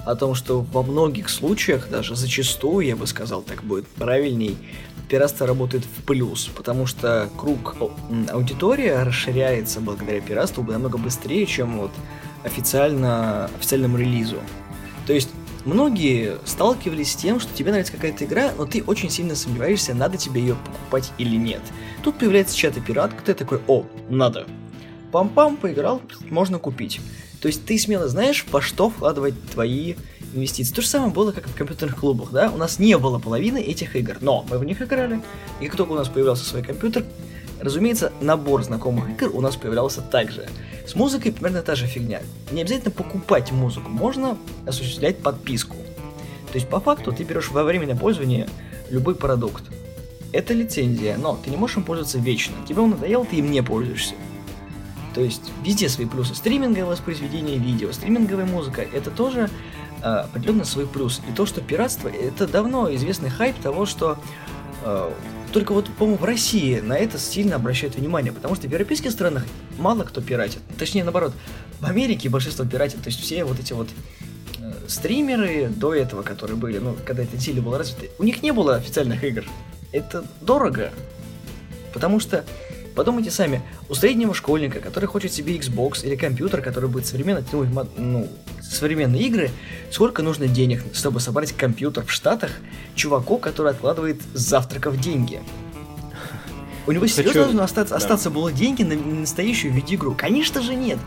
о 0.05 0.15
том, 0.15 0.35
что 0.35 0.61
во 0.61 0.83
многих 0.83 1.29
случаях, 1.29 1.89
даже 1.91 2.17
зачастую, 2.17 2.87
я 2.87 2.97
бы 2.97 3.07
сказал, 3.07 3.43
так 3.43 3.63
будет 3.63 3.87
правильней, 3.89 4.57
пиратство 5.09 5.47
работает 5.47 5.85
в 5.85 6.03
плюс, 6.05 6.47
потому 6.55 6.87
что 6.87 7.29
круг 7.37 7.77
аудитории 8.31 8.89
расширяется 8.89 9.81
благодаря 9.81 10.21
пиратству 10.21 10.63
намного 10.63 10.99
быстрее, 10.99 11.47
чем 11.47 11.79
вот 11.79 11.91
официально, 12.45 13.47
официальному 13.59 13.99
релизу. 13.99 14.39
То 15.07 15.13
есть 15.13 15.31
многие 15.65 16.37
сталкивались 16.45 17.13
с 17.13 17.17
тем, 17.17 17.41
что 17.41 17.55
тебе 17.55 17.71
нравится 17.71 17.93
какая-то 17.93 18.25
игра, 18.25 18.53
но 18.57 18.65
ты 18.67 18.83
очень 18.83 19.11
сильно 19.11 19.35
сомневаешься, 19.35 19.95
надо 19.95 20.17
тебе 20.17 20.41
ее 20.41 20.55
покупать 20.55 21.13
или 21.19 21.37
нет. 21.37 21.63
Тут 22.03 22.19
появляется 22.19 22.57
чат 22.57 22.75
пират, 22.85 23.13
ты 23.25 23.35
такой, 23.35 23.61
о, 23.67 23.85
надо. 24.09 24.47
Пам-пам, 25.13 25.57
поиграл, 25.57 26.03
можно 26.31 26.59
купить. 26.59 27.01
То 27.41 27.49
есть 27.49 27.65
ты 27.65 27.79
смело 27.79 28.09
знаешь, 28.09 28.45
во 28.51 28.61
что 28.61 28.91
вкладывать 28.91 29.35
твои 29.53 29.95
инвестиций. 30.35 30.75
То 30.75 30.83
же 30.83 30.89
самое 30.89 31.13
было, 31.13 31.33
как 31.33 31.47
в 31.47 31.55
компьютерных 31.55 31.99
клубах, 31.99 32.31
да? 32.33 32.51
У 32.51 32.57
нас 32.57 32.79
не 32.79 32.97
было 32.99 33.19
половины 33.19 33.59
этих 33.59 33.97
игр, 33.97 34.19
но 34.21 34.45
мы 34.51 34.59
в 34.59 34.65
них 34.65 34.83
играли, 34.83 35.23
и 35.61 35.67
как 35.67 35.77
только 35.77 35.93
у 35.93 35.95
нас 35.95 36.09
появлялся 36.09 36.45
свой 36.45 36.63
компьютер, 36.63 37.05
разумеется, 37.61 38.13
набор 38.21 38.63
знакомых 38.65 39.09
игр 39.11 39.31
у 39.35 39.41
нас 39.41 39.57
появлялся 39.57 40.03
также. 40.03 40.49
С 40.87 40.95
музыкой 40.95 41.33
примерно 41.33 41.63
та 41.63 41.75
же 41.75 41.87
фигня. 41.87 42.23
Не 42.51 42.63
обязательно 42.63 42.91
покупать 42.91 43.53
музыку, 43.53 43.89
можно 43.89 44.37
осуществлять 44.67 45.19
подписку. 45.19 45.77
То 46.51 46.55
есть, 46.55 46.69
по 46.69 46.81
факту, 46.81 47.13
ты 47.13 47.25
берешь 47.25 47.51
во 47.51 47.63
временное 47.63 47.97
пользование 47.97 48.49
любой 48.91 49.15
продукт. 49.15 49.65
Это 50.33 50.53
лицензия, 50.53 51.17
но 51.17 51.39
ты 51.43 51.51
не 51.51 51.57
можешь 51.57 51.79
им 51.79 51.85
пользоваться 51.85 52.19
вечно. 52.19 52.55
Тебе 52.69 52.81
он 52.81 52.91
надоел, 52.91 53.25
ты 53.25 53.37
им 53.37 53.51
не 53.51 53.63
пользуешься. 53.63 54.15
То 55.15 55.23
есть 55.23 55.51
везде 55.65 55.89
свои 55.89 56.07
плюсы. 56.07 56.35
Стриминговое 56.35 56.85
воспроизведение 56.85 57.59
видео, 57.59 57.93
стриминговая 57.93 58.47
музыка, 58.47 58.83
это 58.83 59.11
тоже 59.11 59.49
э, 60.03 60.07
определенно 60.07 60.65
свой 60.65 60.87
плюс. 60.87 61.21
И 61.29 61.33
то, 61.33 61.47
что 61.47 61.61
пиратство, 61.61 62.09
это 62.09 62.47
давно 62.47 62.95
известный 62.95 63.31
хайп 63.31 63.57
того, 63.57 63.87
что 63.87 64.19
э, 64.85 65.11
только 65.53 65.73
вот, 65.73 65.89
по-моему, 65.91 66.19
в 66.19 66.25
России 66.25 66.79
на 66.81 66.97
это 66.97 67.19
сильно 67.19 67.57
обращают 67.57 67.97
внимание, 67.97 68.33
потому 68.33 68.55
что 68.55 68.69
в 68.69 68.71
европейских 68.71 69.11
странах 69.11 69.47
мало 69.79 70.05
кто 70.05 70.21
пиратит. 70.21 70.61
Точнее, 70.79 71.05
наоборот, 71.05 71.33
в 71.81 71.87
Америке 71.87 72.29
большинство 72.29 72.67
пиратит, 72.67 73.03
то 73.03 73.09
есть 73.09 73.21
все 73.21 73.45
вот 73.45 73.59
эти 73.59 73.73
вот 73.73 73.89
э, 74.61 74.73
стримеры 74.89 75.69
до 75.69 75.95
этого, 75.95 76.23
которые 76.23 76.57
были, 76.57 76.79
ну, 76.79 76.95
когда 77.07 77.23
это 77.23 77.41
сильно 77.41 77.63
было 77.63 77.79
развито, 77.79 78.07
у 78.19 78.25
них 78.25 78.43
не 78.43 78.53
было 78.53 78.77
официальных 78.77 79.25
игр. 79.25 79.45
Это 79.93 80.25
дорого, 80.41 80.91
потому 81.93 82.21
что 82.21 82.45
Подумайте 82.99 83.31
сами, 83.31 83.63
у 83.89 83.95
среднего 83.95 84.35
школьника, 84.35 84.81
который 84.81 85.05
хочет 85.05 85.33
себе 85.33 85.57
Xbox 85.57 86.05
или 86.05 86.17
компьютер, 86.17 86.61
который 86.61 86.91
будет 86.91 87.07
современно 87.07 87.45
тянуть 87.45 87.69
ну, 87.97 88.29
современные 88.61 89.23
игры, 89.23 89.53
сколько 89.93 90.21
нужно 90.25 90.49
денег, 90.49 90.83
чтобы 90.93 91.21
собрать 91.21 91.53
компьютер 91.53 92.05
в 92.05 92.11
Штатах 92.11 92.51
чуваку, 92.97 93.39
который 93.39 93.71
откладывает 93.71 94.21
с 94.35 94.41
завтраков 94.41 95.01
деньги? 95.01 95.41
У 96.89 96.91
него 96.91 97.07
серьезно 97.07 97.43
должно 97.43 97.63
остаться, 97.63 97.95
да. 97.95 97.99
остаться 97.99 98.31
было 98.31 98.51
деньги 98.51 98.83
на 98.83 98.97
настоящую 98.97 99.73
видеоигру? 99.75 100.17
Конечно 100.17 100.61
же 100.61 100.75
нет. 100.75 100.99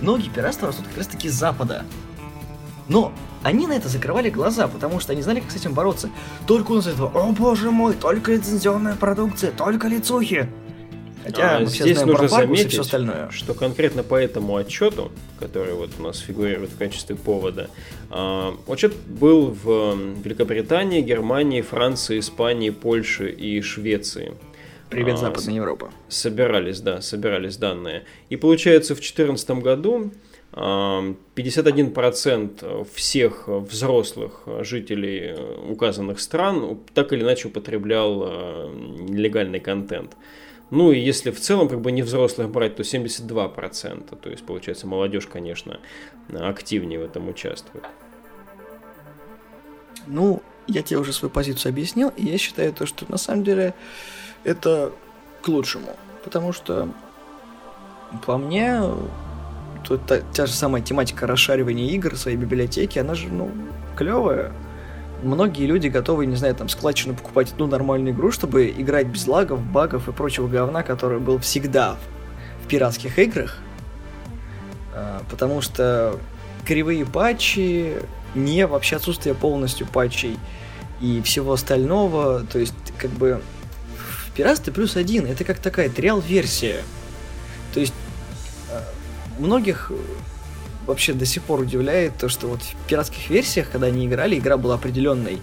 Многие 0.00 0.28
пиратства 0.28 0.68
растут 0.68 0.86
как 0.86 0.98
раз 0.98 1.08
таки 1.08 1.28
с 1.28 1.32
Запада. 1.32 1.84
Но 2.88 3.12
они 3.42 3.66
на 3.66 3.72
это 3.72 3.88
закрывали 3.88 4.30
глаза, 4.30 4.68
потому 4.68 5.00
что 5.00 5.12
они 5.12 5.22
знали, 5.22 5.40
как 5.40 5.50
с 5.50 5.56
этим 5.56 5.74
бороться. 5.74 6.10
Только 6.46 6.72
у 6.72 6.74
нас 6.76 6.86
этого, 6.86 7.10
о 7.14 7.32
боже 7.32 7.70
мой, 7.70 7.94
только 7.94 8.32
лицензионная 8.32 8.96
продукция, 8.96 9.52
только 9.52 9.88
лицухи. 9.88 10.48
Хотя 11.24 11.58
а, 11.58 11.64
здесь 11.64 12.00
нужно 12.00 12.14
про 12.14 12.28
заметить, 12.28 12.72
все 12.72 12.80
остальное. 12.80 13.30
что 13.30 13.54
конкретно 13.54 14.02
по 14.02 14.16
этому 14.16 14.56
отчету, 14.56 15.12
который 15.38 15.74
вот 15.74 15.90
у 15.98 16.02
нас 16.02 16.18
фигурирует 16.18 16.70
в 16.70 16.78
качестве 16.78 17.14
повода, 17.14 17.70
э, 18.10 18.52
отчет 18.66 18.96
был 19.06 19.56
в 19.62 19.96
Великобритании, 20.24 21.00
Германии, 21.00 21.60
Франции, 21.60 22.18
Испании, 22.18 22.70
Польше 22.70 23.30
и 23.30 23.60
Швеции. 23.60 24.34
Привет, 24.90 25.14
а, 25.14 25.18
Западная 25.18 25.54
Европа. 25.54 25.90
Собирались, 26.08 26.80
да, 26.80 27.00
собирались 27.00 27.56
данные. 27.56 28.04
И 28.28 28.36
получается, 28.36 28.94
в 28.94 28.98
2014 28.98 29.62
году 29.62 30.10
51% 30.52 32.84
всех 32.92 33.48
взрослых 33.48 34.42
жителей 34.60 35.34
указанных 35.68 36.20
стран 36.20 36.78
так 36.92 37.12
или 37.12 37.22
иначе 37.22 37.48
употреблял 37.48 38.70
нелегальный 38.70 39.60
контент. 39.60 40.16
Ну 40.70 40.92
и 40.92 40.98
если 40.98 41.30
в 41.30 41.40
целом 41.40 41.68
как 41.68 41.80
бы 41.80 41.92
не 41.92 42.02
взрослых 42.02 42.50
брать, 42.50 42.76
то 42.76 42.82
72%. 42.82 44.16
То 44.16 44.30
есть 44.30 44.44
получается 44.44 44.86
молодежь, 44.86 45.26
конечно, 45.26 45.80
активнее 46.34 46.98
в 46.98 47.02
этом 47.02 47.28
участвует. 47.28 47.84
Ну, 50.06 50.42
я 50.66 50.82
тебе 50.82 50.98
уже 50.98 51.12
свою 51.12 51.30
позицию 51.30 51.70
объяснил, 51.70 52.10
и 52.16 52.26
я 52.26 52.38
считаю 52.38 52.72
то, 52.72 52.86
что 52.86 53.04
на 53.10 53.18
самом 53.18 53.44
деле 53.44 53.74
это 54.44 54.92
к 55.42 55.48
лучшему. 55.48 55.94
Потому 56.24 56.52
что 56.52 56.88
по 58.26 58.38
мне, 58.38 58.80
то 59.84 59.96
та, 59.96 60.18
та 60.18 60.46
же 60.46 60.52
самая 60.52 60.82
тематика 60.82 61.26
расшаривания 61.26 61.90
игр 61.90 62.14
в 62.14 62.18
своей 62.18 62.36
библиотеке, 62.36 63.00
она 63.00 63.14
же, 63.14 63.28
ну, 63.28 63.50
клевая 63.96 64.52
многие 65.22 65.66
люди 65.66 65.88
готовы, 65.88 66.26
не 66.26 66.36
знаю, 66.36 66.54
там, 66.54 66.68
складчину 66.68 67.14
покупать 67.14 67.52
одну 67.52 67.66
нормальную 67.66 68.14
игру, 68.14 68.30
чтобы 68.30 68.68
играть 68.68 69.06
без 69.06 69.26
лагов, 69.26 69.60
багов 69.60 70.08
и 70.08 70.12
прочего 70.12 70.48
говна, 70.48 70.82
который 70.82 71.18
был 71.18 71.38
всегда 71.38 71.96
в 72.64 72.68
пиратских 72.68 73.18
играх. 73.18 73.58
А, 74.94 75.22
потому 75.30 75.60
что 75.60 76.18
кривые 76.66 77.06
патчи, 77.06 77.94
не 78.34 78.66
вообще 78.66 78.96
отсутствие 78.96 79.34
полностью 79.34 79.86
патчей 79.86 80.38
и 81.00 81.20
всего 81.22 81.52
остального, 81.52 82.44
то 82.44 82.58
есть, 82.58 82.74
как 82.98 83.10
бы, 83.10 83.40
в 84.26 84.32
пиратстве 84.32 84.72
плюс 84.72 84.96
один, 84.96 85.26
это 85.26 85.44
как 85.44 85.58
такая 85.58 85.88
триал-версия. 85.88 86.82
То 87.74 87.80
есть, 87.80 87.94
многих 89.38 89.92
вообще 90.86 91.12
до 91.12 91.26
сих 91.26 91.42
пор 91.42 91.60
удивляет 91.60 92.16
то, 92.16 92.28
что 92.28 92.48
вот 92.48 92.60
в 92.62 92.74
пиратских 92.88 93.30
версиях, 93.30 93.70
когда 93.70 93.86
они 93.86 94.06
играли, 94.06 94.38
игра 94.38 94.56
была 94.56 94.74
определенной, 94.74 95.40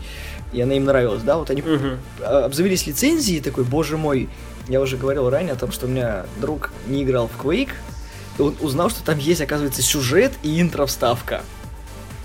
и 0.51 0.61
она 0.61 0.73
им 0.73 0.85
нравилась, 0.85 1.23
да, 1.23 1.37
вот 1.37 1.49
они 1.49 1.61
uh 1.61 1.97
обзавелись 2.23 2.87
лицензией, 2.87 3.41
такой, 3.41 3.63
боже 3.63 3.97
мой, 3.97 4.29
я 4.67 4.81
уже 4.81 4.97
говорил 4.97 5.29
ранее 5.29 5.53
о 5.53 5.55
том, 5.55 5.71
что 5.71 5.85
у 5.85 5.89
меня 5.89 6.25
друг 6.41 6.71
не 6.87 7.03
играл 7.03 7.27
в 7.29 7.43
Quake, 7.43 7.71
и 8.37 8.41
он 8.41 8.55
узнал, 8.61 8.89
что 8.89 9.03
там 9.03 9.17
есть, 9.17 9.41
оказывается, 9.41 9.81
сюжет 9.81 10.33
и 10.43 10.61
интро-вставка. 10.61 11.41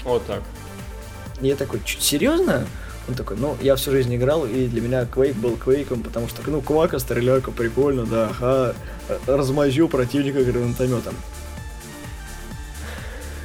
Вот 0.04 0.26
так. 0.26 0.42
И 1.40 1.48
я 1.48 1.56
такой, 1.56 1.80
серьезно? 1.86 2.66
Он 3.06 3.14
такой, 3.14 3.36
ну, 3.36 3.56
я 3.60 3.76
всю 3.76 3.90
жизнь 3.90 4.14
играл, 4.14 4.46
и 4.46 4.66
для 4.66 4.80
меня 4.80 5.02
Quake 5.02 5.34
был 5.34 5.54
Quake, 5.54 6.02
потому 6.02 6.28
что, 6.28 6.42
ну, 6.50 6.60
Квака, 6.62 6.98
стреляйка, 6.98 7.50
прикольно, 7.50 8.06
да, 8.06 8.30
ага, 8.30 8.74
размазю 9.26 9.88
противника 9.88 10.42
гранатометом. 10.42 11.14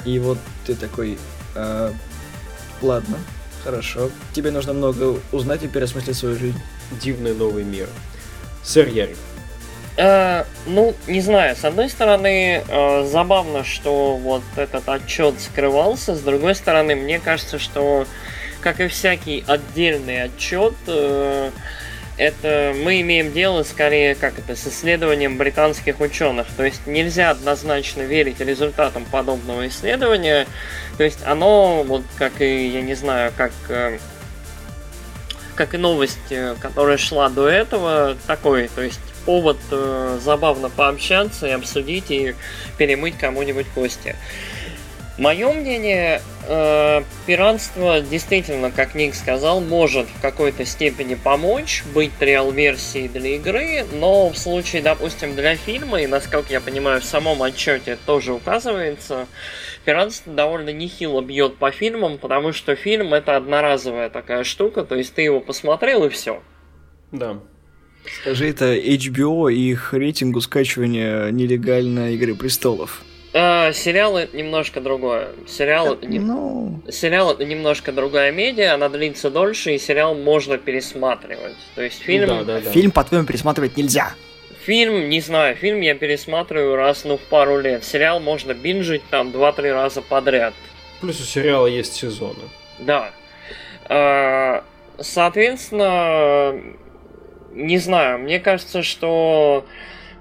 И 0.05 0.19
вот 0.19 0.37
ты 0.65 0.75
такой, 0.75 1.17
э, 1.55 1.91
ладно, 2.81 3.17
хорошо. 3.63 4.09
Тебе 4.33 4.51
нужно 4.51 4.73
много 4.73 5.19
узнать 5.31 5.63
и 5.63 5.67
переосмыслить 5.67 6.17
свою 6.17 6.37
жизнь. 6.37 6.59
Дивный 7.01 7.33
новый 7.33 7.63
мир. 7.63 7.87
Сэр 8.63 8.87
Ярик. 8.87 9.17
Э, 9.97 10.45
ну, 10.65 10.95
не 11.07 11.19
знаю, 11.19 11.57
с 11.57 11.65
одной 11.65 11.89
стороны, 11.89 12.63
э, 12.65 13.05
забавно, 13.11 13.65
что 13.65 14.15
вот 14.15 14.43
этот 14.55 14.87
отчет 14.87 15.35
скрывался, 15.41 16.15
с 16.15 16.21
другой 16.21 16.55
стороны, 16.55 16.95
мне 16.95 17.19
кажется, 17.19 17.59
что, 17.59 18.05
как 18.61 18.79
и 18.79 18.87
всякий 18.87 19.43
отдельный 19.45 20.23
отчет, 20.23 20.73
э, 20.87 21.51
это 22.19 22.75
мы 22.75 22.99
имеем 23.01 23.31
дело 23.31 23.63
скорее 23.63 24.13
как 24.13 24.37
это 24.37 24.55
с 24.55 24.67
исследованием 24.67 25.37
британских 25.37 26.01
ученых. 26.01 26.47
То 26.55 26.65
есть 26.65 26.85
нельзя 26.85 27.31
однозначно 27.31 28.01
верить 28.01 28.39
результатам 28.41 29.05
подобного 29.05 29.67
исследования. 29.67 30.45
То 30.97 31.03
есть 31.05 31.19
оно, 31.25 31.83
вот 31.83 32.03
как 32.17 32.41
и, 32.41 32.67
я 32.67 32.81
не 32.81 32.93
знаю, 32.93 33.31
как 33.35 33.51
как 35.55 35.73
и 35.73 35.77
новость, 35.77 36.33
которая 36.61 36.97
шла 36.97 37.27
до 37.27 37.49
этого, 37.49 38.15
такой, 38.27 38.69
то 38.69 38.81
есть 38.81 39.01
повод 39.25 39.57
э, 39.71 40.17
забавно 40.23 40.69
пообщаться 40.69 41.47
и 41.47 41.51
обсудить 41.51 42.09
и 42.09 42.33
перемыть 42.77 43.17
кому-нибудь 43.17 43.67
кости. 43.75 44.15
Мое 45.19 45.51
мнение, 45.51 46.21
э, 46.47 47.01
пиратство 47.27 47.99
действительно, 47.99 48.71
как 48.71 48.95
Ник 48.95 49.13
сказал, 49.13 49.59
может 49.59 50.07
в 50.07 50.21
какой-то 50.21 50.63
степени 50.63 51.15
помочь 51.15 51.83
быть 51.93 52.13
реал-версией 52.21 53.09
для 53.09 53.35
игры, 53.35 53.85
но 53.91 54.29
в 54.29 54.37
случае, 54.37 54.81
допустим, 54.81 55.35
для 55.35 55.57
фильма, 55.57 56.01
и 56.01 56.07
насколько 56.07 56.53
я 56.53 56.61
понимаю, 56.61 57.01
в 57.01 57.03
самом 57.03 57.43
отчете 57.43 57.97
тоже 58.05 58.31
указывается, 58.31 59.27
пиратство 59.83 60.31
довольно 60.31 60.69
нехило 60.69 61.21
бьет 61.21 61.57
по 61.57 61.69
фильмам, 61.71 62.17
потому 62.17 62.53
что 62.53 62.77
фильм 62.77 63.13
это 63.13 63.35
одноразовая 63.35 64.09
такая 64.09 64.45
штука, 64.45 64.85
то 64.85 64.95
есть 64.95 65.13
ты 65.15 65.23
его 65.23 65.41
посмотрел 65.41 66.05
и 66.05 66.09
все. 66.09 66.41
Да. 67.11 67.41
Скажи 68.21 68.49
это 68.49 68.73
HBO 68.73 69.51
и 69.51 69.71
их 69.71 69.93
рейтингу 69.93 70.39
скачивания 70.39 71.29
нелегальной 71.29 72.15
Игры 72.15 72.35
Престолов. 72.35 73.03
А, 73.33 73.71
сериал 73.73 74.17
это 74.17 74.35
немножко 74.35 74.81
другое. 74.81 75.29
Сериал 75.47 75.93
это, 75.93 76.07
не... 76.07 76.19
Ну, 76.19 76.81
сериал 76.89 77.33
это 77.33 77.45
немножко 77.45 77.91
другая 77.91 78.31
медиа, 78.31 78.73
она 78.73 78.89
длится 78.89 79.29
дольше, 79.29 79.75
и 79.75 79.77
сериал 79.77 80.15
можно 80.15 80.57
пересматривать. 80.57 81.57
То 81.75 81.83
есть 81.83 81.99
фильм. 81.99 82.27
Да, 82.27 82.43
да, 82.43 82.61
да. 82.61 82.71
фильм, 82.71 82.91
по-твоему, 82.91 83.25
пересматривать 83.25 83.77
нельзя. 83.77 84.13
Фильм, 84.63 85.09
не 85.09 85.21
знаю, 85.21 85.55
фильм 85.55 85.81
я 85.81 85.95
пересматриваю 85.95 86.75
раз 86.75 87.03
ну 87.05 87.17
в 87.17 87.21
пару 87.21 87.59
лет. 87.59 87.83
Сериал 87.83 88.19
можно 88.19 88.53
бинжить 88.53 89.03
там 89.09 89.29
2-3 89.29 89.73
раза 89.73 90.01
подряд. 90.01 90.53
Плюс 91.01 91.19
у 91.19 91.23
сериала 91.23 91.67
есть 91.67 91.93
сезоны. 91.93 92.43
Да. 92.79 93.11
А, 93.85 94.63
Соответственно, 95.01 96.55
не 97.53 97.77
знаю, 97.77 98.19
мне 98.19 98.39
кажется, 98.39 98.83
что 98.83 99.65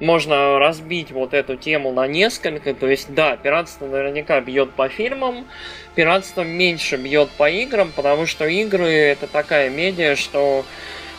можно 0.00 0.58
разбить 0.58 1.10
вот 1.10 1.34
эту 1.34 1.56
тему 1.56 1.92
на 1.92 2.06
несколько. 2.06 2.74
То 2.74 2.88
есть, 2.88 3.12
да, 3.14 3.36
пиратство 3.36 3.86
наверняка 3.86 4.40
бьет 4.40 4.72
по 4.72 4.88
фильмам, 4.88 5.46
пиратство 5.94 6.42
меньше 6.42 6.96
бьет 6.96 7.30
по 7.30 7.50
играм, 7.50 7.92
потому 7.94 8.26
что 8.26 8.46
игры 8.46 8.88
это 8.88 9.26
такая 9.26 9.70
медиа, 9.70 10.16
что, 10.16 10.64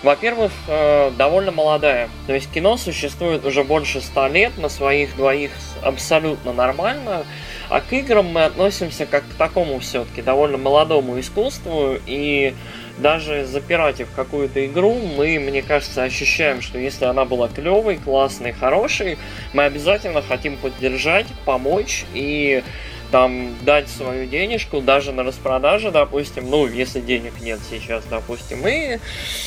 во-первых, 0.04 0.52
э, 0.68 1.12
довольно 1.18 1.52
молодая. 1.52 2.10
То 2.28 2.34
есть 2.34 2.52
кино 2.52 2.78
существует 2.78 3.46
уже 3.46 3.64
больше 3.64 4.02
ста 4.02 4.30
лет 4.30 4.58
на 4.58 4.70
своих 4.70 5.16
двоих 5.16 5.52
абсолютно 5.82 6.54
нормально. 6.54 7.26
А 7.70 7.82
к 7.82 7.94
играм 7.94 8.26
мы 8.26 8.46
относимся 8.46 9.06
как 9.06 9.24
к 9.30 9.34
такому 9.38 9.80
все-таки 9.80 10.24
довольно 10.24 10.58
молодому 10.58 11.20
искусству, 11.20 11.98
и 12.08 12.56
даже 13.00 13.46
запиратив 13.46 14.10
какую-то 14.16 14.66
игру, 14.66 14.96
мы, 15.18 15.40
мне 15.40 15.62
кажется, 15.62 16.04
ощущаем, 16.04 16.62
что 16.62 16.78
если 16.78 17.06
она 17.06 17.26
была 17.26 17.48
клевой, 17.48 17.98
классной, 17.98 18.52
хорошей, 18.52 19.18
мы 19.54 19.64
обязательно 19.64 20.22
хотим 20.22 20.58
поддержать, 20.58 21.28
помочь 21.46 22.06
и 22.14 22.64
там 23.12 23.56
дать 23.64 23.90
свою 23.90 24.28
денежку 24.28 24.82
даже 24.82 25.12
на 25.12 25.24
распродаже, 25.24 25.92
допустим, 25.92 26.50
ну, 26.50 26.68
если 26.68 27.02
денег 27.02 27.34
нет 27.42 27.60
сейчас, 27.70 28.04
допустим, 28.10 28.68
и... 28.68 29.00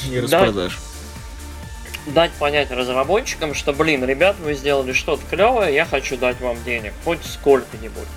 Не 0.09 0.20
распродаж. 0.20 0.78
Дать, 2.07 2.14
дать 2.14 2.32
понять 2.32 2.70
разработчикам, 2.70 3.55
что, 3.55 3.72
блин, 3.72 4.05
ребят, 4.05 4.36
вы 4.40 4.55
сделали 4.55 4.92
что-то 4.92 5.22
клевое, 5.30 5.72
я 5.74 5.84
хочу 5.84 6.16
дать 6.16 6.40
вам 6.40 6.57
денег, 6.64 6.92
хоть 7.05 7.24
сколько-нибудь. 7.24 8.09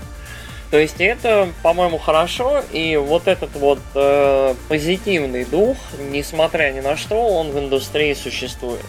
То 0.71 0.79
есть 0.79 0.95
это, 0.99 1.49
по-моему, 1.61 1.97
хорошо, 1.97 2.63
и 2.71 2.97
вот 2.97 3.27
этот 3.27 3.55
вот 3.55 3.79
э, 3.93 4.55
позитивный 4.67 5.45
дух, 5.45 5.77
несмотря 6.11 6.71
ни 6.71 6.79
на 6.79 6.97
что, 6.97 7.15
он 7.15 7.51
в 7.51 7.59
индустрии 7.59 8.13
существует. 8.13 8.85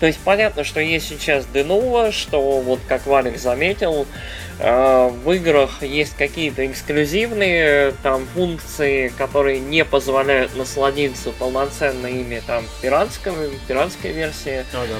То 0.00 0.06
есть 0.06 0.18
понятно, 0.18 0.64
что 0.64 0.80
есть 0.80 1.08
сейчас 1.08 1.46
Денува, 1.46 2.10
что 2.10 2.58
вот 2.60 2.80
как 2.88 3.06
Валик 3.06 3.38
заметил, 3.38 4.06
э, 4.58 5.10
в 5.24 5.30
играх 5.30 5.82
есть 5.82 6.16
какие-то 6.16 6.66
эксклюзивные 6.66 7.94
там 8.02 8.26
функции, 8.34 9.12
которые 9.16 9.60
не 9.60 9.84
позволяют 9.84 10.56
насладиться 10.56 11.30
полноценно 11.30 12.08
ими 12.08 12.42
там 12.44 12.64
пиратской, 12.80 13.32
пиратской 13.68 14.10
версии. 14.10 14.64
Ага. 14.72 14.98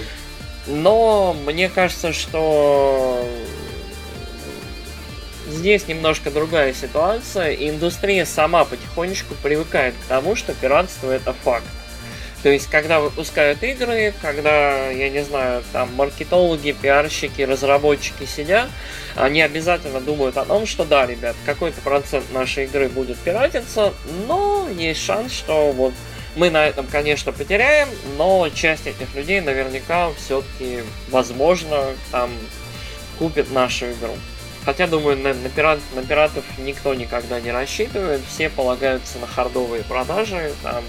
Но 0.69 1.35
мне 1.47 1.69
кажется, 1.69 2.13
что 2.13 3.27
здесь 5.53 5.87
немножко 5.87 6.31
другая 6.31 6.73
ситуация, 6.73 7.53
и 7.53 7.71
индустрия 7.71 8.25
сама 8.25 8.65
потихонечку 8.65 9.35
привыкает 9.43 9.95
к 9.95 10.09
тому, 10.09 10.35
что 10.35 10.55
пиратство 10.55 11.11
это 11.11 11.33
факт. 11.33 11.67
То 12.43 12.49
есть, 12.49 12.69
когда 12.69 12.99
выпускают 12.99 13.63
игры, 13.63 14.13
когда, 14.21 14.91
я 14.91 15.11
не 15.11 15.23
знаю, 15.23 15.63
там 15.73 15.95
маркетологи, 15.95 16.73
пиарщики, 16.73 17.43
разработчики 17.43 18.25
сидят, 18.25 18.69
они 19.15 19.43
обязательно 19.43 20.01
думают 20.01 20.37
о 20.37 20.45
том, 20.45 20.67
что 20.67 20.85
да, 20.85 21.07
ребят, 21.07 21.37
какой-то 21.47 21.81
процент 21.83 22.33
нашей 22.33 22.65
игры 22.65 22.89
будет 22.89 23.17
пиратиться, 23.19 23.95
но 24.27 24.69
есть 24.77 25.01
шанс, 25.01 25.33
что 25.33 25.71
вот 25.71 25.93
мы 26.35 26.51
на 26.51 26.67
этом, 26.67 26.87
конечно, 26.89 27.31
потеряем, 27.31 27.89
но 28.17 28.49
часть 28.53 28.89
этих 28.89 29.15
людей 29.15 29.41
наверняка 29.41 30.11
все-таки, 30.17 30.81
возможно, 31.11 31.91
там 32.11 32.31
купит 33.21 33.53
нашу 33.53 33.93
игру. 33.93 34.17
Хотя, 34.65 34.87
думаю, 34.87 35.17
на, 35.17 35.35
на, 35.35 35.49
пират, 35.49 35.81
на 35.95 36.03
пиратов 36.03 36.45
никто 36.59 36.95
никогда 36.95 37.41
не 37.41 37.51
рассчитывает. 37.51 38.21
Все 38.29 38.49
полагаются 38.49 39.19
на 39.19 39.27
хардовые 39.27 39.83
продажи, 39.83 40.53
там, 40.63 40.85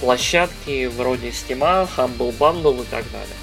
площадки 0.00 0.86
вроде 0.86 1.28
Steam, 1.28 1.88
Humble 1.96 2.36
Bundle 2.38 2.82
и 2.82 2.86
так 2.86 3.04
далее. 3.10 3.36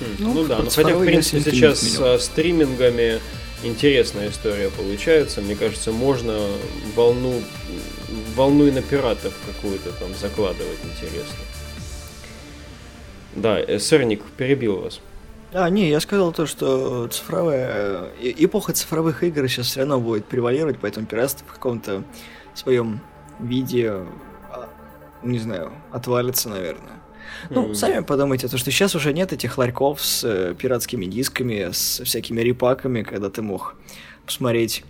Хм, 0.00 0.16
ну, 0.18 0.34
ну 0.34 0.46
да, 0.46 0.58
ну 0.58 0.70
хотя, 0.70 0.94
в 0.94 1.04
принципе, 1.04 1.50
сейчас 1.50 1.80
с 1.80 2.24
стримингами 2.24 3.20
интересная 3.62 4.30
история 4.30 4.70
получается. 4.70 5.40
Мне 5.42 5.56
кажется, 5.56 5.92
можно 5.92 6.38
волну, 6.94 7.42
волну 8.34 8.66
и 8.66 8.70
на 8.70 8.82
пиратов 8.82 9.34
какую-то 9.46 9.92
там 9.92 10.14
закладывать 10.14 10.78
интересно. 10.84 11.44
Да, 13.36 13.60
э, 13.60 13.78
Сырник 13.78 14.22
перебил 14.36 14.80
вас. 14.80 15.00
А, 15.52 15.68
не, 15.68 15.88
я 15.88 15.98
сказал 16.00 16.32
то, 16.32 16.46
что 16.46 17.08
цифровая... 17.08 18.10
э, 18.20 18.32
Эпоха 18.38 18.72
цифровых 18.72 19.24
игр 19.24 19.48
сейчас 19.48 19.66
все 19.66 19.80
равно 19.80 20.00
будет 20.00 20.26
превалировать, 20.26 20.78
поэтому 20.80 21.06
пиратство 21.06 21.46
в 21.48 21.52
каком-то 21.52 22.04
своем 22.54 23.00
виде, 23.40 23.90
а, 24.50 24.68
не 25.22 25.38
знаю, 25.40 25.72
отвалится, 25.90 26.48
наверное. 26.48 27.00
Ну, 27.48 27.62
Мгм. 27.66 27.74
сами 27.74 28.00
подумайте, 28.04 28.48
то, 28.48 28.58
что 28.58 28.70
сейчас 28.70 28.94
уже 28.94 29.12
нет 29.12 29.32
этих 29.32 29.58
ларьков 29.58 30.02
с 30.04 30.22
э, 30.24 30.54
пиратскими 30.56 31.06
дисками, 31.06 31.70
с 31.72 32.00
всякими 32.04 32.40
репаками, 32.42 33.02
когда 33.02 33.28
ты 33.30 33.42
мог 33.42 33.74
посмотреть 34.26 34.84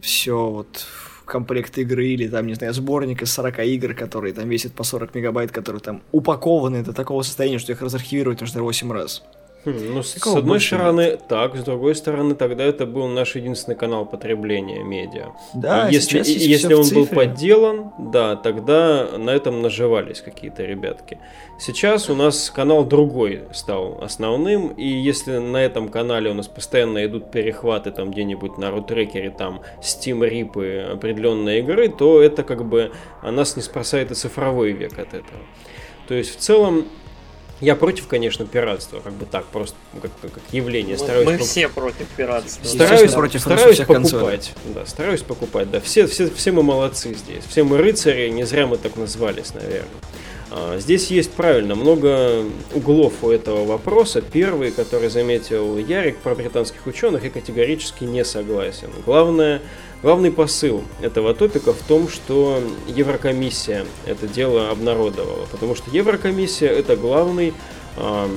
все 0.00 0.48
вот 0.48 0.86
комплект 1.24 1.76
игры 1.78 2.06
или 2.08 2.28
там, 2.28 2.46
не 2.46 2.54
знаю, 2.54 2.72
сборник 2.74 3.22
из 3.22 3.32
40 3.32 3.58
игр, 3.60 3.94
которые 3.94 4.32
там 4.34 4.48
весят 4.48 4.74
по 4.74 4.84
40 4.84 5.14
мегабайт, 5.14 5.50
которые 5.50 5.80
там 5.80 6.02
упакованы 6.12 6.84
до 6.84 6.92
такого 6.92 7.22
состояния, 7.22 7.58
что 7.58 7.72
их 7.72 7.80
разархивировать 7.80 8.40
нужно 8.40 8.62
8 8.62 8.92
раз. 8.92 9.22
Хм, 9.64 9.94
ну, 9.94 10.02
с, 10.02 10.12
с 10.14 10.26
одной 10.26 10.60
стороны, 10.60 11.18
так, 11.28 11.56
с 11.56 11.62
другой 11.64 11.94
стороны, 11.94 12.34
тогда 12.34 12.64
это 12.64 12.86
был 12.86 13.06
наш 13.08 13.34
единственный 13.36 13.74
канал 13.76 14.04
потребления 14.06 14.82
медиа. 14.82 15.32
Да, 15.54 15.88
И 15.88 15.94
если, 15.94 16.22
сейчас 16.22 16.28
и- 16.28 16.48
если 16.48 16.74
он 16.74 16.88
был 16.90 17.06
подделан, 17.06 17.92
да, 17.98 18.36
тогда 18.36 19.08
на 19.18 19.30
этом 19.30 19.62
наживались 19.62 20.20
какие-то 20.20 20.64
ребятки. 20.64 21.18
Сейчас 21.58 22.10
у 22.10 22.14
нас 22.14 22.50
канал 22.50 22.84
другой 22.84 23.42
стал 23.52 24.00
основным, 24.02 24.68
и 24.68 24.86
если 24.86 25.38
на 25.38 25.58
этом 25.58 25.88
канале 25.88 26.30
у 26.30 26.34
нас 26.34 26.48
постоянно 26.48 27.04
идут 27.06 27.30
перехваты 27.30 27.90
там 27.90 28.10
где-нибудь 28.10 28.58
на 28.58 28.70
рутрекере, 28.70 29.30
там 29.30 29.62
Steam 29.80 30.26
рипы 30.28 30.86
определенной 30.92 31.60
игры, 31.60 31.88
то 31.88 32.20
это 32.20 32.42
как 32.42 32.64
бы 32.68 32.92
а 33.22 33.30
нас 33.30 33.56
не 33.56 33.62
спасает 33.62 34.10
и 34.10 34.14
цифровой 34.14 34.72
век 34.72 34.98
от 34.98 35.14
этого. 35.14 35.40
То 36.08 36.14
есть 36.14 36.36
в 36.36 36.38
целом 36.40 36.84
я 37.64 37.74
против, 37.76 38.06
конечно, 38.06 38.46
пиратства, 38.46 39.00
как 39.00 39.12
бы 39.14 39.26
так, 39.26 39.44
просто 39.46 39.74
как, 40.00 40.10
как- 40.20 40.42
явление. 40.52 40.96
Мы, 40.96 40.98
стараюсь 40.98 41.26
мы 41.26 41.34
пок- 41.34 41.42
все 41.42 41.68
против 41.68 42.06
пиратства. 42.16 42.66
Стараюсь, 42.66 43.12
против 43.12 43.40
стараюсь 43.40 43.74
всех 43.74 43.86
консолей. 43.86 44.20
покупать. 44.20 44.52
Да, 44.74 44.86
стараюсь 44.86 45.22
покупать. 45.22 45.70
Да, 45.70 45.80
все, 45.80 46.06
все, 46.06 46.30
все 46.30 46.52
мы 46.52 46.62
молодцы 46.62 47.14
здесь. 47.14 47.44
Все 47.48 47.64
мы 47.64 47.78
рыцари, 47.78 48.28
не 48.28 48.44
зря 48.44 48.66
мы 48.66 48.76
так 48.78 48.96
назвались, 48.96 49.54
наверное. 49.54 49.88
А, 50.50 50.78
Здесь 50.78 51.08
есть 51.10 51.32
правильно 51.32 51.74
много 51.74 52.44
углов 52.74 53.14
у 53.22 53.30
этого 53.30 53.64
вопроса. 53.64 54.20
Первый, 54.22 54.70
который 54.70 55.08
заметил 55.08 55.76
Ярик 55.78 56.18
про 56.18 56.34
британских 56.34 56.86
ученых, 56.86 57.24
я 57.24 57.30
категорически 57.30 58.04
не 58.04 58.24
согласен. 58.24 58.90
Главное, 59.04 59.60
главный 60.04 60.30
посыл 60.30 60.84
этого 61.00 61.32
топика 61.34 61.72
в 61.72 61.80
том, 61.88 62.10
что 62.10 62.62
Еврокомиссия 62.86 63.86
это 64.04 64.28
дело 64.28 64.68
обнародовала. 64.70 65.46
Потому 65.50 65.74
что 65.74 65.90
Еврокомиссия 65.90 66.68
это 66.68 66.94
главный 66.94 67.54
ам, 67.96 68.30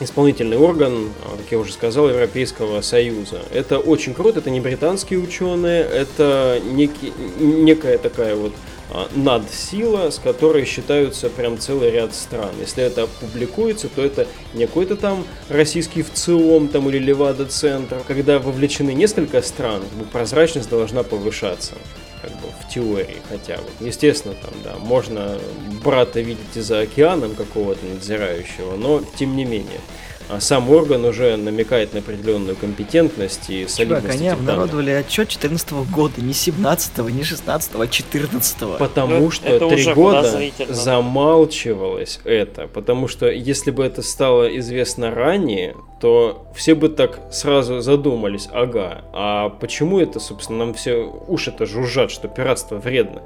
исполнительный 0.00 0.56
орган, 0.56 1.10
а, 1.26 1.36
как 1.36 1.46
я 1.50 1.58
уже 1.58 1.74
сказал, 1.74 2.08
Европейского 2.08 2.80
Союза. 2.80 3.42
Это 3.52 3.78
очень 3.78 4.14
круто, 4.14 4.38
это 4.38 4.48
не 4.48 4.60
британские 4.60 5.18
ученые, 5.18 5.82
это 5.82 6.58
некий, 6.64 7.12
некая 7.38 7.98
такая 7.98 8.34
вот 8.34 8.54
а, 8.54 8.71
надсила, 9.14 10.10
с 10.10 10.18
которой 10.18 10.64
считаются 10.64 11.28
прям 11.28 11.58
целый 11.58 11.90
ряд 11.90 12.14
стран. 12.14 12.50
Если 12.60 12.82
это 12.82 13.06
публикуется, 13.20 13.88
то 13.88 14.02
это 14.02 14.26
не 14.54 14.66
какой-то 14.66 14.96
там 14.96 15.24
российский 15.48 16.02
ВЦИОМ 16.02 16.68
там, 16.68 16.88
или 16.88 16.98
Левада-центр. 16.98 18.02
Когда 18.06 18.38
вовлечены 18.38 18.92
несколько 18.92 19.42
стран, 19.42 19.82
прозрачность 20.12 20.68
должна 20.68 21.02
повышаться 21.02 21.74
как 22.22 22.30
бы 22.32 22.48
в 22.60 22.72
теории 22.72 23.16
хотя 23.28 23.56
бы. 23.56 23.64
Естественно, 23.80 24.34
там, 24.40 24.52
да, 24.62 24.76
можно 24.78 25.38
брата 25.82 26.20
видеть 26.20 26.54
и 26.54 26.60
за 26.60 26.80
океаном 26.80 27.34
какого-то 27.34 27.84
надзирающего, 27.84 28.76
но 28.76 29.02
тем 29.18 29.36
не 29.36 29.44
менее. 29.44 29.80
А 30.28 30.40
сам 30.40 30.70
орган 30.70 31.04
уже 31.04 31.36
намекает 31.36 31.92
на 31.92 32.00
определенную 32.00 32.56
компетентность 32.56 33.50
и 33.50 33.66
солидность. 33.66 34.02
Чувак, 34.02 34.16
они 34.16 34.28
обнародовали 34.28 34.90
отчет 34.90 35.28
14 35.28 35.72
года, 35.92 36.20
не 36.20 36.32
17 36.32 36.98
не 37.10 37.24
16 37.24 37.70
а 37.74 37.86
14 37.86 38.62
-го. 38.62 38.78
Потому 38.78 39.18
ну, 39.18 39.30
что 39.30 39.68
три 39.68 39.92
года 39.92 40.40
замалчивалось 40.68 42.20
это. 42.24 42.68
Потому 42.68 43.08
что 43.08 43.30
если 43.30 43.70
бы 43.70 43.84
это 43.84 44.02
стало 44.02 44.56
известно 44.58 45.10
ранее, 45.10 45.74
то 46.00 46.46
все 46.54 46.74
бы 46.74 46.88
так 46.88 47.20
сразу 47.30 47.80
задумались, 47.80 48.48
ага, 48.52 49.04
а 49.12 49.50
почему 49.50 50.00
это, 50.00 50.18
собственно, 50.18 50.64
нам 50.64 50.74
все 50.74 51.08
уши-то 51.28 51.64
жужжат, 51.64 52.10
что 52.10 52.26
пиратство 52.28 52.76
вредно? 52.76 53.22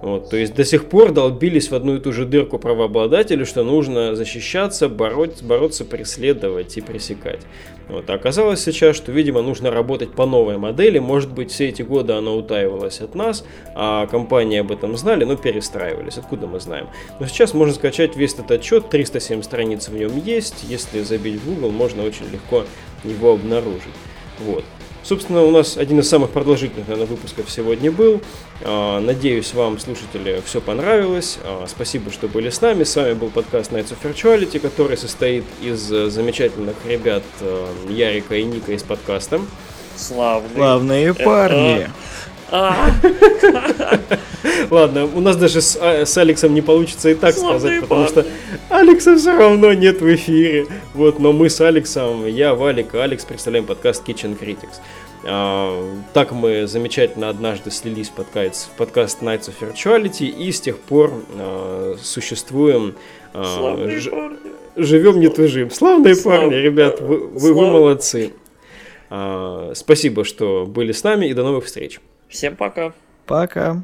Вот, 0.00 0.30
то 0.30 0.36
есть 0.36 0.54
до 0.54 0.64
сих 0.64 0.88
пор 0.88 1.10
долбились 1.12 1.70
в 1.70 1.74
одну 1.74 1.96
и 1.96 2.00
ту 2.00 2.12
же 2.12 2.24
дырку 2.24 2.58
правообладателю, 2.58 3.44
что 3.44 3.64
нужно 3.64 4.14
защищаться, 4.14 4.88
бороть, 4.88 5.42
бороться, 5.42 5.84
преследовать 5.84 6.76
и 6.76 6.80
пресекать. 6.80 7.40
Вот, 7.88 8.08
а 8.08 8.14
оказалось 8.14 8.62
сейчас, 8.62 8.96
что, 8.96 9.10
видимо, 9.10 9.42
нужно 9.42 9.70
работать 9.70 10.12
по 10.12 10.24
новой 10.26 10.58
модели. 10.58 10.98
Может 10.98 11.32
быть, 11.32 11.50
все 11.50 11.68
эти 11.68 11.82
годы 11.82 12.12
она 12.12 12.32
утаивалась 12.32 13.00
от 13.00 13.14
нас, 13.14 13.44
а 13.74 14.06
компании 14.06 14.60
об 14.60 14.70
этом 14.70 14.96
знали, 14.96 15.24
но 15.24 15.36
перестраивались. 15.36 16.18
Откуда 16.18 16.46
мы 16.46 16.60
знаем? 16.60 16.88
Но 17.18 17.26
сейчас 17.26 17.54
можно 17.54 17.74
скачать 17.74 18.14
весь 18.14 18.34
этот 18.34 18.50
отчет, 18.52 18.90
307 18.90 19.42
страниц 19.42 19.88
в 19.88 19.94
нем 19.94 20.16
есть. 20.22 20.64
Если 20.68 21.00
забить 21.00 21.40
в 21.40 21.48
Google, 21.48 21.70
можно 21.70 22.04
очень 22.04 22.30
легко 22.30 22.64
его 23.04 23.32
обнаружить. 23.32 23.94
Вот. 24.40 24.64
Собственно, 25.02 25.42
у 25.42 25.50
нас 25.50 25.76
один 25.76 26.00
из 26.00 26.08
самых 26.08 26.30
продолжительных, 26.30 26.88
наверное, 26.88 27.08
выпусков 27.08 27.50
сегодня 27.50 27.90
был. 27.90 28.20
А, 28.62 29.00
надеюсь, 29.00 29.54
вам, 29.54 29.78
слушатели, 29.78 30.42
все 30.44 30.60
понравилось. 30.60 31.38
А, 31.44 31.64
спасибо, 31.66 32.10
что 32.10 32.28
были 32.28 32.50
с 32.50 32.60
нами. 32.60 32.84
С 32.84 32.94
вами 32.96 33.14
был 33.14 33.30
подкаст 33.30 33.72
Nights 33.72 33.94
of 33.94 33.98
Virtuality, 34.02 34.58
который 34.58 34.96
состоит 34.96 35.44
из 35.62 35.90
э, 35.90 36.10
замечательных 36.10 36.76
ребят 36.86 37.22
э, 37.40 37.66
Ярика 37.88 38.36
и 38.36 38.44
Ника 38.44 38.72
из 38.72 38.82
подкаста. 38.82 39.40
Славные. 39.96 40.54
Славные 40.54 41.14
парни. 41.14 41.82
А. 41.82 41.90
Ладно, 44.70 45.04
у 45.04 45.20
нас 45.20 45.36
даже 45.36 45.60
с, 45.60 45.76
с 45.76 46.16
Алексом 46.16 46.54
не 46.54 46.62
получится 46.62 47.10
и 47.10 47.14
так 47.14 47.34
сказать, 47.34 47.82
потому 47.82 48.06
что 48.06 48.24
Алекса 48.70 49.16
все 49.16 49.36
равно 49.36 49.74
нет 49.74 50.00
в 50.00 50.14
эфире. 50.14 50.66
Вот, 50.94 51.18
но 51.18 51.32
мы 51.32 51.50
с 51.50 51.60
Алексом, 51.60 52.26
я, 52.26 52.54
Валик, 52.54 52.94
Алекс 52.94 53.24
представляем 53.24 53.66
подкаст 53.66 54.08
Kitchen 54.08 54.38
Critics. 54.38 54.80
А, 55.24 55.98
так 56.14 56.32
мы 56.32 56.66
замечательно 56.66 57.28
однажды 57.28 57.70
слились 57.70 58.08
в 58.08 58.12
подкаст, 58.12 58.70
в 58.70 58.76
подкаст 58.76 59.22
Nights 59.22 59.50
of 59.50 59.54
Virtuality 59.60 60.26
и 60.26 60.50
с 60.50 60.60
тех 60.60 60.78
пор 60.78 61.12
а, 61.36 61.96
существуем. 62.00 62.94
А, 63.34 63.88
ж, 63.88 64.10
живем, 64.76 65.20
не 65.20 65.28
тужим. 65.28 65.70
Славные 65.70 66.14
Слав... 66.14 66.40
парни, 66.40 66.54
ребят, 66.54 67.00
вы, 67.00 67.26
вы, 67.26 67.52
вы 67.52 67.66
молодцы. 67.66 68.32
А, 69.10 69.72
спасибо, 69.74 70.24
что 70.24 70.64
были 70.66 70.92
с 70.92 71.04
нами 71.04 71.26
и 71.26 71.34
до 71.34 71.42
новых 71.42 71.66
встреч. 71.66 72.00
Всем 72.28 72.56
пока. 72.56 72.92
Пока. 73.26 73.82